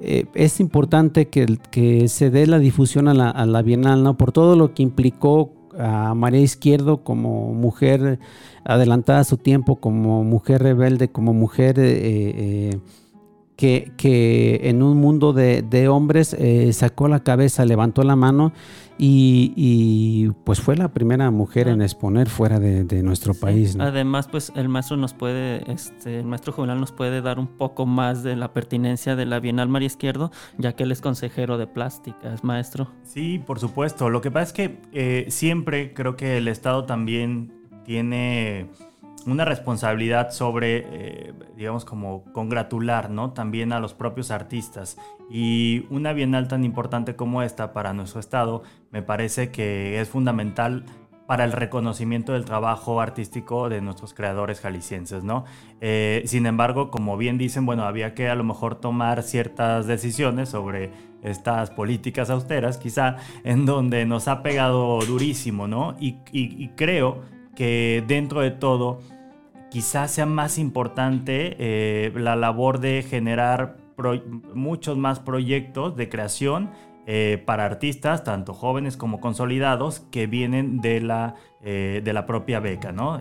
eh, 0.00 0.24
es 0.34 0.60
importante 0.60 1.28
que, 1.28 1.58
que, 1.70 2.08
se 2.08 2.30
dé 2.30 2.46
la 2.46 2.58
difusión 2.58 3.06
a 3.06 3.14
la, 3.14 3.30
a 3.30 3.46
la, 3.46 3.62
Bienal, 3.62 4.02
¿no? 4.02 4.16
Por 4.16 4.32
todo 4.32 4.56
lo 4.56 4.72
que 4.74 4.82
implicó 4.82 5.52
a 5.78 6.14
María 6.14 6.40
Izquierdo 6.40 7.04
como 7.04 7.52
mujer 7.52 8.18
adelantada 8.64 9.20
a 9.20 9.24
su 9.24 9.36
tiempo, 9.36 9.76
como 9.76 10.24
mujer 10.24 10.62
rebelde, 10.62 11.08
como 11.08 11.32
mujer... 11.32 11.78
Eh, 11.78 12.70
eh, 12.72 12.80
que, 13.60 13.92
que 13.98 14.58
en 14.70 14.82
un 14.82 14.96
mundo 14.96 15.34
de, 15.34 15.60
de 15.60 15.86
hombres 15.88 16.32
eh, 16.32 16.72
sacó 16.72 17.08
la 17.08 17.20
cabeza, 17.20 17.66
levantó 17.66 18.02
la 18.04 18.16
mano 18.16 18.54
y, 18.96 19.52
y, 19.54 20.30
pues 20.44 20.60
fue 20.60 20.76
la 20.76 20.88
primera 20.88 21.30
mujer 21.30 21.68
en 21.68 21.82
exponer 21.82 22.28
fuera 22.30 22.58
de, 22.58 22.84
de 22.84 23.02
nuestro 23.02 23.34
Sí. 23.34 23.40
país. 23.40 23.76
¿no? 23.76 23.84
Además, 23.84 24.28
pues 24.28 24.50
el 24.56 24.68
maestro 24.70 24.96
nos 24.96 25.12
puede, 25.12 25.70
este, 25.70 26.20
el 26.20 26.24
maestro 26.26 26.52
juvenal 26.54 26.80
nos 26.80 26.92
puede 26.92 27.20
dar 27.20 27.38
un 27.38 27.46
poco 27.48 27.84
más 27.84 28.22
de 28.22 28.34
la 28.36 28.52
pertinencia 28.54 29.14
de 29.16 29.26
la 29.26 29.40
Bienal 29.40 29.68
María 29.68 29.86
Izquierdo, 29.86 30.30
ya 30.56 30.72
que 30.74 30.84
él 30.84 30.92
es 30.92 31.02
consejero 31.02 31.58
de 31.58 31.66
plásticas, 31.66 32.42
maestro. 32.44 32.90
Sí, 33.02 33.38
por 33.38 33.58
supuesto. 33.60 34.08
Lo 34.08 34.22
que 34.22 34.30
pasa 34.30 34.44
es 34.44 34.52
que 34.54 34.80
eh, 34.92 35.26
siempre 35.28 35.92
creo 35.92 36.16
que 36.16 36.38
el 36.38 36.48
Estado 36.48 36.84
también 36.84 37.52
tiene 37.84 38.68
una 39.26 39.44
responsabilidad 39.44 40.30
sobre, 40.30 40.84
eh, 40.86 41.32
digamos, 41.56 41.84
como 41.84 42.24
congratular, 42.32 43.10
¿no? 43.10 43.32
También 43.32 43.72
a 43.72 43.80
los 43.80 43.94
propios 43.94 44.30
artistas. 44.30 44.96
Y 45.30 45.86
una 45.90 46.12
bienal 46.12 46.48
tan 46.48 46.64
importante 46.64 47.16
como 47.16 47.42
esta 47.42 47.72
para 47.72 47.92
nuestro 47.92 48.20
Estado 48.20 48.62
me 48.90 49.02
parece 49.02 49.50
que 49.50 50.00
es 50.00 50.08
fundamental 50.08 50.84
para 51.26 51.44
el 51.44 51.52
reconocimiento 51.52 52.32
del 52.32 52.44
trabajo 52.44 53.00
artístico 53.00 53.68
de 53.68 53.80
nuestros 53.80 54.14
creadores 54.14 54.58
jaliscienses, 54.60 55.22
¿no? 55.22 55.44
Eh, 55.80 56.22
sin 56.26 56.44
embargo, 56.46 56.90
como 56.90 57.16
bien 57.16 57.38
dicen, 57.38 57.66
bueno, 57.66 57.84
había 57.84 58.14
que 58.14 58.28
a 58.28 58.34
lo 58.34 58.42
mejor 58.42 58.74
tomar 58.80 59.22
ciertas 59.22 59.86
decisiones 59.86 60.48
sobre 60.48 60.90
estas 61.22 61.70
políticas 61.70 62.30
austeras, 62.30 62.78
quizá, 62.78 63.16
en 63.44 63.64
donde 63.64 64.06
nos 64.06 64.26
ha 64.26 64.42
pegado 64.42 64.98
durísimo, 65.02 65.68
¿no? 65.68 65.94
Y, 66.00 66.16
y- 66.32 66.64
y 66.64 66.68
creo 66.70 67.20
que 67.60 68.02
dentro 68.06 68.40
de 68.40 68.52
todo, 68.52 69.02
quizás 69.70 70.12
sea 70.12 70.24
más 70.24 70.56
importante 70.56 71.56
eh, 71.58 72.10
la 72.14 72.34
labor 72.34 72.80
de 72.80 73.02
generar 73.02 73.76
muchos 74.54 74.96
más 74.96 75.20
proyectos 75.20 75.94
de 75.94 76.08
creación 76.08 76.70
eh, 77.06 77.42
para 77.44 77.66
artistas, 77.66 78.24
tanto 78.24 78.54
jóvenes 78.54 78.96
como 78.96 79.20
consolidados, 79.20 80.00
que 80.10 80.26
vienen 80.26 80.80
de 80.80 81.02
la, 81.02 81.34
eh, 81.62 82.00
de 82.02 82.12
la 82.14 82.24
propia 82.24 82.60
beca, 82.60 82.92
¿no? 82.92 83.20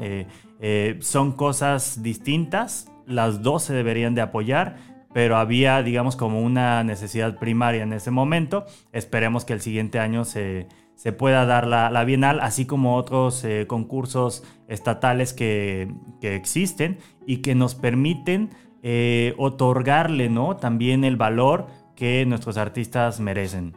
Son 1.01 1.33
cosas 1.33 2.01
distintas, 2.01 2.89
las 3.05 3.41
dos 3.41 3.63
se 3.63 3.73
deberían 3.73 4.15
de 4.15 4.21
apoyar, 4.21 4.77
pero 5.11 5.35
había, 5.35 5.83
digamos, 5.83 6.15
como 6.15 6.41
una 6.41 6.81
necesidad 6.85 7.37
primaria 7.39 7.83
en 7.83 7.91
ese 7.91 8.09
momento. 8.09 8.65
Esperemos 8.93 9.43
que 9.43 9.51
el 9.51 9.59
siguiente 9.59 9.99
año 9.99 10.23
se, 10.23 10.69
se 10.99 11.13
pueda 11.13 11.45
dar 11.45 11.65
la, 11.65 11.89
la 11.89 12.03
Bienal, 12.03 12.41
así 12.41 12.65
como 12.65 12.97
otros 12.97 13.45
eh, 13.45 13.65
concursos 13.67 14.43
estatales 14.67 15.31
que, 15.31 15.87
que 16.19 16.35
existen 16.35 16.97
y 17.25 17.37
que 17.37 17.55
nos 17.55 17.73
permiten 17.73 18.49
eh, 18.83 19.33
otorgarle, 19.37 20.27
¿no? 20.29 20.57
También 20.57 21.05
el 21.05 21.15
valor 21.15 21.67
que 21.95 22.25
nuestros 22.25 22.57
artistas 22.57 23.21
merecen. 23.21 23.71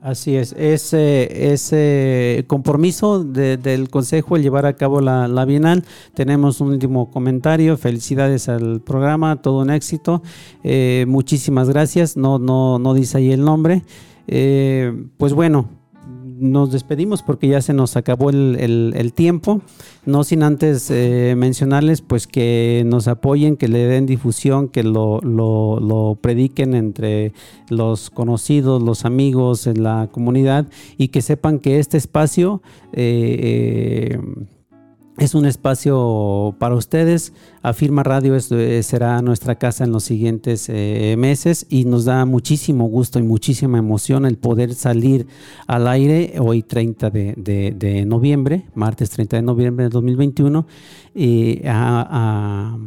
Así 0.00 0.36
es, 0.36 0.52
ese, 0.56 1.52
ese 1.52 2.44
compromiso 2.46 3.24
de- 3.24 3.56
del 3.56 3.88
Consejo 3.88 4.36
el 4.36 4.42
llevar 4.44 4.64
a 4.66 4.74
cabo 4.76 5.00
la, 5.00 5.26
la 5.26 5.44
Bienal. 5.44 5.82
Tenemos 6.14 6.60
un 6.60 6.68
último 6.68 7.10
comentario, 7.10 7.76
felicidades 7.76 8.48
al 8.48 8.80
programa, 8.82 9.42
todo 9.42 9.62
un 9.62 9.70
éxito. 9.70 10.22
Eh, 10.62 11.06
muchísimas 11.08 11.68
gracias, 11.68 12.16
no, 12.16 12.38
no, 12.38 12.78
no 12.78 12.94
dice 12.94 13.18
ahí 13.18 13.32
el 13.32 13.44
nombre. 13.44 13.82
Pues 14.26 15.32
bueno, 15.34 15.81
nos 16.42 16.72
despedimos 16.72 17.22
porque 17.22 17.46
ya 17.48 17.62
se 17.62 17.72
nos 17.72 17.96
acabó 17.96 18.30
el, 18.30 19.12
tiempo. 19.14 19.62
No 20.04 20.24
sin 20.24 20.42
antes 20.42 20.90
eh, 20.90 21.34
mencionarles 21.36 22.00
pues 22.02 22.26
que 22.26 22.82
nos 22.84 23.06
apoyen, 23.06 23.56
que 23.56 23.68
le 23.68 23.86
den 23.86 24.06
difusión, 24.06 24.68
que 24.68 24.82
lo, 24.82 25.20
lo- 25.20 25.78
lo 25.80 26.18
prediquen 26.20 26.74
entre 26.74 27.32
los 27.68 28.10
conocidos, 28.10 28.82
los 28.82 29.04
amigos 29.04 29.66
en 29.68 29.82
la 29.84 30.08
comunidad 30.10 30.66
y 30.98 31.08
que 31.08 31.22
sepan 31.22 31.60
que 31.60 31.78
este 31.78 31.96
espacio 31.96 32.60
eh, 32.92 34.18
eh, 34.18 34.18
es 35.18 35.34
un 35.34 35.44
espacio 35.46 36.54
para 36.58 36.74
ustedes. 36.74 37.32
Afirma 37.62 38.02
Radio 38.02 38.34
eh, 38.36 38.82
será 38.82 39.20
nuestra 39.22 39.56
casa 39.56 39.84
en 39.84 39.92
los 39.92 40.04
siguientes 40.04 40.68
eh, 40.68 41.14
meses 41.18 41.66
y 41.68 41.84
nos 41.84 42.06
da 42.06 42.24
muchísimo 42.24 42.86
gusto 42.86 43.18
y 43.18 43.22
muchísima 43.22 43.78
emoción 43.78 44.24
el 44.24 44.38
poder 44.38 44.74
salir 44.74 45.26
al 45.66 45.86
aire 45.86 46.34
hoy 46.40 46.62
30 46.62 47.10
de, 47.10 47.34
de- 47.36 47.74
de 47.76 48.04
noviembre, 48.06 48.64
martes 48.74 49.10
30 49.10 49.36
de 49.36 49.42
noviembre 49.42 49.84
de 49.84 49.90
2021, 49.90 50.66
y 51.14 51.64
a, 51.66 52.06
a- 52.10 52.78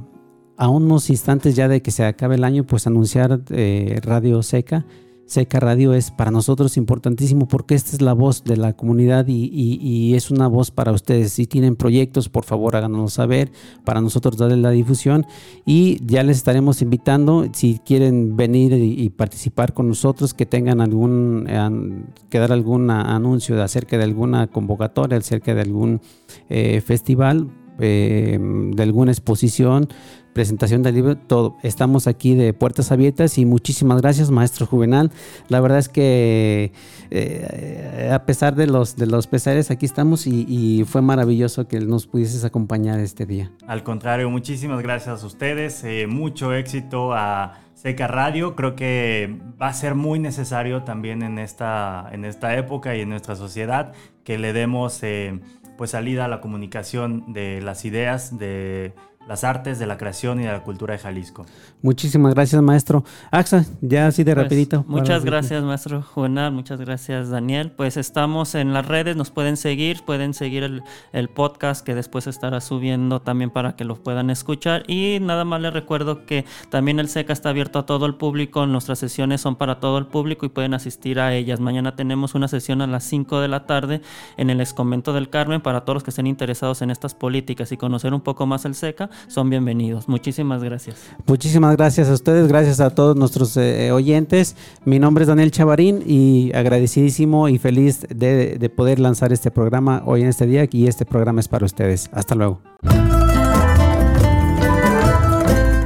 a 0.58 0.70
unos 0.70 1.10
instantes 1.10 1.56
ya 1.56 1.68
de 1.68 1.82
que 1.82 1.92
se 1.92 2.06
acabe 2.06 2.36
el 2.36 2.44
año, 2.44 2.64
pues 2.66 2.88
anunciar 2.88 3.42
eh, 3.50 4.00
Radio 4.04 4.42
Seca. 4.42 4.86
Seca 5.28 5.60
Radio 5.60 5.94
es 5.94 6.12
para 6.12 6.30
nosotros 6.30 6.78
importantísimo 6.78 7.48
porque 7.48 7.74
esta 7.74 7.96
es 7.96 8.02
la 8.02 8.14
voz 8.14 8.44
de 8.44 8.58
la 8.58 8.74
comunidad 8.74 9.26
y, 9.28 10.14
es 10.16 10.30
una 10.30 10.48
voz 10.48 10.70
para 10.70 10.92
ustedes. 10.92 11.34
Si 11.34 11.48
tienen 11.48 11.76
proyectos, 11.76 12.30
por 12.30 12.44
favor 12.44 12.76
háganos 12.76 13.14
saber 13.14 13.52
para 13.84 14.02
nosotros 14.02 14.38
darle 14.38 14.58
la 14.58 14.70
difusión 14.70 15.26
y 15.66 16.00
ya 16.06 16.22
les 16.22 16.38
estaremos 16.38 16.82
invitando 16.84 17.48
si 17.54 17.80
quieren 17.84 18.38
venir 18.38 18.74
y, 18.74 19.10
participar 19.10 19.74
con 19.74 19.88
nosotros, 19.88 20.34
que 20.34 20.46
tengan 20.46 20.80
algún, 20.80 21.48
eh, 21.50 22.38
algún 22.38 22.92
anuncio 22.92 23.62
acerca 23.62 23.98
de 23.98 24.04
alguna 24.04 24.48
convocatoria, 24.48 25.18
acerca 25.18 25.56
de 25.56 25.62
algún 25.62 26.02
eh, 26.50 26.82
festival, 26.82 27.50
eh, 27.80 28.38
de 28.40 28.84
alguna 28.84 29.12
exposición 29.12 29.90
presentación 30.36 30.84
del 30.84 30.96
libro, 30.96 31.16
todo. 31.16 31.56
Estamos 31.64 32.08
aquí 32.08 32.36
de 32.36 32.54
puertas 32.54 32.92
abiertas 32.92 33.38
y 33.38 33.46
muchísimas 33.46 34.02
gracias, 34.02 34.32
maestro 34.32 34.66
Juvenal. 34.66 35.10
La 35.48 35.62
verdad 35.62 35.80
es 35.80 35.88
que 35.88 36.74
eh, 37.10 38.12
a 38.14 38.26
pesar 38.26 38.54
de 38.56 38.68
los, 38.68 38.98
de 38.98 39.08
los 39.08 39.28
pesares, 39.28 39.72
aquí 39.72 39.86
estamos 39.86 40.28
y, 40.28 40.84
fue 40.86 41.02
maravilloso 41.02 41.70
que 41.70 41.80
nos 41.80 42.06
pudieses 42.06 42.44
acompañar 42.44 43.00
este 43.00 43.26
día. 43.26 43.50
Al 43.66 43.84
contrario, 43.84 44.30
muchísimas 44.30 44.84
gracias 44.84 45.24
a 45.24 45.26
ustedes. 45.26 45.86
eh, 45.86 46.06
mucho 46.06 46.54
éxito 46.54 47.14
a 47.14 47.62
Seca 47.74 48.08
Radio. 48.08 48.58
Creo 48.58 48.76
que 48.76 49.40
va 49.60 49.68
a 49.68 49.74
ser 49.74 49.96
muy 49.96 50.20
necesario 50.20 50.84
también 50.84 51.22
en 51.22 51.40
esta, 51.40 52.10
en 52.12 52.26
esta 52.26 52.58
época 52.58 52.94
y 52.98 53.02
en 53.02 53.10
nuestra 53.10 53.38
sociedad 53.38 53.94
que 54.26 54.38
le 54.38 54.52
demos 54.52 55.02
eh, 55.02 55.40
pues 55.78 55.92
salida 55.92 56.26
a 56.26 56.28
la 56.28 56.42
comunicación 56.42 57.32
de 57.32 57.62
las 57.62 57.86
ideas, 57.86 58.38
de 58.38 58.94
las 59.28 59.44
artes, 59.44 59.80
de 59.80 59.88
la 59.88 59.98
creación 59.98 60.40
y 60.40 60.44
de 60.44 60.52
la 60.52 60.64
cultura 60.64 60.94
de 60.94 61.00
Jalisco. 61.00 61.46
Muchísimas 61.82 62.34
gracias, 62.34 62.62
maestro. 62.62 63.04
Axa, 63.32 63.66
ya 63.82 64.08
así 64.08 64.24
de 64.24 64.34
Pues, 64.34 64.44
rapidito. 64.46 64.84
para- 64.84 64.90
Muchas 65.00 65.26
gracias, 65.26 65.64
maestro 65.64 66.02
Juvenal. 66.02 66.52
Muchas 66.52 66.80
gracias, 66.80 67.30
Daniel. 67.30 67.72
Pues 67.72 67.98
estamos 67.98 68.56
en 68.56 68.74
las 68.74 68.86
redes, 68.88 69.16
nos 69.16 69.32
pueden 69.32 69.58
seguir, 69.58 70.04
pueden 70.04 70.34
seguir 70.34 70.64
el, 70.64 70.84
el 71.14 71.30
podcast 71.30 71.86
que 71.86 71.96
después 71.96 72.28
estará 72.28 72.62
subiendo 72.62 73.22
también 73.22 73.50
para 73.50 73.76
que 73.76 73.84
lo 73.86 73.96
puedan 73.96 74.30
escuchar. 74.30 74.84
Y 74.88 75.20
nada 75.22 75.46
más 75.46 75.62
les 75.62 75.74
recuerdo 75.74 76.26
que 76.26 76.46
también 76.70 77.00
el 77.00 77.10
SECA 77.10 77.34
está 77.34 77.50
abierto 77.50 77.80
a 77.80 77.86
todo 77.86 78.06
el 78.06 78.16
público. 78.16 78.66
Nuestras 78.66 79.00
sesiones 79.00 79.42
son 79.42 79.56
para 79.56 79.80
todo 79.80 79.98
el 79.98 80.08
público 80.08 80.46
y 80.46 80.50
pueden 80.50 80.74
asistir 80.74 81.20
a 81.20 81.34
ellas. 81.34 81.60
Mañana 81.60 81.96
tenemos 81.96 82.36
una 82.36 82.48
sesión 82.48 82.82
a 82.82 82.88
las 82.88 83.04
5 83.04 83.40
de 83.42 83.48
la 83.48 83.66
tarde 83.66 84.02
en 84.38 84.50
el 84.50 84.62
Exconvento 84.62 85.14
del 85.14 85.30
Carmen 85.30 85.62
para 85.62 85.82
todos 85.82 85.96
los 85.96 86.04
que 86.04 86.10
estén 86.12 86.28
interesados 86.28 86.82
en 86.82 86.92
estas 86.92 87.14
políticas 87.16 87.72
y 87.72 87.78
conocer 87.78 88.14
un 88.14 88.22
poco 88.22 88.46
más 88.46 88.66
el 88.66 88.76
SECA. 88.76 89.10
Son 89.28 89.50
bienvenidos. 89.50 90.08
Muchísimas 90.08 90.64
gracias. 90.64 90.98
Muchísimas 91.26 91.76
gracias 91.76 92.10
a 92.10 92.14
ustedes, 92.14 92.48
gracias 92.48 92.80
a 92.80 92.90
todos 92.90 93.16
nuestros 93.16 93.56
eh, 93.58 93.92
oyentes. 93.92 94.56
Mi 94.86 95.00
nombre 95.00 95.24
es 95.24 95.28
Daniel 95.28 95.52
Chavarín 95.52 96.04
y 96.06 96.52
agradecidísimo 96.54 97.50
y 97.50 97.58
feliz 97.58 98.06
de, 98.10 98.58
de 98.58 98.70
poder 98.70 99.00
lanzar 99.00 99.34
este 99.34 99.52
programa 99.52 100.04
hoy 100.06 100.22
en 100.22 100.28
este 100.28 100.46
día 100.46 100.68
y 100.72 100.88
este 100.88 101.06
programa 101.06 101.40
es 101.40 101.48
para 101.48 101.66
ustedes. 101.66 102.10
Hasta 102.14 102.36
luego. 102.36 102.62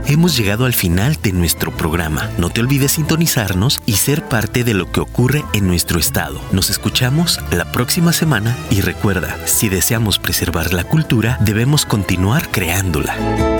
Hemos 0.09 0.35
llegado 0.35 0.65
al 0.65 0.73
final 0.73 1.17
de 1.21 1.31
nuestro 1.31 1.71
programa. 1.71 2.31
No 2.39 2.49
te 2.49 2.61
olvides 2.61 2.93
sintonizarnos 2.93 3.79
y 3.85 3.93
ser 3.93 4.23
parte 4.23 4.63
de 4.63 4.73
lo 4.73 4.91
que 4.91 5.01
ocurre 5.01 5.45
en 5.53 5.67
nuestro 5.67 5.99
estado. 5.99 6.41
Nos 6.51 6.71
escuchamos 6.71 7.39
la 7.51 7.71
próxima 7.71 8.11
semana 8.11 8.57
y 8.71 8.81
recuerda, 8.81 9.37
si 9.45 9.69
deseamos 9.69 10.17
preservar 10.17 10.73
la 10.73 10.83
cultura, 10.83 11.37
debemos 11.41 11.85
continuar 11.85 12.49
creándola. 12.49 13.58